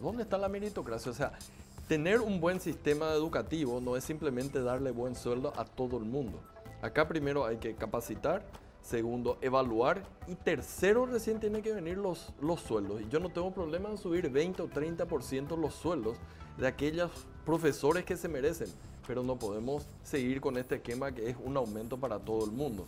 ¿Dónde 0.00 0.22
está 0.22 0.38
la 0.38 0.48
meritocracia? 0.48 1.10
O 1.10 1.14
sea, 1.14 1.32
tener 1.88 2.20
un 2.20 2.40
buen 2.40 2.60
sistema 2.60 3.10
educativo 3.10 3.80
no 3.80 3.96
es 3.96 4.04
simplemente 4.04 4.62
darle 4.62 4.92
buen 4.92 5.16
sueldo 5.16 5.52
a 5.56 5.64
todo 5.64 5.98
el 5.98 6.04
mundo. 6.04 6.38
Acá 6.80 7.08
primero 7.08 7.44
hay 7.44 7.56
que 7.56 7.74
capacitar, 7.74 8.44
segundo 8.84 9.38
evaluar 9.40 10.04
y 10.28 10.34
tercero 10.34 11.06
recién 11.06 11.40
tiene 11.40 11.62
que 11.62 11.72
venir 11.72 11.96
los, 11.96 12.32
los 12.40 12.60
sueldos. 12.60 13.00
Y 13.00 13.08
yo 13.08 13.18
no 13.18 13.30
tengo 13.30 13.50
problema 13.52 13.88
en 13.88 13.98
subir 13.98 14.28
20 14.30 14.62
o 14.62 14.68
30% 14.68 15.58
los 15.58 15.74
sueldos 15.74 16.18
de 16.58 16.66
aquellos 16.66 17.10
profesores 17.46 18.04
que 18.04 18.16
se 18.16 18.28
merecen, 18.28 18.68
pero 19.06 19.22
no 19.22 19.38
podemos 19.38 19.86
seguir 20.02 20.40
con 20.40 20.58
este 20.58 20.76
esquema 20.76 21.12
que 21.12 21.30
es 21.30 21.36
un 21.42 21.56
aumento 21.56 21.98
para 21.98 22.18
todo 22.18 22.44
el 22.44 22.52
mundo. 22.52 22.86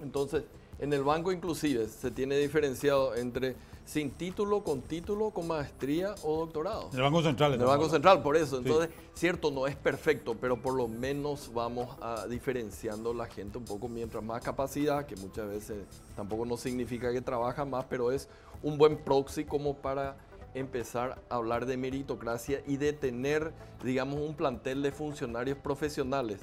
Entonces, 0.00 0.44
en 0.80 0.92
el 0.92 1.04
banco 1.04 1.30
inclusive 1.30 1.86
se 1.88 2.10
tiene 2.10 2.36
diferenciado 2.38 3.14
entre 3.14 3.54
sin 3.84 4.12
título, 4.12 4.62
con 4.62 4.82
título, 4.82 5.30
con 5.30 5.48
maestría 5.48 6.14
o 6.22 6.38
doctorado. 6.38 6.88
En 6.92 6.96
el 6.96 7.02
Banco 7.02 7.22
Central. 7.22 7.54
En 7.54 7.60
el 7.60 7.66
Banco 7.66 7.88
Central, 7.88 8.22
por 8.22 8.36
eso. 8.36 8.58
Entonces, 8.58 8.88
cierto, 9.14 9.50
no 9.50 9.66
es 9.66 9.74
perfecto, 9.74 10.36
pero 10.40 10.62
por 10.62 10.74
lo 10.74 10.86
menos 10.86 11.52
vamos 11.52 11.96
a 12.00 12.26
diferenciando 12.28 13.12
la 13.12 13.26
gente 13.26 13.58
un 13.58 13.64
poco 13.64 13.88
mientras 13.88 14.22
más 14.22 14.42
capacidad, 14.42 15.06
que 15.06 15.16
muchas 15.16 15.48
veces 15.48 15.84
tampoco 16.14 16.46
no 16.46 16.56
significa 16.56 17.12
que 17.12 17.20
trabaja 17.20 17.64
más, 17.64 17.84
pero 17.86 18.12
es 18.12 18.28
un 18.62 18.78
buen 18.78 18.96
proxy 18.96 19.44
como 19.44 19.74
para 19.74 20.16
empezar 20.54 21.22
a 21.28 21.34
hablar 21.34 21.66
de 21.66 21.76
meritocracia 21.76 22.62
y 22.66 22.76
de 22.76 22.92
tener, 22.92 23.52
digamos, 23.84 24.20
un 24.20 24.34
plantel 24.34 24.82
de 24.82 24.92
funcionarios 24.92 25.58
profesionales 25.58 26.40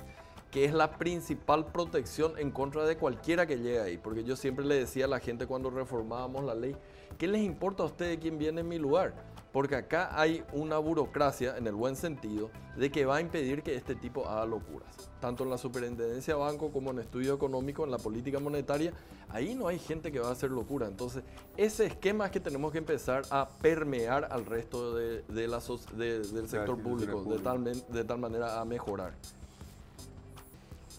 que 0.51 0.65
es 0.65 0.73
la 0.73 0.97
principal 0.97 1.65
protección 1.67 2.33
en 2.37 2.51
contra 2.51 2.85
de 2.85 2.97
cualquiera 2.97 3.45
que 3.45 3.57
llegue 3.57 3.79
ahí. 3.79 3.97
Porque 3.97 4.23
yo 4.23 4.35
siempre 4.35 4.65
le 4.65 4.75
decía 4.75 5.05
a 5.05 5.09
la 5.09 5.19
gente 5.19 5.45
cuando 5.45 5.69
reformábamos 5.69 6.43
la 6.43 6.55
ley, 6.55 6.75
¿qué 7.17 7.27
les 7.27 7.41
importa 7.41 7.83
a 7.83 7.87
ustedes 7.87 8.17
quién 8.19 8.37
viene 8.37 8.61
en 8.61 8.67
mi 8.67 8.77
lugar? 8.77 9.13
Porque 9.51 9.75
acá 9.75 10.09
hay 10.19 10.43
una 10.53 10.77
burocracia, 10.77 11.57
en 11.57 11.67
el 11.67 11.73
buen 11.73 11.95
sentido, 11.95 12.51
de 12.75 12.91
que 12.91 13.05
va 13.05 13.15
a 13.15 13.21
impedir 13.21 13.63
que 13.63 13.75
este 13.75 13.95
tipo 13.95 14.27
haga 14.27 14.45
locuras. 14.45 15.09
Tanto 15.19 15.43
en 15.43 15.49
la 15.49 15.57
superintendencia 15.57 16.35
de 16.35 16.39
banco 16.39 16.71
como 16.71 16.91
en 16.91 16.99
estudio 16.99 17.33
económico, 17.33 17.83
en 17.83 17.91
la 17.91 17.97
política 17.97 18.39
monetaria, 18.39 18.93
ahí 19.29 19.55
no 19.55 19.67
hay 19.67 19.79
gente 19.79 20.11
que 20.11 20.19
va 20.19 20.29
a 20.29 20.33
hacer 20.33 20.51
locura. 20.51 20.87
Entonces, 20.87 21.23
ese 21.55 21.87
esquema 21.87 22.25
es 22.25 22.31
que 22.31 22.39
tenemos 22.39 22.71
que 22.71 22.77
empezar 22.77 23.23
a 23.31 23.49
permear 23.49 24.27
al 24.31 24.45
resto 24.45 24.93
de, 24.95 25.23
la, 25.47 25.59
del 25.95 26.47
sector 26.47 26.77
público, 26.79 27.23
de 27.23 27.39
tal, 27.39 27.63
de 27.63 28.03
tal 28.03 28.19
manera 28.19 28.61
a 28.61 28.65
mejorar. 28.65 29.13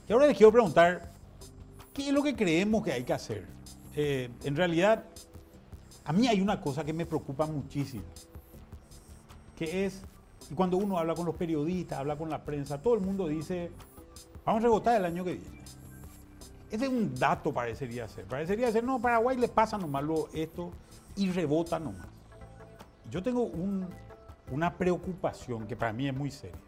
Y 0.08 0.12
ahora 0.12 0.26
les 0.26 0.36
quiero 0.36 0.50
preguntar, 0.50 1.12
¿qué 1.92 2.08
es 2.08 2.14
lo 2.14 2.22
que 2.22 2.34
creemos 2.34 2.82
que 2.82 2.92
hay 2.92 3.04
que 3.04 3.12
hacer? 3.12 3.46
Eh, 3.94 4.30
en 4.42 4.56
realidad, 4.56 5.04
a 6.04 6.12
mí 6.14 6.26
hay 6.26 6.40
una 6.40 6.62
cosa 6.62 6.82
que 6.82 6.94
me 6.94 7.04
preocupa 7.04 7.46
muchísimo, 7.46 8.04
que 9.54 9.84
es, 9.84 10.02
y 10.50 10.54
cuando 10.54 10.78
uno 10.78 10.98
habla 10.98 11.14
con 11.14 11.26
los 11.26 11.34
periodistas, 11.34 11.98
habla 11.98 12.16
con 12.16 12.30
la 12.30 12.42
prensa, 12.42 12.80
todo 12.80 12.94
el 12.94 13.00
mundo 13.00 13.28
dice, 13.28 13.70
vamos 14.46 14.60
a 14.60 14.62
rebotar 14.62 14.96
el 14.96 15.04
año 15.04 15.24
que 15.24 15.34
viene. 15.34 15.58
Ese 16.70 16.84
es 16.84 16.90
un 16.90 17.14
dato 17.14 17.52
parecería 17.52 18.08
ser. 18.08 18.24
Parecería 18.24 18.72
ser, 18.72 18.84
no, 18.84 19.00
Paraguay 19.00 19.36
le 19.36 19.48
pasa 19.48 19.76
nomás 19.76 20.04
lo, 20.04 20.28
esto 20.32 20.70
y 21.16 21.30
rebota 21.30 21.78
nomás. 21.78 22.08
Yo 23.10 23.22
tengo 23.22 23.50
una 24.50 24.72
preocupación 24.74 25.66
que 25.66 25.76
para 25.76 25.92
mí 25.92 26.08
es 26.08 26.14
muy 26.14 26.30
seria. 26.30 26.67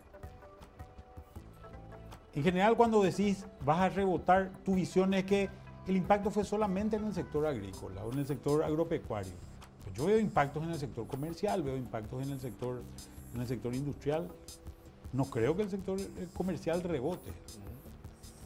En 2.35 2.45
general, 2.45 2.77
cuando 2.77 3.03
decís 3.03 3.45
vas 3.65 3.81
a 3.81 3.89
rebotar, 3.89 4.53
tu 4.65 4.75
visión 4.75 5.15
es 5.15 5.25
que 5.25 5.49
el 5.87 5.97
impacto 5.97 6.31
fue 6.31 6.45
solamente 6.45 6.97
en 6.97 7.05
el 7.05 7.15
sector 7.15 7.47
agrícola 7.47 8.05
o 8.05 8.13
en 8.13 8.21
el 8.21 8.27
sector 8.27 8.63
agropecuario. 8.63 9.33
Pues 9.83 9.97
yo 9.97 10.07
veo 10.07 10.19
impactos 10.19 10.63
en 10.63 10.71
el 10.71 10.79
sector 10.79 11.07
comercial, 11.07 11.63
veo 11.63 11.77
impactos 11.77 12.23
en 12.23 12.33
el 12.33 12.41
sector, 12.41 12.83
en 13.35 13.41
el 13.41 13.47
sector 13.49 13.75
industrial. 13.75 14.29
No 15.13 15.25
creo 15.25 15.57
que 15.57 15.63
el 15.63 15.71
sector 15.71 15.99
eh, 16.01 16.29
comercial 16.33 16.83
rebote. 16.83 17.33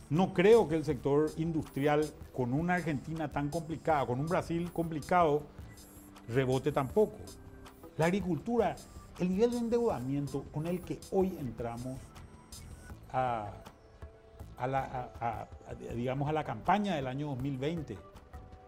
No 0.09 0.33
creo 0.33 0.68
que 0.68 0.77
el 0.77 0.85
sector 0.85 1.31
industrial, 1.37 2.07
con 2.35 2.55
una 2.55 2.75
Argentina 2.75 3.31
tan 3.31 3.51
complicada, 3.51 4.07
con 4.07 4.20
un 4.20 4.27
Brasil 4.27 4.73
complicado, 4.73 5.42
rebote 6.29 6.73
tampoco. 6.73 7.16
La 7.99 8.07
agricultura, 8.07 8.77
el 9.18 9.29
nivel 9.29 9.51
de 9.51 9.59
endeudamiento 9.59 10.44
con 10.53 10.66
el 10.66 10.81
que 10.81 11.01
hoy 11.11 11.37
entramos 11.38 11.99
a, 13.12 13.51
a 14.58 14.66
la, 14.66 15.48
digamos, 15.94 16.28
a 16.28 16.32
la 16.32 16.44
campaña 16.44 16.94
del 16.94 17.06
año 17.06 17.28
2020 17.28 17.98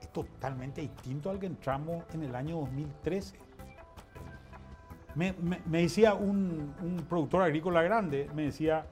es 0.01 0.09
totalmente 0.09 0.81
distinto 0.81 1.31
al 1.31 1.38
que 1.38 1.46
entramos 1.46 2.05
en 2.12 2.22
el 2.22 2.35
año 2.35 2.57
2013. 2.57 3.37
Me, 5.14 5.35
decía 5.66 6.14
un, 6.14 6.75
un, 6.83 7.07
productor 7.09 7.42
agrícola 7.42 7.83
grande, 7.83 8.29
me 8.35 8.42
decía, 8.42 8.85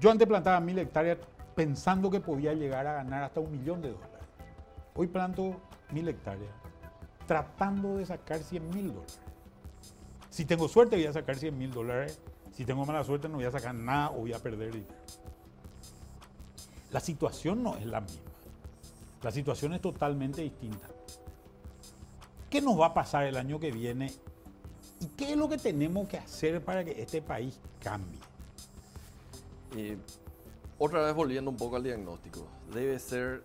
yo 0.00 0.10
antes 0.10 0.26
plantaba 0.26 0.58
mil 0.58 0.78
hectáreas 0.78 1.18
pensando 1.54 2.10
que 2.10 2.20
podía 2.20 2.54
llegar 2.54 2.86
a 2.86 2.94
ganar 2.94 3.22
hasta 3.22 3.38
un 3.38 3.52
millón 3.52 3.82
de 3.82 3.90
dólares. 3.90 4.26
Hoy 4.94 5.06
planto 5.06 5.60
mil 5.92 6.08
hectáreas 6.08 6.60
tratando 7.30 7.98
de 7.98 8.06
sacar 8.06 8.40
100 8.40 8.70
mil 8.70 8.88
dólares. 8.88 9.20
Si 10.30 10.44
tengo 10.44 10.66
suerte 10.66 10.96
voy 10.96 11.06
a 11.06 11.12
sacar 11.12 11.36
100 11.36 11.56
mil 11.56 11.70
dólares, 11.70 12.20
si 12.50 12.64
tengo 12.64 12.84
mala 12.84 13.04
suerte 13.04 13.28
no 13.28 13.36
voy 13.36 13.44
a 13.44 13.52
sacar 13.52 13.72
nada 13.72 14.10
o 14.10 14.22
voy 14.22 14.32
a 14.32 14.40
perder 14.40 14.72
dinero. 14.72 14.92
La 16.92 17.00
situación 17.00 17.62
no 17.62 17.76
es 17.76 17.86
la 17.86 18.00
misma. 18.00 18.30
La 19.22 19.30
situación 19.30 19.74
es 19.74 19.80
totalmente 19.80 20.42
distinta. 20.42 20.88
¿Qué 22.48 22.60
nos 22.60 22.80
va 22.80 22.86
a 22.86 22.94
pasar 22.94 23.24
el 23.24 23.36
año 23.36 23.60
que 23.60 23.70
viene? 23.70 24.12
¿Y 25.00 25.06
qué 25.08 25.32
es 25.32 25.36
lo 25.36 25.48
que 25.48 25.58
tenemos 25.58 26.08
que 26.08 26.18
hacer 26.18 26.64
para 26.64 26.84
que 26.84 27.00
este 27.00 27.22
país 27.22 27.58
cambie? 27.80 28.18
otra 30.78 31.02
vez 31.02 31.14
volviendo 31.14 31.48
un 31.48 31.56
poco 31.56 31.76
al 31.76 31.84
diagnóstico, 31.84 32.44
debe 32.72 32.98
ser 32.98 33.44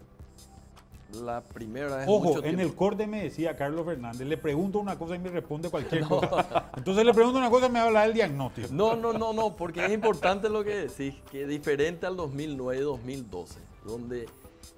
la 1.13 1.41
primera 1.41 1.97
vez. 1.97 2.05
Ojo, 2.09 2.43
en 2.43 2.59
el 2.59 2.75
corte 2.75 3.07
me 3.07 3.23
decía 3.23 3.55
Carlos 3.55 3.85
Fernández, 3.85 4.27
le 4.27 4.37
pregunto 4.37 4.79
una 4.79 4.97
cosa 4.97 5.15
y 5.15 5.19
me 5.19 5.29
responde 5.29 5.69
cualquier 5.69 6.03
cosa. 6.07 6.71
Entonces 6.75 7.05
le 7.05 7.13
pregunto 7.13 7.37
una 7.39 7.49
cosa 7.49 7.67
y 7.67 7.71
me 7.71 7.79
habla 7.79 8.03
del 8.03 8.13
diagnóstico. 8.13 8.67
No, 8.71 8.95
no, 8.95 9.13
no, 9.13 9.33
no, 9.33 9.55
porque 9.55 9.85
es 9.85 9.91
importante 9.91 10.49
lo 10.49 10.63
que 10.63 10.75
decís, 10.87 11.15
que 11.31 11.45
diferente 11.45 12.05
al 12.05 12.17
2009-2012, 12.17 13.47
donde 13.85 14.27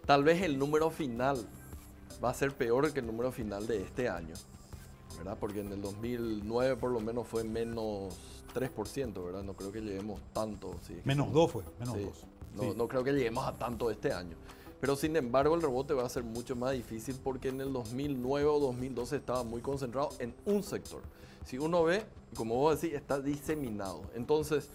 tal 0.06 0.24
vez 0.24 0.42
el 0.42 0.60
número 0.60 0.90
final 0.90 1.48
va 2.24 2.30
a 2.30 2.34
ser 2.34 2.54
peor 2.54 2.92
que 2.94 3.00
el 3.00 3.08
número 3.08 3.32
final 3.32 3.68
de 3.68 3.82
este 3.82 4.10
año, 4.10 4.36
¿verdad? 5.18 5.38
Porque 5.40 5.62
en 5.62 5.72
el 5.72 5.82
2009 5.82 6.76
por 6.78 6.92
lo 6.92 7.00
menos 7.00 7.28
fue 7.28 7.44
menos 7.44 8.16
3%, 8.54 9.26
¿verdad? 9.26 9.44
No 9.44 9.54
creo 9.54 9.72
que 9.72 9.82
lleguemos 9.82 10.20
tanto. 10.34 10.76
menos 11.04 11.32
2 11.32 11.52
fue, 11.52 11.64
menos 11.80 11.96
2. 11.96 12.26
No, 12.56 12.74
no 12.74 12.88
creo 12.88 13.04
que 13.04 13.12
lleguemos 13.12 13.46
a 13.46 13.54
tanto 13.54 13.92
este 13.92 14.12
año. 14.12 14.36
Pero 14.80 14.96
sin 14.96 15.16
embargo 15.16 15.56
el 15.56 15.62
rebote 15.62 15.94
va 15.94 16.06
a 16.06 16.10
ser 16.10 16.24
mucho 16.24 16.56
más 16.56 16.74
difícil 16.74 17.16
porque 17.24 17.50
en 17.50 17.62
el 17.62 17.74
2009 17.74 18.46
o 18.46 18.60
2012 18.60 19.16
estaba 19.16 19.44
muy 19.44 19.62
concentrado 19.62 20.10
en 20.20 20.34
un 20.46 20.64
sector. 20.64 21.02
Si 21.46 21.58
uno 21.58 21.84
ve, 21.84 22.04
como 22.36 22.56
vos 22.56 22.80
decís, 22.80 22.96
está 22.96 23.20
diseminado. 23.20 24.02
Entonces, 24.16 24.70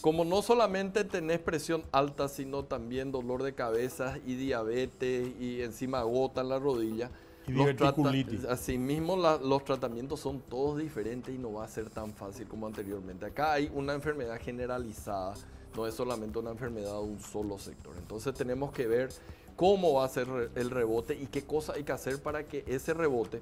como 0.00 0.24
no 0.24 0.42
solamente 0.42 1.04
tenés 1.04 1.38
presión 1.38 1.84
alta, 1.92 2.28
sino 2.28 2.64
también 2.64 3.12
dolor 3.12 3.42
de 3.42 3.54
cabeza 3.54 4.18
y 4.26 4.34
diabetes 4.34 5.28
y 5.40 5.62
encima 5.62 6.02
gota 6.02 6.40
en 6.40 6.48
la 6.48 6.58
rodilla, 6.58 7.10
y 7.46 7.52
los 7.52 8.46
asimismo 8.48 9.16
los 9.16 9.64
tratamientos 9.64 10.20
son 10.20 10.40
todos 10.40 10.78
diferentes 10.78 11.34
y 11.34 11.38
no 11.38 11.54
va 11.54 11.64
a 11.64 11.68
ser 11.68 11.88
tan 11.88 12.12
fácil 12.12 12.46
como 12.46 12.66
anteriormente. 12.66 13.24
Acá 13.24 13.54
hay 13.54 13.70
una 13.74 13.94
enfermedad 13.94 14.38
generalizada 14.40 15.34
no 15.76 15.86
es 15.86 15.94
solamente 15.94 16.38
una 16.38 16.50
enfermedad 16.50 16.92
de 16.92 17.00
un 17.00 17.20
solo 17.20 17.58
sector. 17.58 17.94
Entonces 17.96 18.34
tenemos 18.34 18.72
que 18.72 18.86
ver 18.86 19.10
cómo 19.56 19.94
va 19.94 20.04
a 20.04 20.08
ser 20.08 20.28
el 20.54 20.70
rebote 20.70 21.14
y 21.14 21.26
qué 21.26 21.44
cosa 21.44 21.74
hay 21.74 21.84
que 21.84 21.92
hacer 21.92 22.22
para 22.22 22.44
que 22.44 22.64
ese 22.66 22.94
rebote 22.94 23.40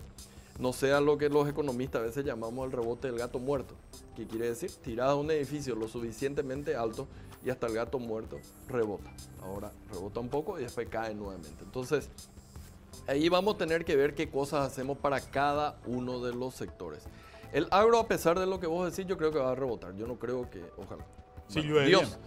no 0.59 0.73
sea 0.73 1.01
lo 1.01 1.19
que 1.19 1.29
los 1.29 1.49
economistas 1.49 2.01
a 2.01 2.05
veces 2.05 2.25
llamamos 2.25 2.65
el 2.67 2.73
rebote 2.73 3.09
del 3.09 3.19
gato 3.19 3.39
muerto, 3.39 3.75
que 4.15 4.27
quiere 4.27 4.49
decir 4.49 4.71
tirar 4.83 5.11
a 5.11 5.15
un 5.15 5.31
edificio 5.31 5.75
lo 5.75 5.89
suficientemente 5.89 6.75
alto 6.75 7.07
y 7.45 7.51
hasta 7.51 7.67
el 7.67 7.75
gato 7.75 7.99
muerto 7.99 8.39
rebota. 8.69 9.11
Ahora 9.43 9.71
rebota 9.93 10.21
un 10.21 10.29
poco 10.29 10.59
y 10.59 10.63
después 10.63 10.89
cae 10.89 11.15
nuevamente. 11.15 11.63
Entonces, 11.63 12.09
ahí 13.07 13.29
vamos 13.29 13.55
a 13.55 13.59
tener 13.59 13.85
que 13.85 13.97
ver 13.97 14.15
qué 14.15 14.31
cosas 14.31 14.67
hacemos 14.67 14.99
para 14.99 15.21
cada 15.21 15.79
uno 15.87 16.21
de 16.25 16.35
los 16.35 16.55
sectores. 16.55 17.03
El 17.53 17.69
agro, 17.71 17.99
a 17.99 18.09
pesar 18.09 18.39
de 18.39 18.47
lo 18.47 18.59
que 18.59 18.67
vos 18.67 18.91
decís, 18.91 19.09
yo 19.09 19.17
creo 19.17 19.31
que 19.31 19.39
va 19.39 19.53
a 19.53 19.55
rebotar. 19.55 19.95
Yo 19.95 20.07
no 20.07 20.17
creo 20.17 20.51
que, 20.51 20.65
ojalá, 20.77 21.05
si 21.49 21.63
Dios, 21.63 22.19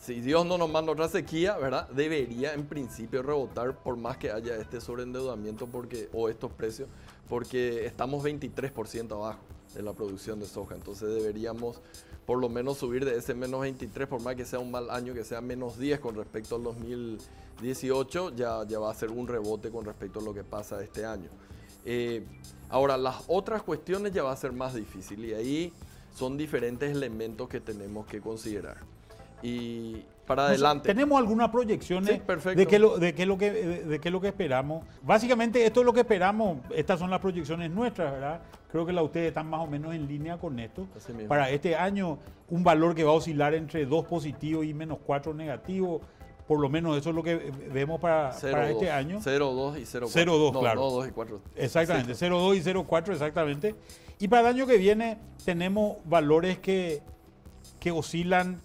si 0.00 0.20
Dios 0.20 0.44
no 0.46 0.58
nos 0.58 0.70
manda 0.70 0.92
otra 0.92 1.08
sequía, 1.08 1.56
¿verdad? 1.56 1.88
Debería 1.90 2.54
en 2.54 2.66
principio 2.66 3.22
rebotar 3.22 3.76
por 3.82 3.96
más 3.96 4.16
que 4.16 4.30
haya 4.30 4.56
este 4.56 4.80
sobreendeudamiento 4.80 5.66
porque, 5.66 6.08
o 6.12 6.28
estos 6.28 6.52
precios, 6.52 6.88
porque 7.28 7.86
estamos 7.86 8.24
23% 8.24 9.12
abajo 9.12 9.40
de 9.74 9.82
la 9.82 9.92
producción 9.92 10.40
de 10.40 10.46
soja. 10.46 10.74
Entonces 10.74 11.08
deberíamos 11.08 11.80
por 12.26 12.38
lo 12.38 12.48
menos 12.48 12.78
subir 12.78 13.04
de 13.04 13.16
ese 13.16 13.34
menos 13.34 13.60
23, 13.60 14.08
por 14.08 14.20
más 14.22 14.36
que 14.36 14.44
sea 14.44 14.58
un 14.58 14.70
mal 14.70 14.90
año, 14.90 15.12
que 15.14 15.24
sea 15.24 15.40
menos 15.40 15.78
10 15.78 16.00
con 16.00 16.14
respecto 16.14 16.56
al 16.56 16.62
2018, 16.62 18.34
ya, 18.36 18.64
ya 18.66 18.78
va 18.78 18.90
a 18.90 18.94
ser 18.94 19.10
un 19.10 19.26
rebote 19.26 19.70
con 19.70 19.84
respecto 19.84 20.20
a 20.20 20.22
lo 20.22 20.32
que 20.32 20.44
pasa 20.44 20.82
este 20.82 21.04
año. 21.04 21.30
Eh, 21.84 22.24
ahora, 22.68 22.96
las 22.96 23.24
otras 23.26 23.62
cuestiones 23.62 24.12
ya 24.12 24.22
va 24.22 24.32
a 24.32 24.36
ser 24.36 24.52
más 24.52 24.74
difícil 24.74 25.24
y 25.24 25.34
ahí 25.34 25.72
son 26.14 26.36
diferentes 26.36 26.90
elementos 26.90 27.48
que 27.48 27.60
tenemos 27.60 28.06
que 28.06 28.20
considerar. 28.20 28.78
Y 29.42 30.04
para 30.26 30.46
adelante. 30.46 30.86
¿Tenemos 30.86 31.18
alguna 31.18 31.50
proyección 31.50 32.04
de, 32.04 32.20
qué 32.66 32.78
lo, 32.78 32.98
de, 32.98 33.14
qué 33.14 33.26
lo 33.26 33.36
que, 33.36 33.50
de 33.50 34.00
qué 34.00 34.10
lo 34.10 34.20
que 34.20 34.28
esperamos? 34.28 34.84
Básicamente 35.02 35.64
esto 35.64 35.80
es 35.80 35.86
lo 35.86 35.92
que 35.92 36.00
esperamos, 36.00 36.58
estas 36.74 36.98
son 36.98 37.10
las 37.10 37.20
proyecciones 37.20 37.70
nuestras, 37.70 38.12
¿verdad? 38.12 38.40
Creo 38.70 38.86
que 38.86 38.92
la 38.92 39.02
ustedes 39.02 39.28
están 39.28 39.50
más 39.50 39.60
o 39.60 39.66
menos 39.66 39.94
en 39.94 40.06
línea 40.06 40.38
con 40.38 40.58
esto. 40.58 40.86
Para 41.28 41.50
este 41.50 41.76
año, 41.76 42.18
un 42.48 42.64
valor 42.64 42.94
que 42.94 43.04
va 43.04 43.10
a 43.10 43.14
oscilar 43.14 43.54
entre 43.54 43.84
2 43.84 44.06
positivos 44.06 44.64
y 44.64 44.72
menos 44.72 44.98
4 45.04 45.34
negativos. 45.34 46.00
Por 46.46 46.58
lo 46.58 46.68
menos 46.68 46.96
eso 46.96 47.10
es 47.10 47.14
lo 47.14 47.22
que 47.22 47.52
vemos 47.72 48.00
para, 48.00 48.34
para 48.40 48.70
este 48.70 48.90
año. 48.90 49.20
0,2 49.20 49.78
y 49.78 49.82
0,4. 49.82 50.08
0,2, 50.10 50.58
claro. 50.58 50.80
2 50.80 51.08
y 51.08 51.10
4. 51.10 51.40
Exactamente, 51.56 52.12
0,2 52.12 52.56
y 52.56 52.60
0,4 52.62 53.12
exactamente. 53.12 53.74
Y 54.22 54.28
para 54.28 54.42
el 54.42 54.54
año 54.54 54.68
que 54.68 54.78
viene 54.78 55.18
tenemos 55.44 55.96
valores 56.04 56.56
que, 56.60 57.02
que 57.80 57.90
oscilan 57.90 58.60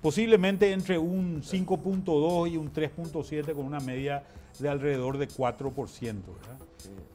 posiblemente 0.00 0.72
entre 0.72 0.96
un 0.96 1.42
5.2 1.42 2.50
y 2.50 2.56
un 2.56 2.72
3.7 2.72 3.54
con 3.54 3.66
una 3.66 3.78
media 3.80 4.24
de 4.58 4.70
alrededor 4.70 5.18
de 5.18 5.28
4%. 5.28 6.14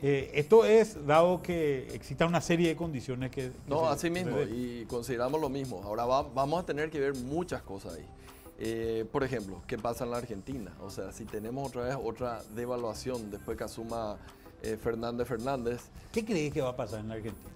Eh, 0.03 0.29
esto 0.35 0.63
es 0.63 1.07
dado 1.07 1.41
que 1.41 1.87
exista 1.91 2.27
una 2.27 2.39
serie 2.39 2.67
de 2.67 2.75
condiciones 2.75 3.31
que... 3.31 3.51
no, 3.65 3.89
así 3.89 4.11
mismo, 4.11 4.41
y 4.41 4.85
consideramos 4.87 5.41
lo 5.41 5.49
mismo. 5.49 5.81
Ahora 5.83 6.05
vamos 6.05 6.61
a 6.61 6.65
tener 6.67 6.91
que 6.91 6.99
ver 6.99 7.15
muchas 7.15 7.63
cosas 7.63 7.95
ahí. 7.95 8.05
Eh, 8.59 9.05
por 9.11 9.23
ejemplo, 9.23 9.63
¿qué 9.65 9.79
pasa 9.79 10.03
en 10.03 10.11
la 10.11 10.17
Argentina? 10.17 10.71
O 10.81 10.91
sea, 10.91 11.11
si 11.11 11.25
tenemos 11.25 11.67
otra 11.67 11.85
vez 11.85 11.97
otra 11.99 12.43
devaluación 12.53 13.31
después 13.31 13.57
que 13.57 13.63
asuma 13.63 14.19
eh, 14.61 14.77
Fernández 14.77 15.27
Fernández. 15.27 15.81
¿Qué 16.11 16.25
crees 16.25 16.51
que 16.51 16.61
va 16.61 16.69
a 16.69 16.75
pasar 16.75 16.99
en 16.99 17.09
la 17.09 17.15
Argentina? 17.15 17.49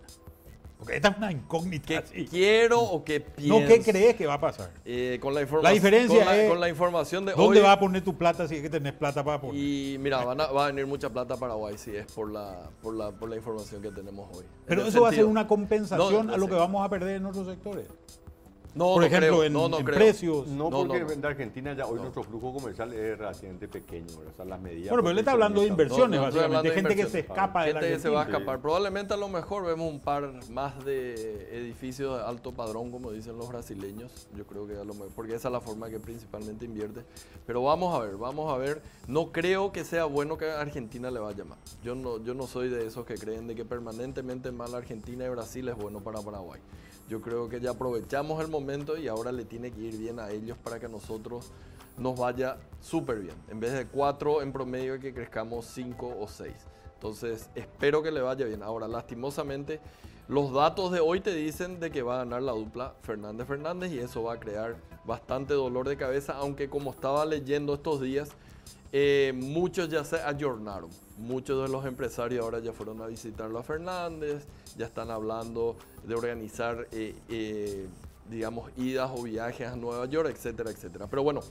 Porque 0.82 0.96
esta 0.96 1.10
es 1.10 1.18
una 1.18 1.32
incógnita. 1.32 2.02
¿Qué 2.02 2.26
quiero 2.26 2.82
o 2.82 3.04
qué 3.04 3.20
pienso? 3.20 3.60
No, 3.60 3.68
¿qué 3.68 3.84
crees 3.84 4.16
que 4.16 4.26
va 4.26 4.34
a 4.34 4.42
pasar? 4.42 4.72
Eh, 4.84 5.20
con 5.22 5.32
la, 5.36 5.46
la 5.62 5.70
diferencia 5.70 6.26
con 6.26 6.34
es 6.34 6.50
con 6.50 6.60
la 6.60 6.70
información 6.70 7.24
de 7.24 7.34
¿Dónde 7.34 7.62
vas 7.62 7.78
a 7.78 7.80
poner 7.80 8.04
tu 8.04 8.18
plata 8.18 8.48
si 8.48 8.56
es 8.56 8.64
que 8.64 8.70
tenés 8.72 8.94
plata 8.94 9.24
para 9.24 9.40
poner? 9.40 9.62
Y 9.62 10.00
mira, 10.00 10.26
van 10.26 10.42
a, 10.42 10.48
va 10.48 10.64
a 10.64 10.68
venir 10.70 10.88
mucha 10.88 11.08
plata 11.12 11.36
a 11.36 11.38
Paraguay 11.38 11.78
si 11.78 11.96
es 11.96 12.12
por 12.12 12.32
la, 12.32 12.68
por 12.82 12.96
la, 12.96 13.12
por 13.12 13.30
la 13.30 13.36
información 13.36 13.80
que 13.80 13.92
tenemos 13.92 14.36
hoy. 14.36 14.44
Pero 14.66 14.84
eso 14.88 15.04
va 15.04 15.10
a 15.10 15.14
ser 15.14 15.26
una 15.26 15.46
compensación 15.46 16.32
a 16.32 16.38
lo 16.38 16.48
que 16.48 16.56
vamos 16.56 16.84
a 16.84 16.90
perder 16.90 17.18
en 17.18 17.28
otros 17.28 17.46
sectores. 17.46 17.86
No, 18.74 18.94
por 18.94 19.04
ejemplo, 19.04 19.28
creo. 19.28 19.44
en, 19.44 19.54
no, 19.54 19.68
no 19.68 19.78
precios. 19.80 20.48
No, 20.48 20.70
porque 20.70 20.98
en 20.98 21.26
Argentina 21.26 21.74
ya 21.74 21.86
hoy 21.86 22.00
nuestro 22.00 22.24
flujo 22.24 22.54
comercial 22.54 22.94
es 22.94 23.18
relativamente 23.18 23.68
pequeño, 23.68 24.08
o 24.18 24.36
sea, 24.36 24.46
las 24.46 24.62
medidas. 24.62 24.90
Bueno, 24.90 25.04
pero 25.04 25.12
él 25.12 25.20
está 25.20 25.32
hablando 25.32 25.62
de 25.62 25.68
inversiones, 25.68 26.20
básicamente, 26.20 26.70
de 26.70 26.76
gente 26.76 26.96
que 26.96 27.06
se 27.06 27.20
escapa 27.20 27.66
de 27.66 27.74
la 27.74 27.82
Gente 27.82 27.96
que 27.96 28.00
se 28.00 28.10
va 28.10 28.22
a 28.22 28.26
escapar. 28.26 28.62
Probablemente 28.62 29.14
a 29.14 29.18
lo 29.18 29.28
mejor 29.28 29.66
vemos 29.66 29.92
un 29.92 30.00
par 30.00 30.32
más 30.50 30.84
de 30.86 31.58
edificios 31.58 32.18
de 32.18 32.24
alto 32.24 32.54
padrón, 32.54 32.92
como 32.92 33.12
dicen 33.12 33.38
los 33.38 33.50
brasileños. 33.50 34.28
Yo 34.36 34.46
creo 34.46 34.68
que 34.68 34.76
a 34.76 34.84
lo 34.84 34.94
mejor, 34.94 35.10
porque 35.16 35.36
esa 35.36 35.50
es 35.50 35.52
la 35.52 35.62
forma 35.62 35.90
que 35.90 36.00
principalmente 36.00 36.66
invierte. 36.66 37.04
Pero 37.46 37.64
vamos 37.64 37.94
a 37.94 38.00
ver, 38.00 38.18
vamos 38.18 38.54
a 38.54 38.58
ver. 38.58 38.82
No 39.08 39.32
creo 39.32 39.72
que 39.72 39.84
sea 39.84 40.06
bueno 40.06 40.38
que 40.38 40.50
Argentina 40.50 41.12
le 41.12 41.20
vaya 41.20 41.44
mal. 41.44 41.58
Yo 41.84 41.96
no, 41.96 42.24
yo 42.24 42.34
no 42.34 42.48
soy 42.48 42.70
de 42.70 42.86
esos 42.86 43.06
que 43.06 43.16
creen 43.16 43.48
de 43.48 43.56
que 43.56 43.66
permanentemente 43.66 44.52
mal 44.52 44.74
Argentina 44.74 45.26
y 45.26 45.30
Brasil 45.30 45.68
es 45.68 45.76
bueno 45.76 46.00
para 46.00 46.22
Paraguay. 46.22 46.62
Yo 47.10 47.22
creo 47.22 47.50
que 47.50 47.60
ya 47.60 47.72
aprovechamos 47.72 48.42
el 48.42 48.50
momento 48.50 48.98
y 48.98 49.08
ahora 49.08 49.32
le 49.32 49.46
tiene 49.46 49.72
que 49.72 49.82
ir 49.82 49.98
bien 49.98 50.20
a 50.20 50.30
ellos 50.30 50.58
para 50.58 50.80
que 50.80 50.86
a 50.86 50.90
nosotros 50.90 51.52
nos 51.98 52.18
vaya 52.18 52.58
súper 52.80 53.20
bien. 53.20 53.36
En 53.50 53.60
vez 53.60 53.74
de 53.74 53.86
cuatro 53.86 54.42
en 54.42 54.52
promedio, 54.52 55.00
que 55.00 55.14
crezcamos 55.14 55.66
cinco 55.66 56.16
o 56.20 56.28
seis. 56.28 56.56
Entonces, 56.94 57.50
espero 57.56 58.02
que 58.02 58.12
le 58.12 58.22
vaya 58.22 58.46
bien. 58.46 58.64
Ahora, 58.64 58.88
lastimosamente, 58.88 59.80
los 60.28 60.54
datos 60.54 60.92
de 60.92 61.00
hoy 61.00 61.20
te 61.20 61.34
dicen 61.34 61.80
de 61.80 61.92
que 61.92 62.04
va 62.04 62.16
a 62.16 62.18
ganar 62.20 62.44
la 62.44 62.54
dupla 62.54 62.96
Fernández 63.02 63.48
Fernández 63.48 63.92
y 63.92 64.00
eso 64.00 64.24
va 64.24 64.34
a 64.34 64.40
crear 64.40 64.78
bastante 65.04 65.54
dolor 65.54 65.90
de 65.90 65.98
cabeza, 65.98 66.34
aunque 66.38 66.70
como 66.70 66.92
estaba 66.92 67.26
leyendo 67.26 67.74
estos 67.74 68.02
días, 68.02 68.30
eh, 68.92 69.34
muchos 69.36 69.90
ya 69.90 70.04
se 70.04 70.18
ayornaron. 70.18 70.90
Muchos 71.18 71.64
de 71.64 71.72
los 71.72 71.86
empresarios 71.86 72.44
ahora 72.44 72.60
ya 72.60 72.74
fueron 72.74 73.02
a 73.02 73.08
visitarlo 73.08 73.60
a 73.60 73.64
Fernández, 73.64 74.46
ya 74.76 74.88
están 74.88 75.12
hablando 75.12 75.76
de 76.06 76.16
organizar, 76.16 76.88
eh, 76.92 77.16
eh, 77.30 77.88
digamos, 78.30 78.72
idas 78.78 79.12
o 79.14 79.24
viajes 79.24 79.68
a 79.68 79.76
Nueva 79.76 80.06
York, 80.08 80.30
etcétera, 80.32 80.72
etcétera. 80.72 81.08
Pero 81.08 81.24
bueno, 81.24 81.42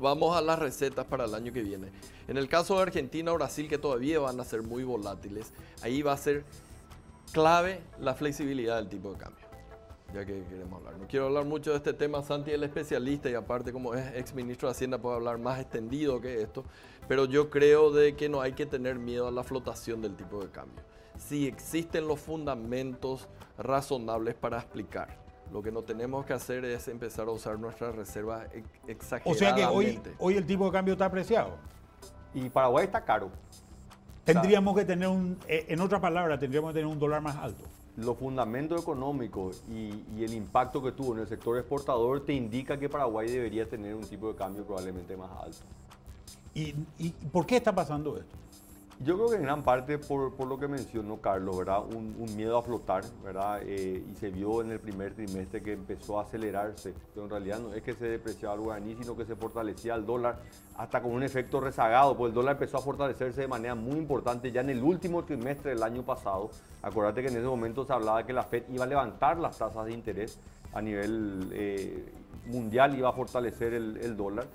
vamos 0.00 0.36
a 0.36 0.40
las 0.40 0.58
recetas 0.58 1.06
para 1.06 1.24
el 1.24 1.34
año 1.34 1.52
que 1.52 1.62
viene. 1.62 1.88
En 2.28 2.36
el 2.36 2.48
caso 2.48 2.76
de 2.76 2.82
Argentina 2.82 3.32
o 3.32 3.34
Brasil, 3.36 3.68
que 3.68 3.78
todavía 3.78 4.18
van 4.18 4.40
a 4.40 4.44
ser 4.44 4.62
muy 4.62 4.84
volátiles, 4.84 5.52
ahí 5.82 6.02
va 6.02 6.12
a 6.12 6.18
ser 6.18 6.44
clave 7.32 7.80
la 8.00 8.14
flexibilidad 8.14 8.76
del 8.76 8.88
tipo 8.88 9.12
de 9.12 9.18
cambio 9.18 9.41
ya 10.12 10.24
que 10.24 10.44
queremos 10.44 10.78
hablar. 10.78 10.98
No 10.98 11.06
quiero 11.06 11.26
hablar 11.26 11.44
mucho 11.44 11.70
de 11.70 11.76
este 11.76 11.92
tema, 11.92 12.22
Santi 12.22 12.50
es 12.50 12.56
el 12.56 12.64
especialista 12.64 13.30
y 13.30 13.34
aparte 13.34 13.72
como 13.72 13.94
es 13.94 14.14
ex 14.14 14.34
ministro 14.34 14.68
de 14.68 14.72
Hacienda 14.72 14.98
puede 14.98 15.16
hablar 15.16 15.38
más 15.38 15.60
extendido 15.60 16.20
que 16.20 16.42
esto, 16.42 16.64
pero 17.08 17.24
yo 17.24 17.50
creo 17.50 17.90
de 17.90 18.14
que 18.14 18.28
no 18.28 18.40
hay 18.40 18.52
que 18.52 18.66
tener 18.66 18.98
miedo 18.98 19.28
a 19.28 19.30
la 19.30 19.42
flotación 19.42 20.02
del 20.02 20.14
tipo 20.16 20.42
de 20.42 20.50
cambio. 20.50 20.82
Si 21.18 21.46
existen 21.46 22.06
los 22.06 22.20
fundamentos 22.20 23.28
razonables 23.58 24.34
para 24.34 24.58
explicar, 24.58 25.18
lo 25.52 25.62
que 25.62 25.70
no 25.70 25.82
tenemos 25.82 26.24
que 26.24 26.32
hacer 26.32 26.64
es 26.64 26.88
empezar 26.88 27.28
a 27.28 27.30
usar 27.30 27.58
nuestras 27.58 27.94
reservas 27.94 28.46
exageradamente. 28.86 29.30
O 29.30 29.34
sea 29.34 29.54
que 29.54 29.64
hoy, 29.66 30.00
hoy 30.18 30.36
el 30.36 30.46
tipo 30.46 30.64
de 30.66 30.72
cambio 30.72 30.92
está 30.94 31.06
apreciado. 31.06 31.58
Y 32.34 32.48
Paraguay 32.48 32.86
está 32.86 33.04
caro. 33.04 33.30
Tendríamos 34.24 34.74
que 34.76 34.84
tener 34.84 35.08
un, 35.08 35.38
eh, 35.48 35.66
en 35.68 35.80
otras 35.80 36.00
palabras, 36.00 36.38
tendríamos 36.38 36.70
que 36.70 36.80
tener 36.80 36.86
un 36.86 36.98
dólar 36.98 37.20
más 37.20 37.36
alto 37.36 37.64
los 37.96 38.16
fundamentos 38.16 38.80
económicos 38.80 39.62
y, 39.68 40.22
el 40.22 40.34
impacto 40.34 40.82
que 40.82 40.92
tuvo 40.92 41.14
en 41.14 41.20
el 41.20 41.28
sector 41.28 41.58
exportador 41.58 42.24
te 42.24 42.32
indica 42.32 42.78
que 42.78 42.88
Paraguay 42.88 43.28
debería 43.28 43.68
tener 43.68 43.94
un 43.94 44.04
tipo 44.04 44.28
de 44.28 44.34
cambio 44.34 44.64
probablemente 44.64 45.16
más 45.16 45.30
alto. 45.32 45.58
¿Y, 46.54 46.72
por 47.32 47.46
qué 47.46 47.56
está 47.56 47.74
pasando 47.74 48.16
esto? 48.16 48.36
Yo 49.04 49.16
creo 49.16 49.30
que 49.30 49.36
en 49.36 49.42
gran 49.42 49.64
parte 49.64 49.98
por, 49.98 50.32
por 50.34 50.46
lo 50.46 50.58
que 50.58 50.68
mencionó 50.68 51.20
Carlos, 51.20 51.58
¿verdad? 51.58 51.82
Un, 51.86 52.36
miedo 52.36 52.56
a 52.56 52.62
flotar, 52.62 53.02
¿verdad? 53.24 53.60
Eh, 53.64 54.04
y 54.08 54.14
se 54.14 54.30
vio 54.30 54.60
en 54.60 54.70
el 54.70 54.78
primer 54.78 55.12
trimestre 55.14 55.60
que 55.60 55.72
empezó 55.72 56.20
a 56.20 56.22
acelerarse, 56.22 56.94
pero 57.12 57.24
en 57.24 57.30
realidad 57.30 57.58
no 57.58 57.74
es 57.74 57.82
que 57.82 57.94
se 57.94 58.06
depreciaba 58.06 58.54
el 58.54 58.60
guaraní, 58.60 58.94
sino 58.94 59.16
que 59.16 59.24
se 59.24 59.34
fortalecía 59.34 59.96
el 59.96 60.06
dólar 60.06 60.38
hasta 60.76 61.02
con 61.02 61.12
un 61.12 61.24
efecto 61.24 61.60
rezagado, 61.60 62.16
pues 62.16 62.30
el 62.30 62.34
dólar 62.34 62.54
empezó 62.54 62.78
a 62.78 62.80
fortalecerse 62.80 63.40
de 63.40 63.48
manera 63.48 63.74
muy 63.74 63.96
importante 63.96 64.52
ya 64.52 64.60
en 64.60 64.70
el 64.70 64.82
último 64.82 65.24
trimestre 65.24 65.70
del 65.70 65.82
año 65.82 66.04
pasado. 66.04 66.50
Acuérdate 66.80 67.22
que 67.22 67.28
en 67.28 67.36
ese 67.36 67.46
momento 67.46 67.84
se 67.84 67.92
hablaba 67.92 68.24
que 68.24 68.32
la 68.32 68.44
Fed 68.44 68.64
iba 68.68 68.84
a 68.84 68.86
levantar 68.86 69.36
las 69.36 69.58
tasas 69.58 69.84
de 69.84 69.94
interés 69.94 70.38
a 70.72 70.80
nivel 70.80 71.50
eh, 71.52 72.12
mundial, 72.46 72.96
iba 72.96 73.08
a 73.08 73.12
fortalecer 73.12 73.74
el, 73.74 73.96
el 73.96 74.16
dólar. 74.16 74.46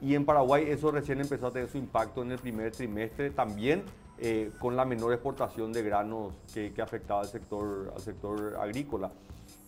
Y 0.00 0.14
en 0.14 0.24
Paraguay 0.24 0.64
eso 0.68 0.90
recién 0.90 1.20
empezó 1.20 1.48
a 1.48 1.52
tener 1.52 1.68
su 1.68 1.78
impacto 1.78 2.22
en 2.22 2.32
el 2.32 2.38
primer 2.38 2.72
trimestre, 2.72 3.30
también 3.30 3.82
eh, 4.18 4.50
con 4.58 4.76
la 4.76 4.84
menor 4.84 5.12
exportación 5.12 5.72
de 5.72 5.82
granos 5.82 6.34
que, 6.52 6.72
afectaba 6.82 7.20
al 7.20 7.28
sector, 7.28 7.92
al 7.94 8.00
sector 8.00 8.56
agrícola. 8.60 9.10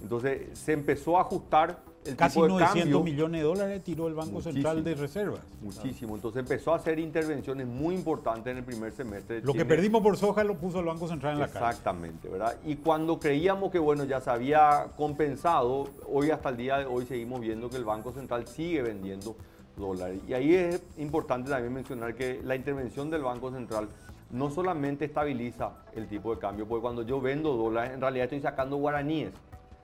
Entonces 0.03 0.59
se 0.59 0.72
empezó 0.72 1.18
a 1.18 1.22
ajustar 1.22 1.83
el 2.05 2.16
Casi 2.16 2.41
tipo 2.41 2.45
de 2.45 2.64
900 2.64 3.05
millones 3.05 3.41
de 3.43 3.47
dólares 3.47 3.85
tiró 3.85 4.09
el 4.09 4.14
Banco 4.14 4.41
Central 4.41 4.83
de 4.83 4.95
Reservas. 4.95 5.43
Muchísimo. 5.61 6.14
Entonces 6.14 6.41
empezó 6.41 6.72
a 6.72 6.76
hacer 6.76 6.99
intervenciones 6.99 7.66
muy 7.66 7.95
importantes 7.95 8.51
en 8.51 8.57
el 8.59 8.64
primer 8.64 8.91
semestre. 8.93 9.43
lo 9.43 9.53
que 9.53 9.66
perdimos 9.66 10.03
por 10.03 10.16
soja 10.16 10.43
lo 10.43 10.57
puso 10.57 10.81
el 10.81 10.87
Banco 10.87 11.07
Central 11.07 11.35
en 11.35 11.41
la 11.41 11.49
cara. 11.49 11.68
Exactamente, 11.68 12.28
¿verdad? 12.28 12.57
Y 12.64 12.76
cuando 12.76 13.20
creíamos 13.20 13.70
que 13.70 13.78
bueno 13.78 14.05
ya 14.05 14.20
se 14.20 14.31
había 14.31 14.87
compensado, 14.97 15.91
hoy 16.09 16.31
hasta 16.31 16.49
el 16.49 16.57
día 16.57 16.78
de 16.78 16.87
hoy 16.87 17.05
seguimos 17.05 17.41
viendo 17.41 17.68
que 17.68 17.76
el 17.76 17.85
Banco 17.85 18.12
Central 18.12 18.47
sigue 18.47 18.83
vendiendo 18.83 19.37
dólares. 19.81 20.20
Y 20.28 20.35
ahí 20.35 20.55
es 20.55 20.83
importante 20.99 21.51
también 21.51 21.72
mencionar 21.72 22.14
que 22.14 22.41
la 22.45 22.55
intervención 22.55 23.11
del 23.11 23.22
Banco 23.22 23.51
Central 23.51 23.89
no 24.31 24.51
solamente 24.51 25.07
estabiliza 25.07 25.72
el 25.95 26.07
tipo 26.07 26.35
de 26.35 26.41
cambio, 26.41 26.66
porque 26.66 26.83
cuando 26.83 27.03
yo 27.03 27.20
vendo 27.20 27.57
dólares, 27.57 27.93
en 27.95 28.01
realidad 28.01 28.24
estoy 28.24 28.41
sacando 28.41 28.76
guaraníes. 28.76 29.33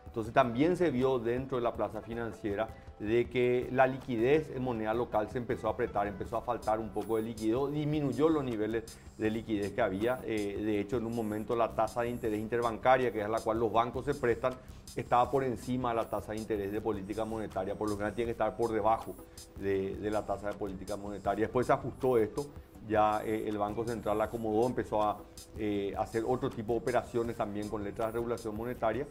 Entonces 0.07 0.33
también 0.33 0.77
se 0.77 0.91
vio 0.91 1.19
dentro 1.19 1.59
de 1.59 1.65
la 1.65 1.75
plaza 1.75 2.01
financiera 2.01 2.69
de 2.99 3.29
que 3.29 3.69
la 3.73 3.87
liquidez 3.87 4.51
en 4.55 4.63
moneda 4.63 4.95
local 4.95 5.29
se 5.31 5.37
empezó 5.37 5.69
a 5.69 5.73
apretar, 5.73 6.07
empezó 6.07 6.39
a 6.39 6.41
faltar 6.41 6.81
un 6.81 6.89
poco 6.89 7.17
de 7.17 7.23
liquidez, 7.23 7.71
disminuyó 7.73 8.29
los 8.31 8.43
niveles 8.43 8.85
de 9.19 9.31
liquidez 9.31 9.73
que 9.73 9.83
había. 9.83 10.21
Eh, 10.25 10.63
de 10.65 10.81
hecho, 10.81 10.97
en 10.97 11.05
un 11.05 11.15
momento 11.15 11.55
la 11.55 11.75
tasa 11.75 12.03
de 12.03 12.09
interés 12.09 12.41
interbancaria, 12.41 13.13
que 13.13 13.21
es 13.21 13.29
la 13.29 13.41
cual 13.41 13.59
los 13.59 13.71
bancos 13.71 14.07
se 14.07 14.15
prestan, 14.15 14.55
estaba 14.95 15.31
por 15.31 15.45
encima 15.45 15.91
de 15.91 15.97
la 15.97 16.09
tasa 16.09 16.33
de 16.33 16.39
interés 16.39 16.73
de 16.73 16.81
política 16.81 17.27
monetaria, 17.27 17.75
por 17.75 17.89
lo 17.89 17.97
general 17.97 18.15
tiene 18.15 18.29
que 18.29 18.33
estar 18.33 18.57
por 18.57 18.73
debajo 18.73 19.15
de, 19.61 19.99
la 20.11 20.25
tasa 20.25 20.49
de 20.49 20.55
política 20.55 20.97
monetaria. 20.97 21.45
Después 21.45 21.67
se 21.67 21.75
ajustó 21.75 22.17
esto, 22.17 22.47
ya 22.89 23.23
eh, 23.27 23.47
el 23.47 23.59
Banco 23.59 23.85
Central 23.85 24.19
acomodó, 24.23 24.67
empezó 24.67 25.03
a 25.03 25.19
eh, 25.59 25.93
hacer 25.99 26.25
otro 26.27 26.49
tipo 26.49 26.73
de 26.73 26.79
operaciones 26.79 27.37
también 27.37 27.69
con 27.69 27.85
letras 27.85 28.09
de 28.09 28.13
regulación 28.13 28.57
monetaria 28.57 29.07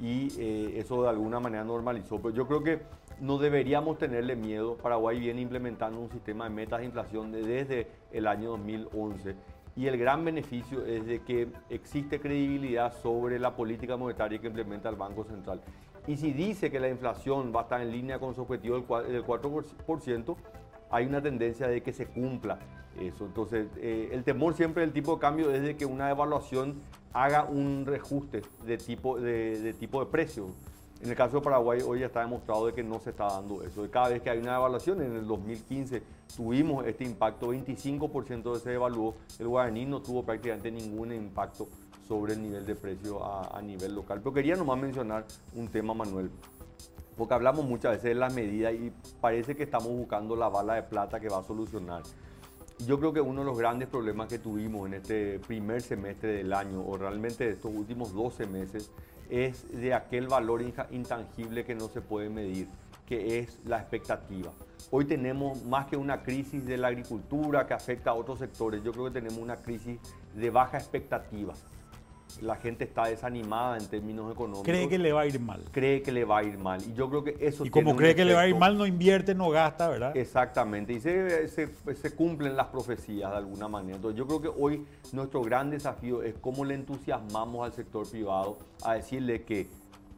y 0.00 0.28
eso 0.78 1.02
de 1.02 1.08
alguna 1.08 1.40
manera 1.40 1.64
normalizó. 1.64 2.18
Pero 2.18 2.30
yo 2.32 2.46
creo 2.46 2.62
que 2.62 2.80
no 3.20 3.38
deberíamos 3.38 3.98
tenerle 3.98 4.36
miedo. 4.36 4.76
Paraguay 4.76 5.18
viene 5.18 5.40
implementando 5.40 6.00
un 6.00 6.10
sistema 6.10 6.44
de 6.44 6.50
metas 6.50 6.80
de 6.80 6.86
inflación 6.86 7.32
desde 7.32 7.88
el 8.12 8.26
año 8.26 8.50
2011 8.50 9.36
y 9.78 9.86
el 9.86 9.96
gran 9.96 10.24
beneficio 10.24 10.84
es 10.84 11.06
de 11.06 11.22
que 11.22 11.48
existe 11.70 12.20
credibilidad 12.20 12.92
sobre 13.00 13.38
la 13.38 13.54
política 13.54 13.96
monetaria 13.96 14.40
que 14.40 14.48
implementa 14.48 14.88
el 14.88 14.96
Banco 14.96 15.22
Central. 15.22 15.60
Y 16.08 16.16
si 16.16 16.32
dice 16.32 16.68
que 16.70 16.80
la 16.80 16.88
inflación 16.88 17.52
va 17.54 17.60
a 17.60 17.62
estar 17.62 17.80
en 17.80 17.92
línea 17.92 18.18
con 18.18 18.34
su 18.34 18.42
objetivo 18.42 18.74
del 18.76 19.24
4%, 19.24 20.36
hay 20.90 21.06
una 21.06 21.22
tendencia 21.22 21.68
de 21.68 21.80
que 21.82 21.92
se 21.92 22.06
cumpla 22.06 22.58
eso. 23.00 23.26
Entonces, 23.26 23.68
eh, 23.76 24.08
el 24.10 24.24
temor 24.24 24.54
siempre 24.54 24.82
del 24.82 24.92
tipo 24.92 25.14
de 25.14 25.20
cambio 25.20 25.52
es 25.52 25.62
de 25.62 25.76
que 25.76 25.86
una 25.86 26.10
evaluación 26.10 26.80
haga 27.12 27.44
un 27.44 27.84
reajuste 27.86 28.42
de 28.64 28.78
tipo 28.78 29.20
de, 29.20 29.74
tipo 29.78 30.04
de 30.04 30.10
precio. 30.10 30.48
En 31.00 31.10
el 31.10 31.14
caso 31.14 31.36
de 31.36 31.42
Paraguay 31.42 31.80
hoy 31.86 32.00
ya 32.00 32.06
está 32.06 32.20
demostrado 32.20 32.66
de 32.66 32.74
que 32.74 32.82
no 32.82 32.98
se 32.98 33.10
está 33.10 33.26
dando 33.26 33.62
eso. 33.62 33.88
Cada 33.88 34.08
vez 34.08 34.20
que 34.20 34.30
hay 34.30 34.38
una 34.38 34.56
evaluación, 34.56 35.00
en 35.00 35.14
el 35.14 35.26
2015 35.26 36.02
tuvimos 36.36 36.86
este 36.86 37.04
impacto, 37.04 37.52
25% 37.52 38.52
de 38.52 38.58
ese 38.58 38.74
evaluó, 38.74 39.14
el 39.38 39.46
guaraní 39.46 39.86
no 39.86 40.02
tuvo 40.02 40.24
prácticamente 40.24 40.72
ningún 40.72 41.12
impacto 41.12 41.68
sobre 42.08 42.32
el 42.32 42.42
nivel 42.42 42.66
de 42.66 42.74
precio 42.74 43.24
a, 43.24 43.62
nivel 43.62 43.94
local. 43.94 44.18
Pero 44.18 44.32
quería 44.32 44.56
nomás 44.56 44.78
mencionar 44.78 45.24
un 45.54 45.68
tema, 45.68 45.94
Manuel, 45.94 46.30
porque 47.16 47.34
hablamos 47.34 47.64
muchas 47.64 47.92
veces 47.92 48.04
de 48.04 48.14
las 48.16 48.34
medidas 48.34 48.74
y 48.74 48.92
parece 49.20 49.54
que 49.54 49.62
estamos 49.62 49.88
buscando 49.88 50.34
la 50.34 50.48
bala 50.48 50.74
de 50.74 50.82
plata 50.82 51.20
que 51.20 51.28
va 51.28 51.38
a 51.38 51.44
solucionar. 51.44 52.02
Yo 52.86 52.98
creo 52.98 53.12
que 53.12 53.20
uno 53.20 53.40
de 53.40 53.46
los 53.46 53.58
grandes 53.58 53.88
problemas 53.88 54.28
que 54.28 54.38
tuvimos 54.38 54.86
en 54.86 54.94
este 54.94 55.38
primer 55.40 55.80
semestre 55.80 56.32
del 56.32 56.52
año, 56.52 56.82
o 56.84 56.96
realmente 56.96 57.44
de 57.44 57.50
estos 57.50 57.72
últimos 57.72 58.12
12 58.14 58.46
meses, 58.46 58.90
es 59.30 59.66
de 59.72 59.94
aquel 59.94 60.28
valor 60.28 60.62
intangible 60.90 61.64
que 61.64 61.74
no 61.74 61.88
se 61.88 62.00
puede 62.00 62.28
medir, 62.28 62.68
que 63.06 63.38
es 63.38 63.58
la 63.64 63.78
expectativa. 63.78 64.52
Hoy 64.90 65.04
tenemos 65.04 65.62
más 65.64 65.86
que 65.86 65.96
una 65.96 66.22
crisis 66.22 66.64
de 66.64 66.78
la 66.78 66.88
agricultura 66.88 67.66
que 67.66 67.74
afecta 67.74 68.10
a 68.10 68.14
otros 68.14 68.38
sectores, 68.38 68.82
yo 68.82 68.92
creo 68.92 69.06
que 69.06 69.20
tenemos 69.20 69.38
una 69.38 69.56
crisis 69.56 69.98
de 70.34 70.50
baja 70.50 70.78
expectativa 70.78 71.54
la 72.40 72.56
gente 72.56 72.84
está 72.84 73.06
desanimada 73.06 73.76
en 73.76 73.86
términos 73.86 74.30
económicos. 74.32 74.64
Cree 74.64 74.88
que 74.88 74.98
le 74.98 75.12
va 75.12 75.22
a 75.22 75.26
ir 75.26 75.40
mal. 75.40 75.64
Cree 75.72 76.02
que 76.02 76.12
le 76.12 76.24
va 76.24 76.38
a 76.38 76.42
ir 76.44 76.58
mal. 76.58 76.80
Y 76.82 76.92
yo 76.92 77.08
creo 77.08 77.24
que 77.24 77.36
eso... 77.40 77.64
Y 77.64 77.70
como 77.70 77.96
cree 77.96 78.14
que 78.14 78.24
le 78.24 78.34
va 78.34 78.42
a 78.42 78.48
ir 78.48 78.56
mal, 78.56 78.76
no 78.76 78.86
invierte, 78.86 79.34
no 79.34 79.50
gasta, 79.50 79.88
¿verdad? 79.88 80.16
Exactamente. 80.16 80.92
Y 80.92 81.00
se, 81.00 81.48
se, 81.48 82.14
cumplen 82.14 82.56
las 82.56 82.68
profecías 82.68 83.30
de 83.30 83.36
alguna 83.36 83.68
manera. 83.68 83.96
Entonces 83.96 84.18
yo 84.18 84.26
creo 84.26 84.40
que 84.40 84.48
hoy 84.48 84.86
nuestro 85.12 85.42
gran 85.42 85.70
desafío 85.70 86.22
es 86.22 86.34
cómo 86.40 86.64
le 86.64 86.74
entusiasmamos 86.74 87.64
al 87.64 87.72
sector 87.72 88.08
privado 88.08 88.58
a 88.82 88.94
decirle 88.94 89.42
que 89.42 89.68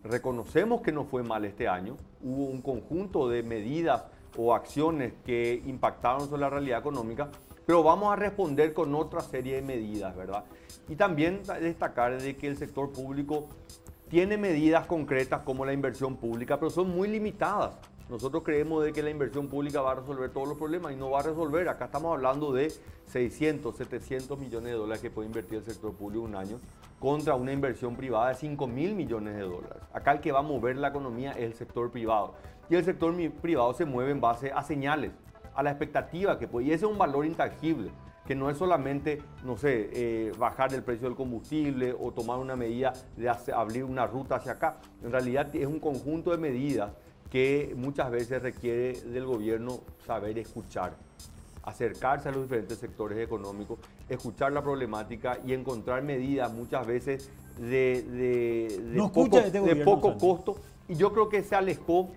reconocemos 0.04 0.80
que 0.80 0.92
no 0.92 1.04
fue 1.04 1.22
mal 1.22 1.44
este 1.44 1.68
año. 1.68 1.96
Hubo 2.22 2.46
un 2.46 2.60
conjunto 2.62 3.28
de 3.28 3.42
medidas 3.42 4.04
o 4.36 4.54
acciones 4.54 5.12
que 5.24 5.62
impactaron 5.66 6.28
sobre 6.28 6.40
la 6.40 6.50
realidad 6.50 6.78
económica, 6.78 7.30
pero 7.70 7.84
vamos 7.84 8.12
a 8.12 8.16
responder 8.16 8.74
con 8.74 8.92
otra 8.96 9.20
serie 9.20 9.54
de 9.54 9.62
medidas, 9.62 10.16
¿verdad? 10.16 10.42
Y 10.88 10.96
también 10.96 11.40
destacar 11.60 12.20
de 12.20 12.36
que 12.36 12.48
el 12.48 12.56
sector 12.56 12.90
público 12.90 13.46
tiene 14.08 14.36
medidas 14.36 14.86
concretas 14.86 15.42
como 15.42 15.64
la 15.64 15.72
inversión 15.72 16.16
pública, 16.16 16.58
pero 16.58 16.68
son 16.68 16.90
muy 16.90 17.06
limitadas. 17.06 17.76
Nosotros 18.08 18.42
creemos 18.42 18.82
de 18.82 18.92
que 18.92 19.04
la 19.04 19.10
inversión 19.10 19.46
pública 19.46 19.82
va 19.82 19.92
a 19.92 19.94
resolver 19.94 20.30
todos 20.32 20.48
los 20.48 20.58
problemas 20.58 20.94
y 20.94 20.96
no 20.96 21.10
va 21.10 21.20
a 21.20 21.22
resolver. 21.22 21.68
Acá 21.68 21.84
estamos 21.84 22.12
hablando 22.12 22.52
de 22.52 22.72
600, 23.06 23.76
700 23.76 24.36
millones 24.36 24.72
de 24.72 24.76
dólares 24.76 25.00
que 25.00 25.12
puede 25.12 25.28
invertir 25.28 25.58
el 25.58 25.64
sector 25.64 25.94
público 25.94 26.24
un 26.24 26.34
año 26.34 26.58
contra 26.98 27.36
una 27.36 27.52
inversión 27.52 27.94
privada 27.94 28.30
de 28.30 28.34
5 28.34 28.66
mil 28.66 28.96
millones 28.96 29.36
de 29.36 29.42
dólares. 29.42 29.80
Acá 29.92 30.10
el 30.10 30.20
que 30.20 30.32
va 30.32 30.40
a 30.40 30.42
mover 30.42 30.76
la 30.76 30.88
economía 30.88 31.30
es 31.34 31.44
el 31.44 31.54
sector 31.54 31.92
privado. 31.92 32.34
Y 32.68 32.74
el 32.74 32.84
sector 32.84 33.14
privado 33.40 33.72
se 33.74 33.84
mueve 33.84 34.10
en 34.10 34.20
base 34.20 34.50
a 34.50 34.64
señales, 34.64 35.12
a 35.54 35.62
la 35.62 35.70
expectativa 35.70 36.38
que 36.38 36.48
puede. 36.48 36.66
Y 36.66 36.72
ese 36.72 36.86
es 36.86 36.90
un 36.90 36.98
valor 36.98 37.26
intangible 37.26 37.90
que 38.26 38.36
no 38.36 38.48
es 38.48 38.58
solamente, 38.58 39.20
no 39.44 39.56
sé, 39.56 39.90
eh, 39.92 40.32
bajar 40.38 40.72
el 40.72 40.84
precio 40.84 41.08
del 41.08 41.16
combustible 41.16 41.92
o 41.98 42.12
tomar 42.12 42.38
una 42.38 42.54
medida 42.54 42.92
de 43.16 43.28
abrir 43.28 43.82
una 43.82 44.06
ruta 44.06 44.36
hacia 44.36 44.52
acá. 44.52 44.76
En 45.02 45.10
realidad 45.10 45.54
es 45.54 45.66
un 45.66 45.80
conjunto 45.80 46.30
de 46.30 46.38
medidas 46.38 46.92
que 47.28 47.74
muchas 47.76 48.10
veces 48.10 48.42
requiere 48.42 49.00
del 49.00 49.24
gobierno 49.24 49.80
saber 50.06 50.38
escuchar, 50.38 50.92
acercarse 51.62 52.28
a 52.28 52.32
los 52.32 52.42
diferentes 52.42 52.78
sectores 52.78 53.18
económicos, 53.18 53.78
escuchar 54.08 54.52
la 54.52 54.62
problemática 54.62 55.40
y 55.44 55.52
encontrar 55.52 56.02
medidas 56.02 56.52
muchas 56.52 56.86
veces 56.86 57.30
de, 57.58 59.08
poco, 59.12 59.38
este 59.38 59.76
poco 59.76 60.16
costo. 60.18 60.56
Y 60.88 60.94
yo 60.94 61.12
creo 61.12 61.28
que 61.28 61.42
se 61.42 61.54
alejó 61.54 62.10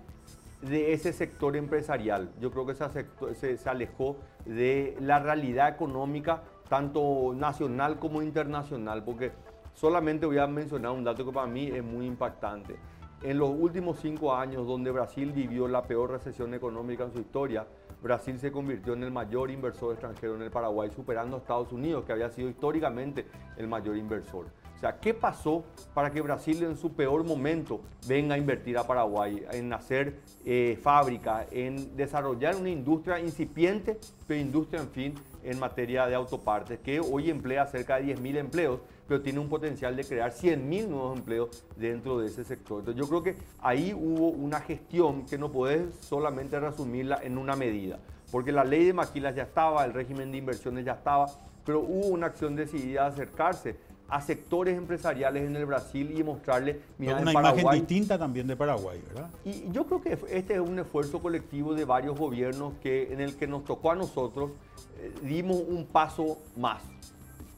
de 0.64 0.94
ese 0.94 1.12
sector 1.12 1.56
empresarial. 1.56 2.30
Yo 2.40 2.52
creo 2.52 2.66
que 2.66 2.74
se, 2.76 3.58
se, 3.58 3.70
alejó 3.70 4.18
de 4.46 4.96
la 5.00 5.20
realidad 5.20 5.70
económica, 5.70 6.44
tanto 6.70 7.34
nacional 7.36 8.00
como 8.00 8.22
internacional, 8.22 9.04
porque 9.04 9.32
solamente 9.74 10.26
voy 10.26 10.38
a 10.38 10.48
mencionar 10.48 10.92
un 10.92 11.04
dato 11.04 11.26
que 11.26 11.32
para 11.32 11.48
mí 11.48 11.68
es 11.68 11.84
muy 11.84 12.06
impactante. 12.06 12.78
En 13.22 13.38
los 13.38 13.50
últimos 13.50 14.00
cinco 14.00 14.36
años, 14.36 14.68
donde 14.68 14.92
Brasil 14.92 15.32
vivió 15.32 15.68
la 15.68 15.84
peor 15.84 16.12
recesión 16.12 16.54
económica 16.54 17.04
en 17.04 17.12
su 17.14 17.20
historia, 17.20 17.66
Brasil 18.02 18.38
se 18.38 18.52
convirtió 18.52 18.94
en 18.94 19.04
el 19.04 19.12
mayor 19.12 19.50
inversor 19.50 19.94
extranjero 19.94 20.36
en 20.36 20.42
el 20.42 20.52
Paraguay, 20.52 20.90
superando 20.92 21.38
a 21.38 21.40
Estados 21.40 21.72
Unidos, 21.72 22.04
que 22.06 22.12
había 22.12 22.30
sido 22.30 22.50
históricamente 22.50 23.26
el 23.58 23.68
mayor 23.68 23.96
inversor 23.96 24.48
sea, 24.84 25.00
¿qué 25.00 25.14
pasó 25.14 25.64
para 25.94 26.12
que 26.12 26.22
Brasil 26.22 26.62
en 26.64 26.78
su 26.78 26.92
peor 26.94 27.24
momento 27.24 27.82
venga 28.08 28.36
a 28.36 28.38
invertir 28.38 28.78
a 28.78 28.86
Paraguay, 28.86 29.46
en 29.52 29.72
hacer 29.72 30.20
eh, 30.46 30.78
fábricas, 30.82 31.48
en 31.52 31.96
desarrollar 31.96 32.56
una 32.56 32.70
industria 32.70 33.20
incipiente, 33.20 33.98
pero 34.28 34.40
industria, 34.40 34.82
en 34.82 34.90
fin, 34.90 35.14
en 35.44 35.60
materia 35.60 36.06
de 36.08 36.16
autopartes, 36.16 36.80
que 36.80 37.00
hoy 37.00 37.30
emplea 37.30 37.66
cerca 37.66 38.00
de 38.00 38.16
10.000 38.16 38.38
empleos, 38.38 38.80
pero 39.08 39.22
tiene 39.22 39.40
un 39.40 39.50
potencial 39.50 39.96
de 39.96 40.04
crear 40.04 40.32
100.000 40.32 40.88
nuevos 40.88 41.18
empleos 41.18 41.66
dentro 41.78 42.20
de 42.20 42.28
ese 42.28 42.44
sector. 42.44 42.80
Entonces 42.80 43.02
yo 43.02 43.08
creo 43.08 43.24
que 43.24 43.36
ahí 43.62 43.94
hubo 43.94 44.30
una 44.30 44.60
gestión 44.62 45.26
que 45.26 45.38
no 45.38 45.52
puedes 45.52 45.96
solamente 45.96 46.60
resumirla 46.60 47.20
en 47.24 47.38
una 47.38 47.56
medida, 47.56 48.00
porque 48.32 48.52
la 48.52 48.64
ley 48.64 48.86
de 48.86 48.94
maquilas 48.94 49.36
ya 49.36 49.44
estaba, 49.44 49.86
el 49.86 49.94
régimen 49.94 50.32
de 50.32 50.38
inversiones 50.38 50.86
ya 50.86 50.94
estaba, 50.94 51.28
pero 51.66 51.80
hubo 51.80 52.08
una 52.08 52.28
acción 52.28 52.56
decidida 52.56 53.06
a 53.06 53.08
acercarse 53.08 53.78
a 54.10 54.22
sectores 54.22 54.78
empresariales 54.78 55.44
en 55.44 55.56
el 55.56 55.66
Brasil 55.66 56.14
y 56.16 56.24
mostrarle, 56.24 56.82
mira, 56.98 57.18
una 57.18 57.32
imagen 57.32 57.70
distinta 57.72 58.18
también 58.18 58.46
de 58.48 58.56
Paraguay, 58.56 59.02
¿verdad? 59.08 59.30
Y 59.44 59.72
yo 59.72 59.86
creo 59.86 60.02
que 60.02 60.18
este 60.30 60.56
es 60.56 60.60
un 60.60 60.78
esfuerzo 60.78 61.20
colectivo 61.20 61.74
de 61.74 61.86
varios 61.86 62.18
gobiernos 62.18 62.74
que, 62.82 63.12
en 63.12 63.22
el 63.22 63.36
que 63.36 63.48
nos 63.48 63.64
tocó 63.64 63.92
a 63.92 63.96
nosotros, 63.96 64.52
eh, 65.00 65.12
dimos 65.24 65.58
un 65.68 65.86
paso 65.86 66.38
más 66.56 66.82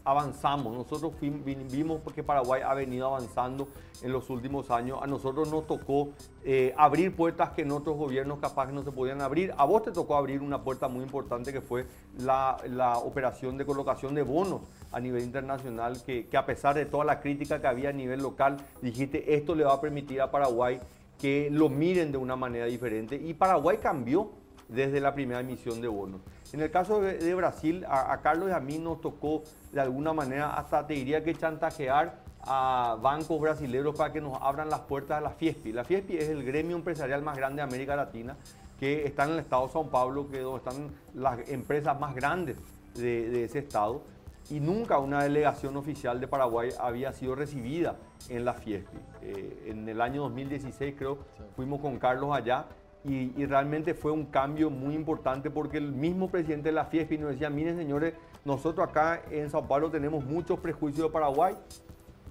avanzamos. 0.05 0.73
Nosotros 0.73 1.13
vimos 1.19 1.99
porque 2.03 2.23
Paraguay 2.23 2.61
ha 2.65 2.73
venido 2.73 3.07
avanzando 3.07 3.67
en 4.01 4.11
los 4.11 4.29
últimos 4.29 4.69
años. 4.71 4.99
A 5.01 5.07
nosotros 5.07 5.51
nos 5.51 5.65
tocó 5.67 6.09
eh, 6.43 6.73
abrir 6.77 7.15
puertas 7.15 7.49
que 7.49 7.63
en 7.63 7.71
otros 7.71 7.97
gobiernos 7.97 8.39
capaz 8.39 8.67
no 8.67 8.83
se 8.83 8.91
podían 8.91 9.21
abrir. 9.21 9.53
A 9.57 9.65
vos 9.65 9.83
te 9.83 9.91
tocó 9.91 10.15
abrir 10.15 10.41
una 10.41 10.63
puerta 10.63 10.87
muy 10.87 11.03
importante 11.03 11.51
que 11.51 11.61
fue 11.61 11.87
la, 12.19 12.57
operación 13.03 13.57
de 13.57 13.65
colocación 13.65 14.13
de 14.13 14.21
bonos 14.21 14.61
a 14.91 14.99
nivel 14.99 15.23
internacional, 15.23 16.01
que, 16.03 16.27
que 16.27 16.37
a 16.37 16.45
pesar 16.45 16.75
de 16.75 16.85
toda 16.85 17.03
la 17.03 17.19
crítica 17.19 17.59
que 17.59 17.67
había 17.67 17.89
a 17.89 17.93
nivel 17.93 18.21
local, 18.21 18.57
dijiste 18.81 19.35
esto 19.35 19.55
le 19.55 19.63
va 19.63 19.73
a 19.73 19.81
permitir 19.81 20.21
a 20.21 20.29
Paraguay 20.29 20.79
que 21.19 21.49
lo 21.51 21.69
miren 21.69 22.11
de 22.11 22.17
una 22.17 22.35
manera 22.35 22.65
diferente. 22.65 23.15
Y 23.15 23.33
Paraguay 23.33 23.77
cambió 23.81 24.29
desde 24.67 24.99
la 24.99 25.13
primera 25.13 25.39
emisión 25.39 25.81
de 25.81 25.87
bonos. 25.87 26.21
En 26.53 26.61
el 26.61 26.71
caso 26.71 27.01
de, 27.01 27.35
Brasil, 27.35 27.85
a, 27.87 28.19
Carlos 28.21 28.49
y 28.49 28.53
a 28.53 28.59
mí 28.59 28.77
nos 28.77 29.01
tocó 29.01 29.43
de 29.71 29.81
alguna 29.81 30.13
manera, 30.13 30.53
hasta 30.53 30.85
te 30.85 30.93
diría 30.93 31.23
que 31.23 31.33
chantajear 31.33 32.19
a 32.41 32.97
bancos 33.01 33.41
brasileños 33.41 33.95
para 33.95 34.13
que 34.13 34.21
nos 34.21 34.37
abran 34.39 34.69
las 34.69 34.81
puertas 34.81 35.19
de 35.19 35.23
la 35.23 35.31
FIESPI. 35.31 35.73
La 35.73 35.83
FIESPI 35.83 36.17
es 36.17 36.29
el 36.29 36.43
gremio 36.43 36.75
empresarial 36.75 37.23
más 37.23 37.35
grande 37.35 37.57
de 37.57 37.63
América 37.63 37.95
Latina, 37.95 38.37
que 38.79 39.05
está 39.05 39.25
en 39.25 39.31
el 39.31 39.39
estado 39.39 39.67
de 39.67 39.73
São 39.73 39.89
Paulo, 39.89 40.29
que 40.29 40.37
es 40.37 40.43
donde 40.43 40.57
están 40.57 40.91
las 41.15 41.49
empresas 41.49 41.99
más 41.99 42.13
grandes 42.13 42.57
de, 42.93 43.43
ese 43.43 43.59
estado. 43.59 44.03
Y 44.51 44.59
nunca 44.59 44.99
una 44.99 45.23
delegación 45.23 45.75
oficial 45.75 46.19
de 46.19 46.27
Paraguay 46.27 46.69
había 46.79 47.11
sido 47.13 47.33
recibida 47.33 47.95
en 48.29 48.45
la 48.45 48.53
FIESPI. 48.53 48.97
Eh, 49.23 49.63
en 49.71 49.89
el 49.89 49.99
año 49.99 50.21
2016 50.21 50.93
creo, 50.95 51.17
fuimos 51.55 51.81
con 51.81 51.97
Carlos 51.97 52.29
allá 52.31 52.65
y, 53.07 53.45
realmente 53.45 53.93
fue 53.93 54.11
un 54.11 54.25
cambio 54.25 54.69
muy 54.69 54.95
importante 54.95 55.51
porque 55.51 55.77
el 55.77 55.91
mismo 55.91 56.29
presidente 56.29 56.69
de 56.69 56.73
la 56.73 56.85
FIESPI 56.85 57.17
nos 57.19 57.31
decía, 57.31 57.49
miren 57.49 57.77
señores, 57.77 58.15
nosotros 58.43 58.87
acá 58.87 59.21
en 59.29 59.49
Sao 59.49 59.67
Paulo 59.67 59.91
tenemos 59.91 60.25
muchos 60.25 60.59
prejuicios 60.59 61.07
de 61.07 61.13
Paraguay, 61.13 61.55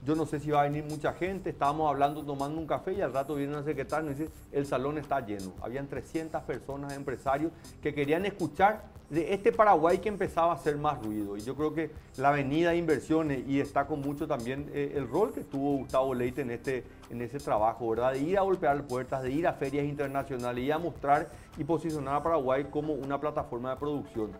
yo 0.04 0.14
no 0.14 0.26
sé 0.26 0.38
si 0.38 0.50
va 0.50 0.60
a 0.60 0.64
venir 0.64 0.84
mucha 0.84 1.14
gente, 1.14 1.50
estábamos 1.50 1.90
hablando, 1.90 2.22
tomando 2.22 2.60
un 2.60 2.66
café 2.66 2.92
y 2.92 3.00
al 3.00 3.12
rato 3.12 3.34
viene 3.34 3.54
una 3.54 3.64
secretaria 3.64 4.10
y 4.10 4.14
dice, 4.14 4.30
el 4.52 4.66
salón 4.66 4.98
está 4.98 5.24
lleno. 5.24 5.54
Habían 5.62 5.88
300 5.88 6.42
personas, 6.42 6.92
empresarios, 6.92 7.52
que 7.82 7.94
querían 7.94 8.26
escuchar 8.26 8.84
de 9.08 9.32
este 9.32 9.50
Paraguay 9.52 9.98
que 9.98 10.08
empezaba 10.08 10.52
a 10.52 10.56
hacer 10.56 10.76
más 10.76 11.02
ruido. 11.02 11.36
Y 11.36 11.40
yo 11.40 11.54
creo 11.54 11.72
que 11.72 11.90
la 12.18 12.28
avenida 12.28 12.70
de 12.70 12.76
inversiones, 12.76 13.46
y 13.46 13.60
está 13.60 13.86
con 13.86 14.00
mucho 14.00 14.26
también 14.26 14.70
eh, 14.74 14.92
el 14.94 15.08
rol 15.08 15.32
que 15.32 15.42
tuvo 15.42 15.78
Gustavo 15.78 16.14
Leite 16.14 16.42
en, 16.42 16.50
este, 16.50 16.84
en 17.08 17.22
ese 17.22 17.38
trabajo, 17.38 17.88
¿verdad? 17.88 18.12
De 18.12 18.18
ir 18.18 18.36
a 18.38 18.42
golpear 18.42 18.82
puertas, 18.86 19.22
de 19.22 19.30
ir 19.30 19.46
a 19.46 19.54
ferias 19.54 19.86
internacionales 19.86 20.64
y 20.64 20.70
a 20.70 20.78
mostrar 20.78 21.28
y 21.56 21.64
posicionar 21.64 22.16
a 22.16 22.22
Paraguay 22.22 22.64
como 22.70 22.92
una 22.92 23.18
plataforma 23.18 23.70
de 23.70 23.76
producción. 23.76 24.32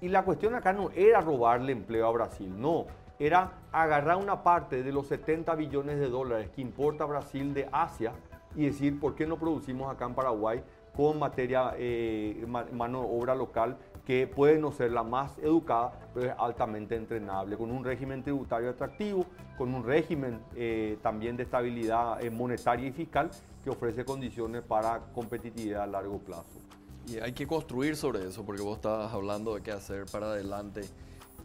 Y 0.00 0.08
la 0.08 0.24
cuestión 0.24 0.56
acá 0.56 0.72
no 0.72 0.90
era 0.96 1.20
robarle 1.20 1.70
empleo 1.70 2.08
a 2.08 2.10
Brasil, 2.10 2.52
no 2.60 2.86
era 3.18 3.52
agarrar 3.72 4.16
una 4.16 4.42
parte 4.42 4.82
de 4.82 4.92
los 4.92 5.06
70 5.06 5.54
billones 5.54 5.98
de 5.98 6.08
dólares 6.08 6.50
que 6.54 6.60
importa 6.60 7.04
Brasil 7.04 7.54
de 7.54 7.68
Asia 7.70 8.12
y 8.54 8.66
decir, 8.66 8.98
¿por 8.98 9.14
qué 9.14 9.26
no 9.26 9.38
producimos 9.38 9.90
acá 9.90 10.06
en 10.06 10.14
Paraguay 10.14 10.62
con 10.94 11.18
materia, 11.18 11.74
eh, 11.78 12.44
mano 12.72 13.00
de 13.00 13.06
obra 13.08 13.34
local 13.34 13.76
que 14.04 14.26
puede 14.26 14.58
no 14.58 14.72
ser 14.72 14.90
la 14.90 15.02
más 15.02 15.38
educada, 15.38 15.92
pero 16.12 16.26
es 16.26 16.34
altamente 16.38 16.96
entrenable, 16.96 17.56
con 17.56 17.70
un 17.70 17.84
régimen 17.84 18.22
tributario 18.22 18.70
atractivo, 18.70 19.24
con 19.56 19.74
un 19.74 19.84
régimen 19.84 20.40
eh, 20.56 20.98
también 21.02 21.36
de 21.36 21.44
estabilidad 21.44 22.22
eh, 22.22 22.30
monetaria 22.30 22.88
y 22.88 22.92
fiscal 22.92 23.30
que 23.62 23.70
ofrece 23.70 24.04
condiciones 24.04 24.62
para 24.62 25.00
competitividad 25.14 25.84
a 25.84 25.86
largo 25.86 26.18
plazo. 26.18 26.60
Y 27.06 27.18
hay 27.18 27.32
que 27.32 27.46
construir 27.46 27.96
sobre 27.96 28.26
eso, 28.26 28.44
porque 28.44 28.62
vos 28.62 28.76
estabas 28.76 29.12
hablando 29.12 29.54
de 29.54 29.62
qué 29.62 29.72
hacer 29.72 30.06
para 30.10 30.26
adelante. 30.26 30.82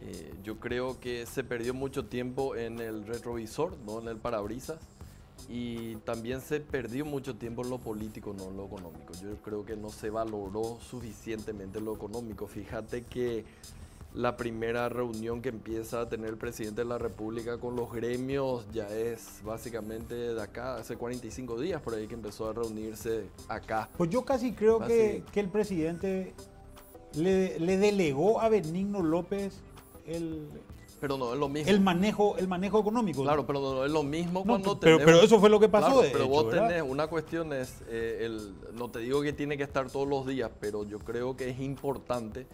Eh, 0.02 0.32
yo 0.42 0.58
creo 0.58 1.00
que 1.00 1.26
se 1.26 1.44
perdió 1.44 1.74
mucho 1.74 2.06
tiempo 2.06 2.56
en 2.56 2.78
el 2.78 3.06
retrovisor, 3.06 3.76
no 3.86 4.00
en 4.00 4.08
el 4.08 4.16
parabrisas, 4.16 4.78
y 5.48 5.96
también 5.96 6.40
se 6.40 6.60
perdió 6.60 7.04
mucho 7.04 7.36
tiempo 7.36 7.62
en 7.62 7.70
lo 7.70 7.78
político, 7.78 8.34
no 8.36 8.48
en 8.48 8.56
lo 8.56 8.66
económico. 8.66 9.12
Yo 9.14 9.36
creo 9.42 9.64
que 9.64 9.76
no 9.76 9.88
se 9.88 10.10
valoró 10.10 10.78
suficientemente 10.80 11.80
lo 11.80 11.94
económico. 11.94 12.46
Fíjate 12.46 13.04
que 13.04 13.44
la 14.14 14.36
primera 14.36 14.88
reunión 14.88 15.42
que 15.42 15.50
empieza 15.50 16.00
a 16.00 16.08
tener 16.08 16.30
el 16.30 16.36
presidente 16.36 16.82
de 16.82 16.86
la 16.86 16.98
República 16.98 17.58
con 17.58 17.76
los 17.76 17.92
gremios 17.92 18.66
ya 18.72 18.88
es 18.88 19.40
básicamente 19.44 20.14
de 20.14 20.42
acá, 20.42 20.76
hace 20.76 20.96
45 20.96 21.60
días 21.60 21.80
por 21.80 21.94
ahí 21.94 22.06
que 22.06 22.14
empezó 22.14 22.48
a 22.48 22.52
reunirse 22.52 23.26
acá. 23.48 23.88
Pues 23.96 24.10
yo 24.10 24.24
casi 24.24 24.52
creo 24.52 24.80
que, 24.80 25.22
que, 25.32 25.40
el 25.40 25.48
presidente 25.48 26.34
le, 27.14 27.58
le 27.60 27.78
delegó 27.78 28.40
a 28.40 28.48
Benigno 28.48 29.02
López 29.02 29.60
el, 30.08 30.48
pero 31.00 31.16
no 31.16 31.32
es 31.32 31.38
lo 31.38 31.48
mismo. 31.48 31.70
El 31.70 31.80
manejo, 31.80 32.36
el 32.38 32.48
manejo 32.48 32.80
económico. 32.80 33.22
Claro, 33.22 33.46
pero 33.46 33.60
no 33.60 33.84
es 33.84 33.90
lo 33.90 34.02
mismo 34.02 34.44
cuando 34.44 34.78
pero, 34.78 34.98
pero, 34.98 35.20
eso 35.20 35.38
fue 35.38 35.48
lo 35.48 35.60
que 35.60 35.68
pasó. 35.68 36.02
pero 36.12 36.28
vos 36.28 36.50
tenés, 36.50 36.82
una 36.82 37.06
cuestión 37.06 37.52
es, 37.52 37.82
eh, 37.88 38.22
el, 38.22 38.54
no 38.74 38.90
te 38.90 39.00
digo 39.00 39.22
que 39.22 39.32
tiene 39.32 39.56
que 39.56 39.62
estar 39.62 39.90
todos 39.90 40.08
los 40.08 40.26
días, 40.26 40.50
pero 40.60 40.84
yo 40.84 40.98
creo 40.98 41.36
que 41.36 41.50
es 41.50 41.60
importante 41.60 42.46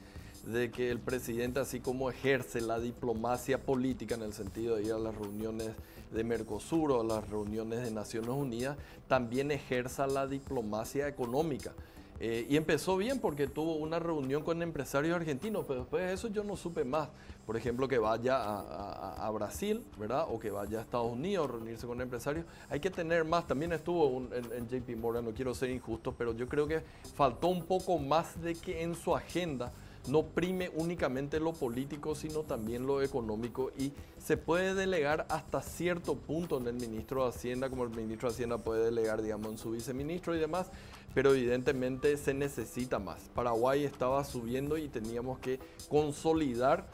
de 0.47 0.71
que 0.71 0.91
el 0.91 0.99
presidente, 0.99 1.61
así 1.61 1.81
como 1.81 2.11
ejerce 2.11 2.61
la 2.61 2.79
diplomacia 2.79 3.63
política 3.63 4.15
en 4.15 4.23
el 4.23 4.35
sentido 4.35 4.77
de 4.77 4.85
ir 4.85 4.93
a 4.93 4.99
las 4.99 5.15
reuniones 5.15 5.71
de 6.13 6.25
Mercosur 6.25 6.93
o 6.93 7.01
a 7.01 7.05
las 7.05 7.29
reuniones 7.29 7.83
de 7.83 7.91
Naciones 7.91 8.31
Unidas, 8.31 8.77
también 9.09 9.51
ejerza 9.51 10.07
la 10.07 10.27
diplomacia 10.27 11.09
económica. 11.09 11.73
Eh, 12.21 12.47
y 12.49 12.57
empezó 12.57 12.97
bien 12.97 13.19
porque 13.19 13.47
tuvo 13.47 13.75
una 13.75 13.99
reunión 13.99 14.43
con 14.43 14.63
empresarios 14.63 15.17
argentinos, 15.17 15.65
pero 15.67 15.81
después 15.81 16.05
de 16.05 16.13
eso 16.13 16.29
yo 16.29 16.45
no 16.45 16.57
supe 16.57 16.85
más. 16.85 17.09
Por 17.45 17.57
ejemplo, 17.57 17.87
que 17.89 17.99
vaya 17.99 18.39
a, 18.41 19.31
Brasil, 19.31 19.85
¿verdad? 19.99 20.27
O 20.31 20.39
que 20.39 20.51
vaya 20.51 20.79
a 20.79 20.83
Estados 20.83 21.13
Unidos 21.13 21.49
a 21.49 21.53
reunirse 21.53 21.87
con 21.87 22.01
empresarios. 22.01 22.47
Hay 22.71 22.81
que 22.81 22.91
tener 22.91 23.25
más. 23.25 23.47
También 23.47 23.73
estuvo 23.73 24.27
en, 24.33 24.45
en, 24.53 24.69
JP 24.69 24.97
Morgan, 24.97 25.25
no 25.27 25.33
quiero 25.33 25.55
ser 25.55 25.69
injusto, 25.71 26.15
pero 26.17 26.33
yo 26.33 26.49
creo 26.49 26.67
que 26.67 26.83
faltó 27.15 27.49
un 27.49 27.65
poco 27.65 27.99
más 27.99 28.41
de 28.41 28.55
que 28.55 28.83
en 28.83 28.95
su 28.95 29.15
agenda 29.15 29.73
no 30.09 30.23
prime 30.23 30.71
únicamente 30.75 31.41
lo 31.41 31.53
político, 31.53 32.15
sino 32.15 32.41
también 32.41 32.87
lo 32.87 33.03
económico 33.03 33.71
y 33.79 33.93
se 34.19 34.37
puede 34.37 34.75
delegar 34.75 35.27
hasta 35.29 35.63
cierto 35.63 36.15
punto 36.15 36.59
en 36.59 36.67
el 36.67 36.75
ministro 36.75 37.23
de 37.25 37.31
Hacienda, 37.31 37.71
como 37.71 37.85
el 37.85 37.91
ministro 37.91 38.29
de 38.29 38.35
Hacienda 38.35 38.59
puede 38.59 38.85
delegar, 38.85 39.23
digamos, 39.23 39.53
en 39.53 39.59
su 39.59 39.71
viceministro 39.71 40.35
y 40.35 40.39
demás, 40.39 40.71
pero 41.15 41.33
evidentemente 41.33 42.17
se 42.17 42.35
necesita 42.35 42.99
más. 42.99 43.31
Paraguay 43.35 43.85
estaba 43.85 44.25
subiendo 44.25 44.77
y 44.77 44.89
teníamos 44.89 45.39
que 45.39 45.61
consolidar 45.89 46.87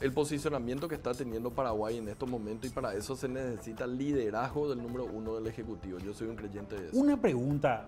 el 0.00 0.12
posicionamiento 0.12 0.88
que 0.88 0.94
está 0.94 1.12
teniendo 1.12 1.50
Paraguay 1.50 1.98
en 1.98 2.08
estos 2.08 2.28
momentos 2.28 2.70
y 2.70 2.72
para 2.72 2.94
eso 2.94 3.16
se 3.16 3.28
necesita 3.28 3.86
liderazgo 3.86 4.68
del 4.68 4.82
número 4.82 5.04
uno 5.04 5.34
del 5.34 5.46
Ejecutivo. 5.46 5.98
Yo 5.98 6.14
soy 6.14 6.28
un 6.28 6.36
creyente 6.36 6.76
de 6.76 6.88
eso. 6.88 6.96
Una 6.96 7.20
pregunta 7.20 7.86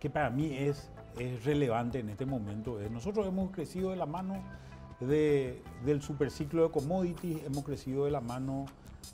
que 0.00 0.10
para 0.10 0.30
mí 0.30 0.54
es, 0.56 0.90
es 1.18 1.44
relevante 1.44 1.98
en 1.98 2.08
este 2.10 2.26
momento 2.26 2.80
es, 2.80 2.90
nosotros 2.90 3.26
hemos 3.26 3.50
crecido 3.50 3.90
de 3.90 3.96
la 3.96 4.06
mano 4.06 4.42
de, 5.00 5.62
del 5.84 6.02
superciclo 6.02 6.64
de 6.64 6.70
commodities, 6.70 7.44
hemos 7.44 7.64
crecido 7.64 8.04
de 8.04 8.10
la 8.10 8.20
mano 8.20 8.66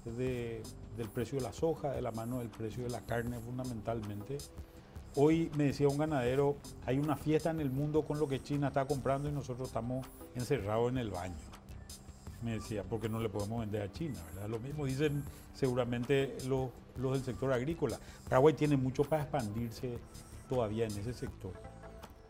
de, 0.04 0.62
del 0.96 1.08
precio 1.08 1.38
de 1.38 1.44
la 1.44 1.52
soja, 1.52 1.90
de 1.92 2.02
la 2.02 2.10
mano 2.12 2.38
del 2.38 2.48
precio 2.48 2.84
de 2.84 2.90
la 2.90 3.00
carne 3.00 3.38
fundamentalmente. 3.38 4.38
Hoy 5.16 5.48
me 5.56 5.64
decía 5.64 5.86
un 5.86 5.96
ganadero, 5.96 6.56
hay 6.86 6.98
una 6.98 7.16
fiesta 7.16 7.50
en 7.50 7.60
el 7.60 7.70
mundo 7.70 8.02
con 8.02 8.18
lo 8.18 8.26
que 8.26 8.42
China 8.42 8.68
está 8.68 8.84
comprando 8.84 9.28
y 9.28 9.32
nosotros 9.32 9.68
estamos 9.68 10.04
encerrados 10.34 10.90
en 10.90 10.98
el 10.98 11.10
baño. 11.10 11.36
Me 12.42 12.54
decía, 12.54 12.82
porque 12.82 13.08
no 13.08 13.20
le 13.20 13.28
podemos 13.28 13.60
vender 13.60 13.82
a 13.82 13.92
China, 13.92 14.18
¿verdad? 14.34 14.48
Lo 14.48 14.58
mismo 14.58 14.86
dicen 14.86 15.22
seguramente 15.54 16.36
los, 16.48 16.70
del 16.96 17.22
sector 17.22 17.52
agrícola. 17.52 17.96
Paraguay 18.28 18.54
tiene 18.54 18.76
mucho 18.76 19.04
para 19.04 19.22
expandirse 19.22 19.98
todavía 20.48 20.84
en 20.84 20.90
ese 20.98 21.14
sector. 21.14 21.52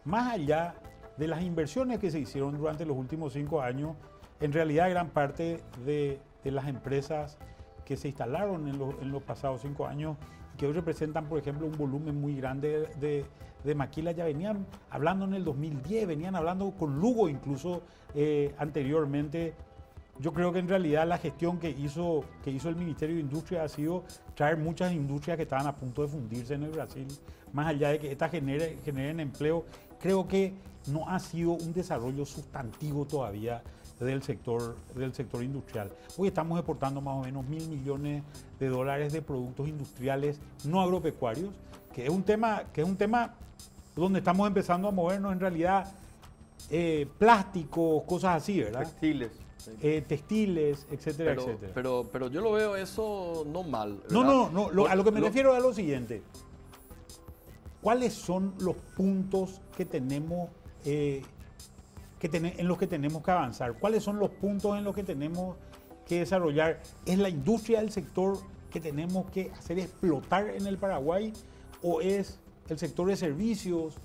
Más 0.05 0.35
allá 0.35 0.75
de 1.17 1.27
las 1.27 1.43
inversiones 1.43 1.99
que 2.01 2.11
se 2.11 2.19
hicieron 2.19 2.59
durante 2.59 2.85
los 2.85 2.99
últimos 2.99 3.33
cinco 3.33 3.63
años, 3.63 3.97
en 4.41 4.53
realidad 4.53 4.91
gran 4.91 5.09
parte 5.09 5.63
de, 5.87 6.21
las 6.45 6.69
empresas 6.69 7.39
que 7.87 7.97
se 7.97 8.09
instalaron 8.09 8.69
en 8.69 9.11
los 9.11 9.23
pasados 9.23 9.63
cinco 9.63 9.87
años 9.87 10.19
que 10.57 10.67
hoy 10.67 10.73
representan, 10.73 11.27
por 11.27 11.39
ejemplo, 11.39 11.67
un 11.67 11.77
volumen 11.77 12.21
muy 12.21 12.37
grande 12.37 12.89
de, 13.01 13.25
de 13.65 14.15
ya 14.15 14.25
venían 14.25 14.67
hablando 14.91 15.25
en 15.25 15.35
el 15.35 15.45
2010, 15.45 16.07
venían 16.07 16.37
hablando 16.37 16.71
con 16.73 17.01
Lugo 17.01 17.29
incluso 17.29 17.83
eh, 18.15 18.55
anteriormente. 18.59 19.55
Yo 20.21 20.33
creo 20.33 20.53
que 20.53 20.61
en 20.61 20.69
realidad 20.69 21.09
la 21.09 21.19
gestión 21.19 21.59
que 21.59 21.71
hizo, 21.71 22.25
que 22.45 22.51
hizo 22.51 22.69
el 22.69 22.77
Ministerio 22.77 23.17
de 23.17 23.23
Industria 23.23 23.65
ha 23.65 23.69
sido 23.69 24.05
traer 24.37 24.57
muchas 24.57 24.93
industrias 24.93 25.37
que 25.37 25.43
estaban 25.43 25.67
a 25.67 25.75
punto 25.75 26.03
de 26.03 26.09
fundirse 26.09 26.55
en 26.55 26.63
el 26.63 26.71
Brasil, 26.71 27.09
más 27.53 27.67
allá 27.67 27.89
de 27.89 27.99
que 27.99 28.13
estas 28.13 28.31
genere, 28.31 28.79
generen 28.85 29.19
empleo. 29.19 29.65
Creo 29.99 30.29
que 30.29 30.55
no 30.87 31.09
ha 31.09 31.19
sido 31.19 31.53
un 31.53 31.73
desarrollo 31.73 32.25
sustantivo 32.25 33.07
todavía 33.07 33.63
del 34.05 34.23
sector, 34.23 34.77
del 34.95 35.13
sector 35.15 35.43
industrial. 35.43 35.91
Hoy 36.17 36.29
estamos 36.29 36.59
exportando 36.59 37.01
más 37.01 37.17
o 37.17 37.23
menos 37.23 37.47
mil 37.47 37.67
millones 37.69 38.23
de 38.61 38.69
dólares 38.69 39.13
de 39.13 39.23
productos 39.23 39.69
industriales 39.69 40.41
no 40.65 40.81
agropecuarios, 40.81 41.53
que 41.93 42.05
es 42.05 42.11
un 42.11 42.23
tema, 42.23 42.65
que 42.73 42.83
es 42.83 42.87
un 42.87 42.97
tema 42.97 43.35
donde 43.97 44.19
estamos 44.19 44.47
empezando 44.47 44.89
a 44.89 44.91
movernos 44.91 45.33
en 45.33 45.41
realidad 45.41 45.93
eh, 46.71 47.07
plásticos, 47.19 48.03
cosas 48.05 48.43
así, 48.43 48.61
¿verdad? 48.61 48.81
Textiles. 48.81 49.31
Eh, 49.81 50.05
textiles, 50.07 50.87
etcétera, 50.91 51.31
pero, 51.31 51.43
etcétera. 51.43 51.73
Pero, 51.75 52.09
pero 52.13 52.29
yo 52.29 52.41
lo 52.43 52.53
veo 52.53 52.77
eso 52.77 53.45
no 53.47 53.63
mal. 53.63 54.03
No, 54.11 54.23
no, 54.23 54.71
no, 54.71 54.87
a 54.87 54.95
lo 54.95 55.05
que 55.05 55.11
me 55.11 55.21
refiero 55.21 55.53
es 55.53 55.59
a 55.59 55.61
lo 55.61 55.73
siguiente. 55.73 56.23
¿Cuáles 57.81 58.15
son 58.15 58.55
los 58.61 58.77
puntos 58.97 59.61
que 59.77 59.85
tenemos 59.85 60.51
eh, 60.85 61.23
en 62.33 62.69
los 62.69 62.79
que 62.79 62.87
tenemos 62.87 63.23
que 63.23 63.31
avanzar? 63.31 63.75
¿Cuáles 63.75 64.03
son 64.03 64.19
los 64.19 64.31
puntos 64.31 64.77
en 64.77 64.85
los 64.85 64.95
que 64.95 65.03
tenemos 65.03 65.57
que 66.07 66.21
desarrollar? 66.21 66.81
¿Es 67.07 67.19
la 67.19 67.29
industria 67.29 67.81
del 67.81 67.91
sector 67.91 68.39
que 68.71 68.81
tenemos 68.81 69.31
que 69.31 69.51
hacer 69.53 69.79
explotar 69.79 70.49
en 70.49 70.67
el 70.67 70.79
Paraguay 70.79 71.33
o 71.83 72.01
es 72.01 72.41
el 72.69 72.79
sector 72.79 73.09
de 73.09 73.17
servicios? 73.17 73.97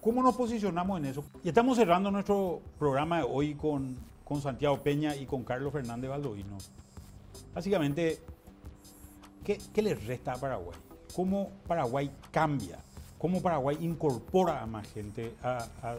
¿Cómo 0.00 0.22
nos 0.22 0.36
posicionamos 0.36 0.98
en 0.98 1.06
eso? 1.06 1.24
Y 1.42 1.48
estamos 1.48 1.76
cerrando 1.76 2.10
nuestro 2.10 2.60
programa 2.78 3.18
de 3.18 3.26
hoy 3.28 3.54
con, 3.54 3.96
con 4.24 4.40
Santiago 4.40 4.82
Peña 4.82 5.16
y 5.16 5.26
con 5.26 5.44
Carlos 5.44 5.72
Fernández 5.72 6.10
Baldovino. 6.10 6.58
Básicamente, 7.54 8.20
¿qué, 9.44 9.58
qué 9.72 9.82
le 9.82 9.94
resta 9.94 10.32
a 10.32 10.36
Paraguay? 10.36 10.78
¿Cómo 11.14 11.52
Paraguay 11.66 12.10
cambia? 12.30 12.78
¿Cómo 13.18 13.40
Paraguay 13.40 13.78
incorpora 13.80 14.60
a 14.60 14.66
más 14.66 14.86
gente 14.92 15.34
a, 15.42 15.96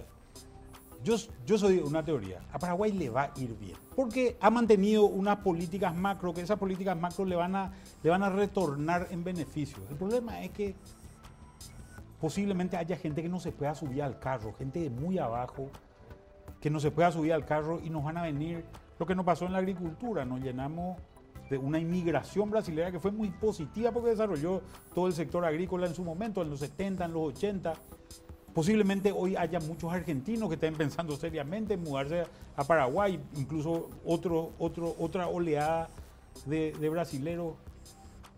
yo, 1.03 1.15
yo 1.45 1.57
soy 1.57 1.79
una 1.79 2.03
teoría, 2.03 2.41
a 2.51 2.59
Paraguay 2.59 2.91
le 2.91 3.09
va 3.09 3.23
a 3.23 3.39
ir 3.39 3.55
bien, 3.57 3.77
porque 3.95 4.37
ha 4.39 4.49
mantenido 4.49 5.05
unas 5.05 5.37
políticas 5.37 5.95
macro, 5.95 6.33
que 6.33 6.41
esas 6.41 6.57
políticas 6.57 6.97
macro 6.97 7.25
le 7.25 7.35
van 7.35 7.55
a, 7.55 7.71
le 8.03 8.09
van 8.09 8.23
a 8.23 8.29
retornar 8.29 9.07
en 9.11 9.23
beneficios. 9.23 9.81
El 9.89 9.97
problema 9.97 10.41
es 10.41 10.51
que 10.51 10.75
posiblemente 12.19 12.77
haya 12.77 12.97
gente 12.97 13.21
que 13.21 13.29
no 13.29 13.39
se 13.39 13.51
pueda 13.51 13.75
subir 13.75 14.01
al 14.01 14.19
carro, 14.19 14.53
gente 14.53 14.79
de 14.79 14.89
muy 14.89 15.19
abajo, 15.19 15.69
que 16.59 16.69
no 16.69 16.79
se 16.79 16.91
pueda 16.91 17.11
subir 17.11 17.33
al 17.33 17.45
carro 17.45 17.79
y 17.83 17.89
nos 17.89 18.03
van 18.03 18.17
a 18.17 18.23
venir 18.23 18.65
lo 18.97 19.05
que 19.05 19.15
nos 19.15 19.25
pasó 19.25 19.45
en 19.45 19.53
la 19.53 19.59
agricultura, 19.59 20.25
nos 20.25 20.41
llenamos 20.41 20.97
de 21.49 21.57
una 21.57 21.79
inmigración 21.79 22.49
brasileña 22.49 22.91
que 22.91 22.99
fue 22.99 23.11
muy 23.11 23.29
positiva 23.29 23.91
porque 23.91 24.09
desarrolló 24.09 24.61
todo 24.93 25.07
el 25.07 25.13
sector 25.13 25.45
agrícola 25.45 25.87
en 25.87 25.93
su 25.93 26.03
momento, 26.03 26.41
en 26.41 26.49
los 26.49 26.59
70, 26.59 27.05
en 27.05 27.13
los 27.13 27.23
80. 27.35 27.73
Posiblemente 28.55 29.11
hoy 29.11 29.35
haya 29.35 29.59
muchos 29.59 29.91
argentinos 29.91 30.47
que 30.47 30.55
estén 30.55 30.75
pensando 30.75 31.17
seriamente 31.17 31.73
en 31.73 31.83
mudarse 31.83 32.23
a 32.55 32.63
Paraguay, 32.63 33.19
incluso 33.35 33.89
otro, 34.05 34.53
otro, 34.57 34.95
otra 34.97 35.27
oleada 35.27 35.89
de, 36.45 36.71
de 36.71 36.89
brasileros. 36.89 37.55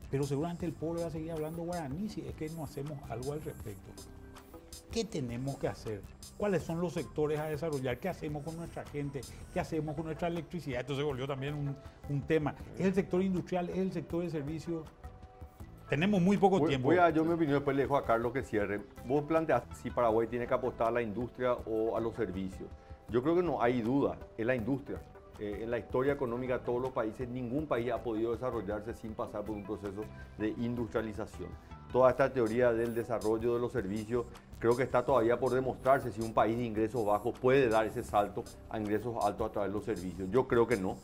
Pero 0.09 0.23
seguramente 0.23 0.65
el 0.65 0.73
pueblo 0.73 1.01
va 1.01 1.07
a 1.07 1.11
seguir 1.11 1.31
hablando 1.33 1.61
guaraní 1.61 2.09
si 2.09 2.21
es 2.21 2.33
que 2.33 2.49
no 2.49 2.63
hacemos 2.63 2.97
algo 3.11 3.33
al 3.33 3.43
respecto. 3.43 3.91
¿Qué 4.91 5.05
tenemos 5.05 5.59
que 5.59 5.67
hacer? 5.67 6.01
¿Cuáles 6.35 6.63
son 6.63 6.81
los 6.81 6.93
sectores 6.93 7.37
a 7.37 7.45
desarrollar? 7.45 7.99
¿Qué 7.99 8.09
hacemos 8.09 8.43
con 8.43 8.57
nuestra 8.57 8.85
gente? 8.85 9.21
¿Qué 9.53 9.59
hacemos 9.59 9.95
con 9.95 10.05
nuestra 10.05 10.29
electricidad? 10.29 10.81
Esto 10.81 10.95
se 10.95 11.03
volvió 11.03 11.27
también 11.27 11.53
un, 12.09 12.21
tema. 12.23 12.55
¿Es 12.79 12.87
el 12.87 12.95
sector 12.95 13.21
industrial? 13.21 13.69
¿Es 13.69 13.77
el 13.77 13.91
sector 13.91 14.23
de 14.23 14.31
servicios? 14.31 14.83
Tenemos 15.89 16.21
muy 16.21 16.35
poco 16.37 16.65
tiempo. 16.65 16.89
Voy 16.89 16.97
a, 16.97 17.09
yo 17.11 17.23
mi 17.23 17.33
opinión, 17.33 17.55
después 17.55 17.75
le 17.75 17.83
dejo 17.83 17.95
a 17.95 18.03
Carlos 18.03 18.33
que 18.33 18.43
cierre. 18.43 18.81
Vos 19.05 19.23
planteas 19.23 19.63
si 19.81 19.89
Paraguay 19.89 20.27
tiene 20.27 20.45
que 20.45 20.53
apostar 20.53 20.89
a 20.89 20.91
la 20.91 21.01
industria 21.01 21.53
o 21.53 21.95
a 21.95 22.01
los 22.01 22.13
servicios. 22.13 22.69
Yo 23.09 23.23
creo 23.23 23.35
que 23.35 23.43
no 23.43 23.61
hay 23.61 23.81
duda, 23.81 24.17
es 24.37 24.45
la 24.45 24.53
industria. 24.53 25.01
Eh, 25.39 25.59
en 25.61 25.71
la 25.71 25.77
historia 25.77 26.13
económica 26.13 26.57
de 26.57 26.65
todos 26.65 26.81
los 26.81 26.91
países, 26.91 27.29
ningún 27.29 27.67
país 27.67 27.89
ha 27.91 28.03
podido 28.03 28.33
desarrollarse 28.33 28.93
sin 28.95 29.13
pasar 29.13 29.45
por 29.45 29.55
un 29.55 29.63
proceso 29.63 30.01
de 30.37 30.49
industrialización. 30.49 31.49
Toda 31.91 32.09
esta 32.09 32.33
teoría 32.33 32.73
del 32.73 32.93
desarrollo 32.93 33.53
de 33.53 33.59
los 33.61 33.71
servicios 33.71 34.25
creo 34.59 34.75
que 34.75 34.83
está 34.83 35.05
todavía 35.05 35.39
por 35.39 35.53
demostrarse 35.53 36.11
si 36.11 36.21
un 36.21 36.33
país 36.33 36.57
de 36.57 36.63
ingresos 36.63 37.05
bajos 37.05 37.37
puede 37.39 37.69
dar 37.69 37.85
ese 37.85 38.03
salto 38.03 38.43
a 38.69 38.77
ingresos 38.77 39.15
altos 39.23 39.49
a 39.49 39.51
través 39.53 39.71
de 39.71 39.73
los 39.73 39.85
servicios. 39.85 40.27
Yo 40.31 40.47
creo 40.47 40.67
que 40.67 40.75
no. 40.75 40.97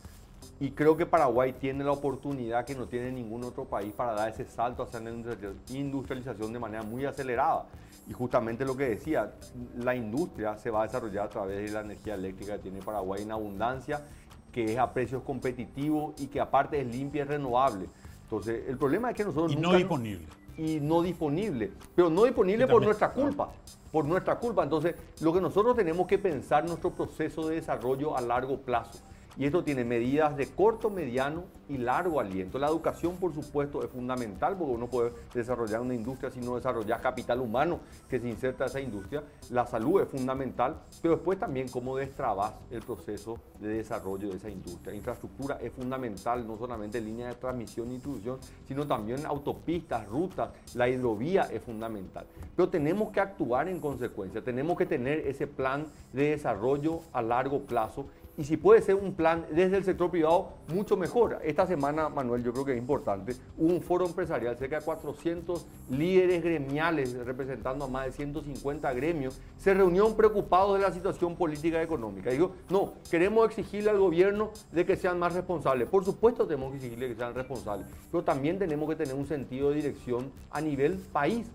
Y 0.63 0.71
creo 0.71 0.95
que 0.95 1.05
Paraguay 1.05 1.51
tiene 1.51 1.83
la 1.83 1.91
oportunidad 1.91 2.63
que 2.63 2.73
no 2.73 2.87
tiene 2.87 3.11
ningún 3.11 3.43
otro 3.43 3.65
país 3.65 3.91
para 3.91 4.13
dar 4.13 4.29
ese 4.29 4.45
salto 4.45 4.83
hacia 4.83 5.01
la 5.01 5.09
industrialización 5.09 6.53
de 6.53 6.57
manera 6.57 6.83
muy 6.83 7.03
acelerada. 7.03 7.65
Y 8.07 8.13
justamente 8.13 8.63
lo 8.63 8.77
que 8.77 8.87
decía, 8.87 9.33
la 9.75 9.93
industria 9.93 10.57
se 10.57 10.69
va 10.69 10.83
a 10.83 10.85
desarrollar 10.85 11.25
a 11.25 11.29
través 11.29 11.65
de 11.65 11.73
la 11.73 11.81
energía 11.81 12.15
eléctrica 12.15 12.53
que 12.53 12.59
tiene 12.59 12.79
Paraguay 12.79 13.23
en 13.23 13.33
abundancia, 13.33 14.05
que 14.53 14.71
es 14.71 14.79
a 14.79 14.93
precios 14.93 15.21
competitivos 15.23 16.13
y 16.21 16.27
que 16.27 16.39
aparte 16.39 16.79
es 16.79 16.87
limpia 16.87 17.23
y 17.23 17.25
renovable. 17.25 17.89
Entonces, 18.21 18.63
el 18.65 18.77
problema 18.77 19.09
es 19.09 19.17
que 19.17 19.25
nosotros... 19.25 19.51
Y 19.51 19.57
no 19.57 19.73
disponible 19.73 20.27
y 20.55 20.79
no 20.79 21.01
disponible, 21.01 21.73
pero 21.93 22.09
no 22.09 22.23
disponible 22.23 22.67
por 22.67 22.81
nuestra 22.81 23.11
culpa, 23.11 23.51
por 23.91 24.05
nuestra 24.05 24.35
culpa. 24.37 24.63
Entonces, 24.63 24.95
lo 25.19 25.33
que 25.33 25.41
nosotros 25.41 25.75
tenemos 25.75 26.07
que 26.07 26.17
pensar 26.17 26.63
nuestro 26.63 26.91
proceso 26.91 27.49
de 27.49 27.55
desarrollo 27.55 28.15
a 28.15 28.21
largo 28.21 28.57
plazo. 28.59 28.99
Y 29.35 29.45
esto 29.45 29.63
tiene 29.63 29.83
medidas 29.83 30.37
de 30.37 30.47
corto, 30.47 30.91
mediano 30.91 31.45
y 31.67 31.77
largo 31.77 32.19
aliento. 32.19 32.59
La 32.59 32.67
educación, 32.67 33.15
por 33.17 33.33
supuesto, 33.33 33.83
es 33.83 33.89
fundamental 33.89 34.55
porque 34.55 34.73
uno 34.73 34.87
puede 34.87 35.11
desarrollar 35.33 35.81
una 35.81 35.95
industria 35.95 36.29
si 36.29 36.39
no 36.39 36.55
desarrolla 36.55 36.99
capital 36.99 37.39
humano 37.39 37.79
que 38.09 38.19
se 38.19 38.29
inserta 38.29 38.65
a 38.65 38.67
esa 38.67 38.79
industria. 38.79 39.23
La 39.49 39.65
salud 39.65 40.01
es 40.01 40.07
fundamental, 40.07 40.75
pero 41.01 41.15
después 41.15 41.39
también 41.39 41.67
cómo 41.67 41.97
destrabas 41.97 42.53
el 42.69 42.81
proceso 42.81 43.39
de 43.59 43.69
desarrollo 43.69 44.29
de 44.29 44.37
esa 44.37 44.49
industria. 44.49 44.93
infraestructura 44.93 45.57
es 45.61 45.71
fundamental, 45.71 46.45
no 46.45 46.57
solamente 46.57 47.01
línea 47.01 47.29
de 47.29 47.35
transmisión 47.35 47.89
e 47.89 47.95
introducción, 47.95 48.37
sino 48.67 48.85
también 48.85 49.25
autopistas, 49.25 50.07
rutas. 50.07 50.49
La 50.75 50.87
hidrovía 50.87 51.43
es 51.43 51.61
fundamental. 51.63 52.25
Pero 52.55 52.69
tenemos 52.69 53.11
que 53.11 53.19
actuar 53.19 53.67
en 53.67 53.79
consecuencia, 53.79 54.43
tenemos 54.43 54.77
que 54.77 54.85
tener 54.85 55.19
ese 55.19 55.47
plan 55.47 55.87
de 56.11 56.31
desarrollo 56.31 57.01
a 57.13 57.21
largo 57.21 57.61
plazo 57.61 58.05
y 58.37 58.43
si 58.43 58.57
puede 58.57 58.81
ser 58.81 58.95
un 58.95 59.13
plan 59.13 59.45
desde 59.51 59.77
el 59.77 59.83
sector 59.83 60.09
privado, 60.09 60.53
mucho 60.67 60.97
mejor. 60.97 61.39
Esta 61.43 61.67
semana, 61.67 62.09
Manuel, 62.09 62.43
yo 62.43 62.51
creo 62.51 62.65
que 62.65 62.71
es 62.71 62.77
importante, 62.77 63.35
hubo 63.57 63.73
un 63.73 63.81
foro 63.81 64.05
empresarial, 64.05 64.57
cerca 64.57 64.79
de 64.79 64.85
400 64.85 65.65
líderes 65.91 66.43
gremiales 66.43 67.13
representando 67.25 67.85
a 67.85 67.87
más 67.87 68.05
de 68.05 68.11
150 68.13 68.91
gremios, 68.93 69.39
se 69.57 69.73
reunieron 69.73 70.15
preocupados 70.15 70.77
de 70.77 70.83
la 70.83 70.91
situación 70.91 71.35
política 71.35 71.79
y 71.79 71.83
económica. 71.83 72.31
Digo, 72.31 72.53
no, 72.69 72.93
queremos 73.09 73.45
exigirle 73.47 73.91
al 73.91 73.99
gobierno 73.99 74.51
de 74.71 74.85
que 74.85 74.95
sean 74.95 75.19
más 75.19 75.33
responsables. 75.33 75.87
Por 75.87 76.03
supuesto 76.03 76.47
tenemos 76.47 76.71
que 76.71 76.77
exigirle 76.77 77.09
que 77.09 77.15
sean 77.15 77.35
responsables, 77.35 77.87
pero 78.11 78.23
también 78.23 78.57
tenemos 78.57 78.89
que 78.89 78.95
tener 78.95 79.13
un 79.13 79.27
sentido 79.27 79.69
de 79.69 79.75
dirección 79.75 80.31
a 80.49 80.59
nivel 80.59 80.97
país 81.11 81.49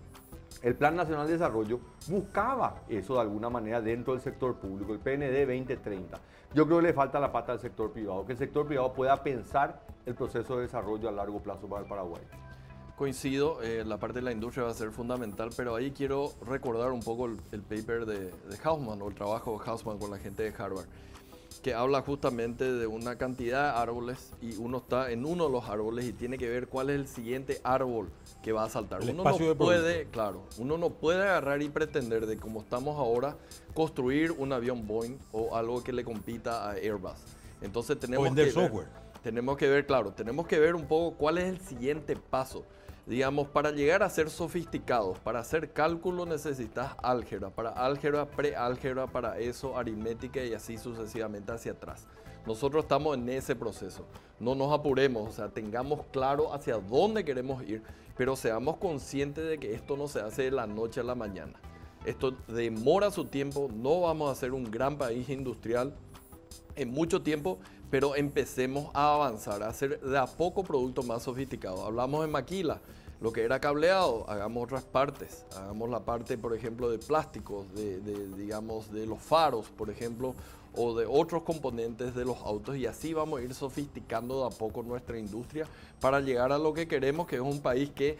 el 0.61 0.75
Plan 0.75 0.95
Nacional 0.95 1.27
de 1.27 1.33
Desarrollo 1.33 1.79
buscaba 2.07 2.83
eso 2.89 3.15
de 3.15 3.21
alguna 3.21 3.49
manera 3.49 3.81
dentro 3.81 4.13
del 4.13 4.21
sector 4.21 4.55
público, 4.55 4.93
el 4.93 4.99
PND 4.99 5.45
2030. 5.45 6.19
Yo 6.53 6.65
creo 6.65 6.79
que 6.79 6.87
le 6.87 6.93
falta 6.93 7.19
la 7.19 7.31
pata 7.31 7.53
al 7.53 7.59
sector 7.59 7.91
privado, 7.91 8.25
que 8.25 8.33
el 8.33 8.37
sector 8.37 8.65
privado 8.65 8.91
pueda 8.93 9.21
pensar 9.23 9.81
el 10.05 10.15
proceso 10.15 10.57
de 10.57 10.63
desarrollo 10.63 11.07
a 11.07 11.11
largo 11.11 11.39
plazo 11.39 11.67
para 11.67 11.83
el 11.83 11.87
Paraguay. 11.87 12.21
Coincido, 12.97 13.61
eh, 13.61 13.83
la 13.85 13.97
parte 13.97 14.19
de 14.19 14.23
la 14.23 14.31
industria 14.31 14.65
va 14.65 14.71
a 14.71 14.73
ser 14.73 14.91
fundamental, 14.91 15.51
pero 15.55 15.75
ahí 15.75 15.91
quiero 15.91 16.33
recordar 16.45 16.91
un 16.91 16.99
poco 16.99 17.27
el, 17.27 17.61
paper 17.61 18.05
de, 18.05 18.25
de 18.25 18.57
Hausman 18.61 19.01
o 19.01 19.07
el 19.07 19.15
trabajo 19.15 19.57
de 19.57 19.69
Hausman 19.69 19.97
con 19.99 20.11
la 20.11 20.17
gente 20.17 20.43
de 20.43 20.49
Harvard 20.49 20.87
que 21.61 21.73
habla 21.73 22.01
justamente 22.01 22.71
de 22.71 22.87
una 22.87 23.17
cantidad 23.17 23.73
de 23.73 23.79
árboles 23.79 24.31
y 24.41 24.55
uno 24.57 24.77
está 24.77 25.11
en 25.11 25.25
uno 25.25 25.45
de 25.45 25.51
los 25.51 25.69
árboles 25.69 26.05
y 26.05 26.13
tiene 26.13 26.37
que 26.37 26.47
ver 26.49 26.67
cuál 26.67 26.89
es 26.89 26.95
el 26.95 27.07
siguiente 27.07 27.59
árbol 27.63 28.09
que 28.41 28.51
va 28.51 28.63
a 28.63 28.69
saltar. 28.69 29.01
uno 29.03 29.23
no 29.23 29.55
puede, 29.55 30.05
claro, 30.05 30.43
uno 30.57 30.77
no 30.77 30.89
puede 30.91 31.23
agarrar 31.23 31.61
y 31.61 31.69
pretender 31.69 32.25
de 32.25 32.37
como 32.37 32.61
estamos 32.61 32.97
ahora 32.97 33.35
construir 33.73 34.31
un 34.31 34.53
avión 34.53 34.87
Boeing 34.87 35.17
o 35.31 35.55
algo 35.55 35.83
que 35.83 35.91
le 35.91 36.03
compita 36.03 36.69
a 36.69 36.73
Airbus. 36.73 37.19
Entonces 37.61 37.99
tenemos 37.99 38.33
que 38.33 38.51
software. 38.51 38.87
tenemos 39.21 39.57
que 39.57 39.67
ver, 39.67 39.85
claro, 39.85 40.11
tenemos 40.11 40.47
que 40.47 40.59
ver 40.59 40.75
un 40.75 40.85
poco 40.85 41.17
cuál 41.17 41.37
es 41.37 41.45
el 41.45 41.59
siguiente 41.59 42.15
paso 42.15 42.63
digamos, 43.09 43.47
para 43.47 43.71
llegar 43.71 44.03
a 44.03 44.09
ser 44.09 44.29
sofisticados, 44.29 45.17
para 45.17 45.39
hacer 45.39 45.73
cálculo 45.73 46.27
necesitas 46.27 46.93
álgebra, 47.01 47.49
para 47.49 47.71
álgebra, 47.71 48.29
preálgebra, 48.29 49.07
para 49.07 49.39
eso, 49.39 49.75
aritmética 49.75 50.45
y 50.45 50.53
así 50.53 50.77
sucesivamente 50.77 51.51
hacia 51.51 51.71
atrás. 51.71 52.05
Nosotros 52.45 52.83
estamos 52.83 53.17
en 53.17 53.27
ese 53.29 53.55
proceso. 53.55 54.05
No 54.39 54.53
nos 54.53 54.71
apuremos, 54.71 55.27
o 55.27 55.31
sea, 55.31 55.49
tengamos 55.49 56.05
claro 56.11 56.53
hacia 56.53 56.77
dónde 56.77 57.25
queremos 57.25 57.63
ir, 57.63 57.81
pero 58.15 58.35
seamos 58.35 58.77
conscientes 58.77 59.49
de 59.49 59.57
que 59.57 59.73
esto 59.73 59.97
no 59.97 60.07
se 60.07 60.21
hace 60.21 60.43
de 60.43 60.51
la 60.51 60.67
noche 60.67 60.99
a 60.99 61.03
la 61.03 61.15
mañana. 61.15 61.59
Esto 62.05 62.37
demora 62.47 63.09
su 63.09 63.25
tiempo, 63.25 63.71
no 63.73 64.01
vamos 64.01 64.31
a 64.31 64.35
ser 64.39 64.53
un 64.53 64.69
gran 64.69 64.99
país 64.99 65.29
industrial 65.29 65.95
en 66.75 66.91
mucho 66.91 67.23
tiempo, 67.23 67.57
pero 67.89 68.15
empecemos 68.15 68.91
a 68.93 69.15
avanzar, 69.15 69.63
a 69.63 69.69
hacer 69.69 69.99
de 69.99 70.17
a 70.17 70.27
poco 70.27 70.63
productos 70.63 71.05
más 71.05 71.23
sofisticados. 71.23 71.79
Hablamos 71.81 72.21
de 72.21 72.27
maquila, 72.27 72.81
lo 73.21 73.33
que 73.33 73.43
era 73.43 73.59
cableado, 73.59 74.25
hagamos 74.29 74.63
otras 74.63 74.83
partes, 74.83 75.45
hagamos 75.57 75.89
la 75.89 75.99
parte, 75.99 76.37
por 76.37 76.55
ejemplo, 76.55 76.89
de 76.89 76.99
plásticos, 76.99 77.73
de, 77.73 77.99
digamos, 78.37 78.91
de 78.91 79.05
los 79.05 79.19
faros, 79.19 79.67
por 79.69 79.89
ejemplo, 79.89 80.33
o 80.75 80.97
de 80.97 81.05
otros 81.05 81.43
componentes 81.43 82.15
de 82.15 82.25
los 82.25 82.37
autos 82.37 82.77
y 82.77 82.85
así 82.85 83.13
vamos 83.13 83.39
a 83.39 83.43
ir 83.43 83.53
sofisticando 83.53 84.41
de 84.41 84.55
a 84.55 84.57
poco 84.57 84.83
nuestra 84.83 85.17
industria 85.17 85.65
para 85.99 86.21
llegar 86.21 86.51
a 86.51 86.57
lo 86.57 86.73
que 86.73 86.87
queremos, 86.87 87.27
que 87.27 87.37
es 87.37 87.41
un 87.41 87.59
país 87.59 87.89
que 87.89 88.17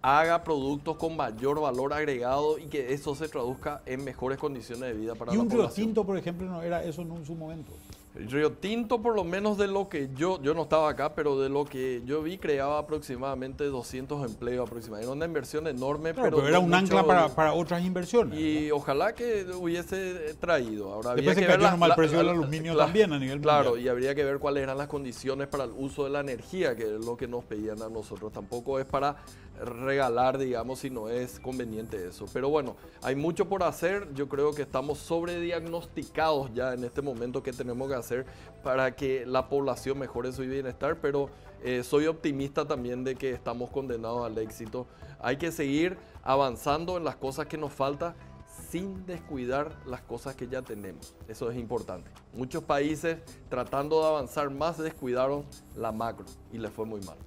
haga 0.00 0.42
productos 0.42 0.96
con 0.96 1.16
mayor 1.16 1.60
valor 1.60 1.92
agregado 1.92 2.58
y 2.58 2.64
que 2.64 2.92
eso 2.92 3.14
se 3.14 3.28
traduzca 3.28 3.82
en 3.86 4.02
mejores 4.02 4.38
condiciones 4.38 4.88
de 4.88 4.94
vida 4.94 5.14
para 5.14 5.32
la 5.32 5.38
población. 5.38 5.60
Y 5.60 5.64
un 5.64 5.74
Tinto, 5.74 6.04
por 6.04 6.18
ejemplo, 6.18 6.48
no 6.48 6.62
era 6.62 6.82
eso 6.82 7.02
en 7.02 7.24
su 7.24 7.34
momento. 7.34 7.72
El 8.14 8.30
Río 8.30 8.52
Tinto, 8.52 9.00
por 9.00 9.14
lo 9.14 9.24
menos 9.24 9.56
de 9.56 9.68
lo 9.68 9.88
que 9.88 10.10
yo, 10.14 10.40
yo 10.42 10.52
no 10.52 10.64
estaba 10.64 10.90
acá, 10.90 11.14
pero 11.14 11.40
de 11.40 11.48
lo 11.48 11.64
que 11.64 12.02
yo 12.04 12.22
vi, 12.22 12.36
creaba 12.36 12.78
aproximadamente 12.78 13.64
200 13.64 14.26
empleos 14.26 14.68
aproximadamente. 14.68 15.06
Era 15.06 15.16
una 15.16 15.24
inversión 15.24 15.66
enorme, 15.66 16.12
pero, 16.12 16.46
era 16.46 16.58
un 16.58 16.74
ancla 16.74 17.04
para, 17.04 17.54
otras 17.54 17.82
inversiones. 17.82 18.38
Y 18.38 18.70
ojalá 18.70 19.14
que 19.14 19.46
hubiese 19.54 20.34
traído. 20.34 20.92
Ahora 20.92 21.14
Después 21.14 21.36
se 21.36 21.46
cayó 21.46 21.68
el 21.68 21.94
precio 21.94 22.18
del 22.18 22.28
aluminio 22.28 22.76
también 22.76 23.12
a 23.14 23.18
nivel 23.18 23.40
Claro, 23.40 23.78
y 23.78 23.88
habría 23.88 24.14
que 24.14 24.24
ver 24.24 24.38
cuáles 24.38 24.62
eran 24.62 24.76
las 24.76 24.88
condiciones 24.88 25.48
para 25.48 25.64
el 25.64 25.70
uso 25.70 26.04
de 26.04 26.10
la 26.10 26.20
energía, 26.20 26.76
que 26.76 26.82
es 26.82 27.04
lo 27.04 27.16
que 27.16 27.26
nos 27.26 27.44
pedían 27.44 27.80
a 27.80 27.88
nosotros. 27.88 28.30
Tampoco 28.30 28.78
es 28.78 28.84
para 28.84 29.16
regalar, 29.60 30.38
digamos, 30.38 30.80
si 30.80 30.90
no 30.90 31.08
es 31.08 31.38
conveniente 31.40 32.08
eso. 32.08 32.26
Pero 32.32 32.48
bueno, 32.48 32.76
hay 33.02 33.14
mucho 33.14 33.48
por 33.48 33.62
hacer. 33.62 34.12
Yo 34.14 34.28
creo 34.28 34.52
que 34.54 34.62
estamos 34.62 34.98
sobrediagnosticados 34.98 36.52
ya 36.54 36.74
en 36.74 36.84
este 36.84 37.02
momento 37.02 37.42
que 37.42 37.52
tenemos 37.52 37.88
que 37.88 37.94
hacer 37.94 38.26
para 38.62 38.94
que 38.94 39.26
la 39.26 39.48
población 39.48 39.98
mejore 39.98 40.32
su 40.32 40.42
bienestar, 40.42 40.98
pero 41.00 41.30
eh, 41.62 41.82
soy 41.84 42.06
optimista 42.06 42.66
también 42.66 43.04
de 43.04 43.14
que 43.14 43.30
estamos 43.30 43.70
condenados 43.70 44.26
al 44.26 44.36
éxito. 44.38 44.86
Hay 45.20 45.36
que 45.36 45.52
seguir 45.52 45.96
avanzando 46.22 46.96
en 46.96 47.04
las 47.04 47.16
cosas 47.16 47.46
que 47.46 47.56
nos 47.56 47.72
faltan 47.72 48.14
sin 48.70 49.04
descuidar 49.06 49.76
las 49.86 50.02
cosas 50.02 50.34
que 50.34 50.48
ya 50.48 50.62
tenemos. 50.62 51.14
Eso 51.28 51.50
es 51.50 51.58
importante. 51.58 52.10
Muchos 52.32 52.64
países 52.64 53.18
tratando 53.48 54.00
de 54.00 54.06
avanzar 54.06 54.50
más 54.50 54.78
descuidaron 54.78 55.44
la 55.76 55.92
macro 55.92 56.26
y 56.52 56.58
les 56.58 56.72
fue 56.72 56.86
muy 56.86 57.00
mal. 57.02 57.18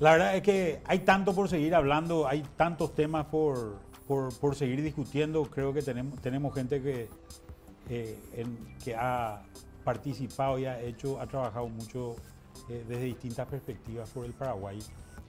La 0.00 0.12
verdad 0.12 0.34
es 0.34 0.42
que 0.42 0.80
hay 0.86 1.00
tanto 1.00 1.34
por 1.34 1.48
seguir 1.48 1.74
hablando, 1.74 2.26
hay 2.26 2.42
tantos 2.56 2.94
temas 2.94 3.26
por, 3.26 3.78
por, 4.08 4.54
seguir 4.54 4.82
discutiendo. 4.82 5.44
Creo 5.44 5.74
que 5.74 5.82
tenemos, 5.82 6.18
tenemos 6.22 6.54
gente 6.54 6.80
que, 6.80 7.08
eh, 7.90 8.18
que 8.82 8.96
ha 8.96 9.42
participado 9.84 10.58
y 10.58 10.64
ha 10.64 10.80
hecho, 10.80 11.20
ha 11.20 11.26
trabajado 11.26 11.68
mucho 11.68 12.16
eh, 12.70 12.82
desde 12.88 13.04
distintas 13.04 13.46
perspectivas 13.46 14.08
por 14.08 14.24
el 14.24 14.32
Paraguay 14.32 14.78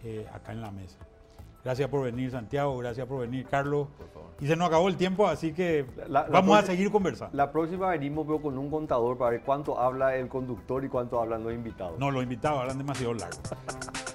eh, 0.05 0.25
acá 0.33 0.53
en 0.53 0.61
la 0.61 0.71
mesa. 0.71 0.97
Gracias 1.65 1.89
por 1.89 2.03
venir, 2.03 2.31
Santiago. 2.31 2.77
Gracias 2.77 3.05
por 3.05 3.19
venir, 3.19 3.45
Carlos. 3.47 3.89
Y 4.39 4.47
se 4.47 4.55
nos 4.55 4.69
acabó 4.69 4.87
el 4.87 4.95
tiempo, 4.95 5.27
así 5.27 5.51
que 5.51 5.85
vamos 6.07 6.57
a 6.57 6.65
seguir 6.65 6.89
conversando. 6.91 7.35
La 7.35 7.51
próxima 7.51 7.89
venimos 7.89 8.25
con 8.41 8.57
un 8.57 8.71
contador 8.71 9.17
para 9.17 9.31
ver 9.31 9.41
cuánto 9.41 9.77
habla 9.79 10.15
el 10.15 10.29
conductor 10.29 10.83
y 10.85 10.87
cuánto 10.87 11.21
hablan 11.21 11.43
los 11.43 11.53
invitados. 11.53 11.99
No, 11.99 12.09
los 12.09 12.23
invitados 12.23 12.61
hablan 12.61 12.77
demasiado 12.77 13.13
largo. 13.13 13.37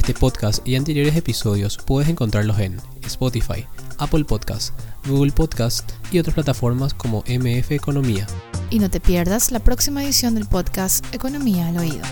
Este 0.00 0.14
podcast 0.14 0.66
y 0.66 0.76
anteriores 0.76 1.14
episodios 1.14 1.76
puedes 1.76 2.08
encontrarlos 2.08 2.58
en 2.58 2.80
Spotify, 3.04 3.66
Apple 3.98 4.24
Podcast, 4.24 4.72
Google 5.06 5.30
Podcast 5.30 5.92
y 6.10 6.18
otras 6.18 6.32
plataformas 6.32 6.94
como 6.94 7.22
MF 7.28 7.72
Economía. 7.72 8.26
Y 8.70 8.78
no 8.78 8.88
te 8.88 8.98
pierdas 8.98 9.52
la 9.52 9.60
próxima 9.60 10.02
edición 10.02 10.34
del 10.34 10.46
podcast 10.46 11.04
Economía 11.14 11.68
al 11.68 11.76
Oído. 11.76 12.04